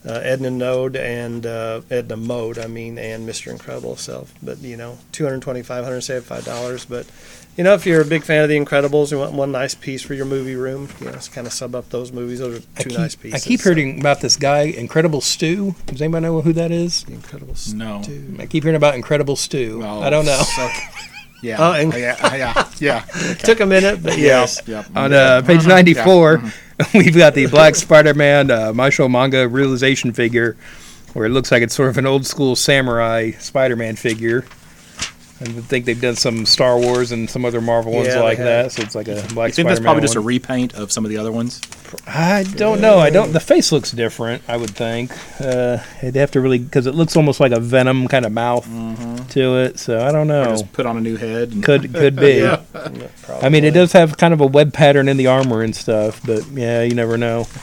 [0.03, 4.33] uh, Edna Node and uh, Edna Mode, I mean, and Mister Incredible itself.
[4.41, 6.89] But you know, two hundred twenty five, hundred seventy five dollars, $175.
[6.89, 7.05] but.
[7.57, 10.01] You know, if you're a big fan of The Incredibles and want one nice piece
[10.01, 12.39] for your movie room, you know, it's kind of sub up those movies.
[12.39, 13.33] Those are I two keep, nice pieces.
[13.33, 13.47] I pieces.
[13.49, 15.75] keep so- hearing about this guy, Incredible Stew.
[15.85, 17.03] Does anybody know who that is?
[17.03, 18.01] The Incredible No.
[18.03, 18.37] Stew.
[18.39, 19.79] I keep hearing about Incredible Stew.
[19.79, 20.41] well, I don't know.
[20.55, 20.69] so-
[21.41, 21.57] yeah.
[21.59, 22.35] Oh, and- yeah.
[22.35, 22.67] Yeah.
[22.79, 23.01] Yeah.
[23.43, 24.61] Took a minute, but yes.
[24.67, 24.87] Yep.
[24.95, 26.41] On uh, page 94,
[26.95, 30.57] we've got the Black Spider-Man uh, Meisho manga realization figure.
[31.13, 34.45] where it looks like it's sort of an old school samurai Spider-Man figure.
[35.41, 38.37] I think they've done some Star Wars and some other Marvel ones Yeah, they like
[38.37, 38.45] have.
[38.45, 38.71] that.
[38.73, 39.49] So it's like a black.
[39.49, 40.27] I think that's Spider-Man probably just a one.
[40.27, 41.61] repaint of some of the other ones.
[42.07, 42.99] I don't know.
[42.99, 43.33] I don't.
[43.33, 44.43] The face looks different.
[44.47, 45.11] I would think.
[45.41, 48.65] Uh, they'd have to really because it looks almost like a Venom kind of mouth
[49.31, 49.79] to it.
[49.79, 50.45] So I don't Or know.
[50.51, 51.51] Just put on a new head.
[51.51, 52.45] And, Could could be.
[53.41, 56.21] I mean, it does have kind of a web pattern in the armor and stuff,
[56.25, 57.47] but yeah, you never know.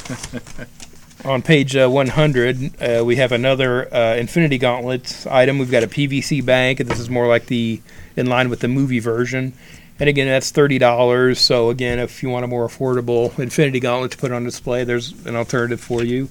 [1.24, 5.58] On page uh, 100, uh, we have another uh, Infinity Gauntlet item.
[5.58, 7.80] We've got a PVC bank, and this is more like the
[8.16, 9.52] in line with the movie version.
[9.98, 11.40] And again, that's thirty dollars.
[11.40, 15.10] So again, if you want a more affordable Infinity Gauntlet to put on display, there's
[15.26, 16.28] an alternative for you.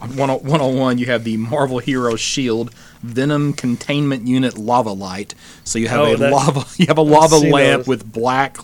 [0.00, 2.72] On 101, you have the Marvel Hero Shield
[3.02, 5.34] Venom Containment Unit Lava Light.
[5.62, 7.86] So you have Oh, a that- lava you have a lava lamp those.
[7.86, 8.56] with black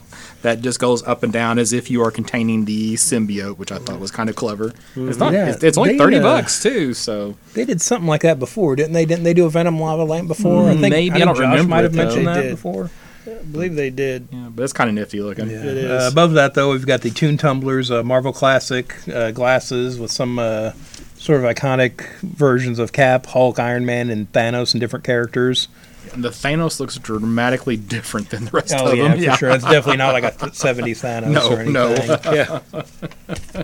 [0.46, 3.78] that just goes up and down as if you are containing the symbiote, which I
[3.78, 4.72] thought was kind of clever.
[4.94, 5.32] It's not.
[5.32, 6.94] Yeah, it's, it's only they, thirty uh, bucks too.
[6.94, 9.04] So They did something like that before, didn't they?
[9.04, 10.68] Didn't they do a Venom lava lamp before?
[10.68, 12.50] I think Maybe, I think don't Josh remember might have mentioned that did.
[12.52, 12.90] before.
[13.26, 14.28] I believe they did.
[14.30, 15.50] yeah, but it's kind of nifty looking.
[15.50, 15.90] It is.
[15.90, 20.12] Uh, above that, though, we've got the Toon Tumblers uh, Marvel Classic uh, glasses with
[20.12, 20.70] some uh,
[21.16, 25.66] sort of iconic versions of Cap, Hulk, Iron Man, and Thanos and different characters.
[26.12, 29.30] And the Thanos looks dramatically different than the rest Oh, of yeah, them.
[29.32, 29.50] for sure.
[29.50, 31.72] It's definitely not like a th- 70s Thanos No, or anything.
[31.72, 32.62] no.
[33.54, 33.62] Yeah.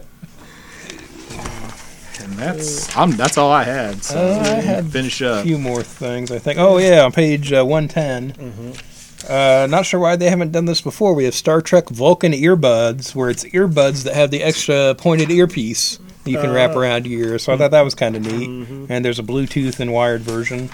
[2.21, 4.05] And that's I'm, that's all I had.
[4.05, 6.59] So Uh, I had finish A few more things, I think.
[6.59, 8.75] Oh, yeah, on page uh, 110.
[9.29, 11.15] Uh, not sure why they haven't done this before.
[11.15, 15.99] We have Star Trek Vulcan earbuds, where it's earbuds that have the extra pointed earpiece
[16.25, 17.39] you can wrap around your ear.
[17.41, 18.49] So I thought that was kind of neat.
[18.89, 20.71] And there's a Bluetooth and wired version.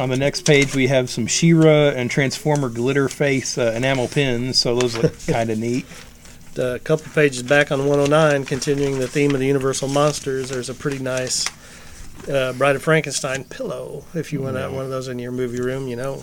[0.00, 4.58] On the next page, we have some She-Ra and Transformer glitter face uh, enamel pins.
[4.58, 5.86] So those look kind of neat.
[6.56, 10.74] A couple pages back on 109, continuing the theme of the Universal Monsters, there's a
[10.74, 11.46] pretty nice
[12.28, 14.04] uh, Bride of Frankenstein pillow.
[14.14, 16.22] If you want to one of those in your movie room, you know,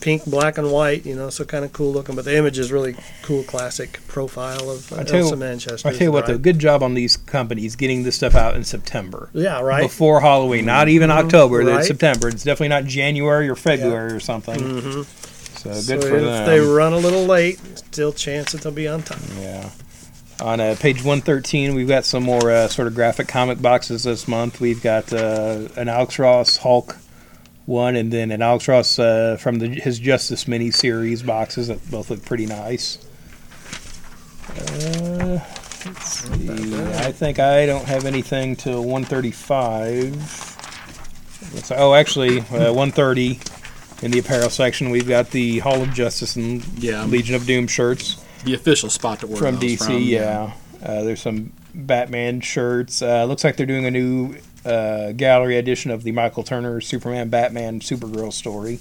[0.00, 2.14] pink, black, and white, you know, so kind of cool looking.
[2.14, 5.88] But the image is really cool, classic profile of uh, I tell you- Elsa Lanchester.
[5.88, 8.64] I tell you what, though, good job on these companies getting this stuff out in
[8.64, 9.30] September.
[9.32, 9.82] Yeah, right.
[9.82, 11.58] before Halloween, not even October.
[11.58, 11.78] Right.
[11.78, 12.28] It's September.
[12.28, 14.58] It's definitely not January or February or something.
[14.60, 15.02] Mm-hmm.
[15.58, 16.46] So good so for if them.
[16.46, 19.20] they run a little late, still chance that they'll be on time.
[19.40, 19.70] yeah.
[20.40, 24.28] On uh, page 113, we've got some more uh, sort of graphic comic boxes this
[24.28, 24.60] month.
[24.60, 26.96] We've got uh, an Alex Ross Hulk
[27.68, 31.88] one, and then an Alex Ross uh, from the, his Justice mini series boxes that
[31.90, 32.98] both look pretty nice.
[34.48, 35.38] Uh,
[35.86, 36.74] let's see.
[36.96, 40.14] I think I don't have anything till 135.
[41.54, 43.38] Let's- oh, actually, uh, 130
[44.02, 47.04] in the apparel section, we've got the Hall of Justice and Yeah.
[47.04, 49.84] Legion of Doom shirts The official spot to order from DC.
[49.84, 53.02] from, yeah, Uh, there's some Batman shirts.
[53.02, 54.36] Uh, looks like they're doing a new
[54.68, 58.78] uh, gallery edition of the Michael Turner Superman, Batman, Supergirl story.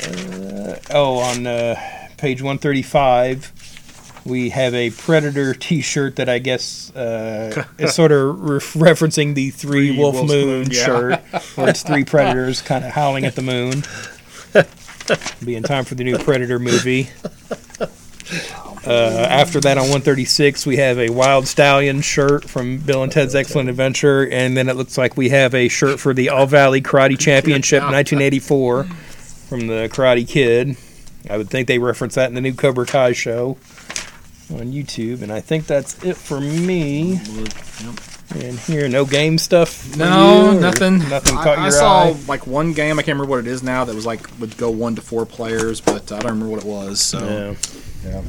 [0.00, 1.76] Uh, oh, on uh,
[2.16, 8.58] page 135, we have a Predator T-shirt that I guess uh, is sort of re-
[8.58, 10.84] referencing the Three, Three Wolf Wolf Moon, Moon, yeah.
[10.84, 11.20] shirt,
[11.56, 13.82] where it's three predators kind of howling at the moon.
[15.44, 17.08] Be in time for the new Predator movie.
[18.88, 23.34] Uh, after that, on 136, we have a Wild Stallion shirt from Bill and Ted's
[23.34, 26.80] Excellent Adventure, and then it looks like we have a shirt for the All Valley
[26.80, 30.76] Karate Championship 1984 from the Karate Kid.
[31.28, 33.58] I would think they reference that in the new Cobra Kai show
[34.50, 37.20] on YouTube, and I think that's it for me.
[38.34, 39.68] And here, no game stuff.
[39.70, 40.98] for No, you, nothing.
[41.10, 42.16] Nothing I, caught I your saw eye.
[42.26, 42.98] like one game.
[42.98, 43.84] I can't remember what it is now.
[43.84, 46.66] That was like would go one to four players, but I don't remember what it
[46.66, 47.00] was.
[47.00, 47.54] So
[48.04, 48.22] Yeah.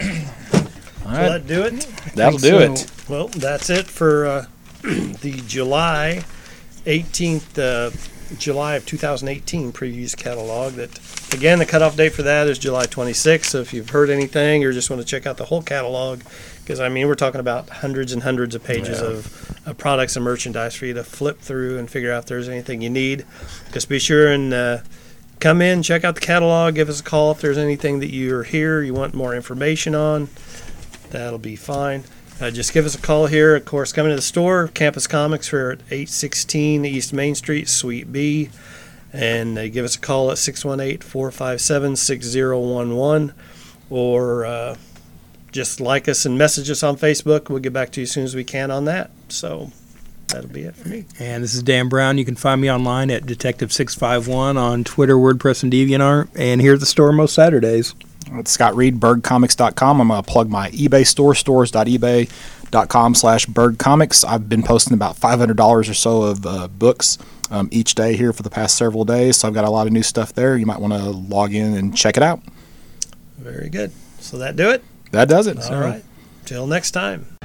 [0.00, 1.80] All Will that do it?
[2.14, 2.72] that'll do so.
[2.72, 2.90] it.
[3.08, 4.46] Well, that's it for uh,
[4.82, 6.24] the July
[6.84, 7.90] 18th, uh,
[8.38, 10.74] July of 2018 previews catalog.
[10.74, 10.98] That
[11.32, 13.44] again, the cutoff date for that is July 26th.
[13.46, 16.22] So if you've heard anything or just want to check out the whole catalog,
[16.62, 20.24] because I mean we're talking about hundreds and hundreds of pages of, of products and
[20.24, 23.24] merchandise for you to flip through and figure out if there's anything you need.
[23.72, 24.78] Just be sure and uh,
[25.46, 28.42] come in, check out the catalog, give us a call if there's anything that you're
[28.42, 30.28] here you want more information on.
[31.10, 32.02] That'll be fine.
[32.40, 33.54] Uh, just give us a call here.
[33.54, 35.52] Of course, come into the store, Campus Comics.
[35.52, 38.50] We're at 816 East Main Street, Suite B.
[39.12, 43.32] And uh, give us a call at 618 457 6011.
[43.88, 44.76] Or uh,
[45.52, 47.48] just like us and message us on Facebook.
[47.48, 49.12] We'll get back to you as soon as we can on that.
[49.28, 49.70] So
[50.28, 51.04] that'll be it for me.
[51.18, 52.18] And this is Dan Brown.
[52.18, 56.80] You can find me online at Detective651 on Twitter, WordPress, and DeviantArt, and here at
[56.80, 57.94] the store most Saturdays.
[58.32, 60.00] It's Scott Reed, BergComics.com.
[60.00, 62.28] I'm going to plug my eBay store, stores.ebay.com
[62.70, 64.24] dot com slash bird comics.
[64.24, 65.58] I've been posting about $500
[65.88, 67.18] or so of uh, books
[67.50, 69.38] um, each day here for the past several days.
[69.38, 70.56] So I've got a lot of new stuff there.
[70.56, 72.40] You might want to log in and check it out.
[73.38, 73.92] Very good.
[74.18, 74.82] So that do it.
[75.12, 75.58] That does it.
[75.70, 76.04] All right.
[76.44, 77.35] Till next time.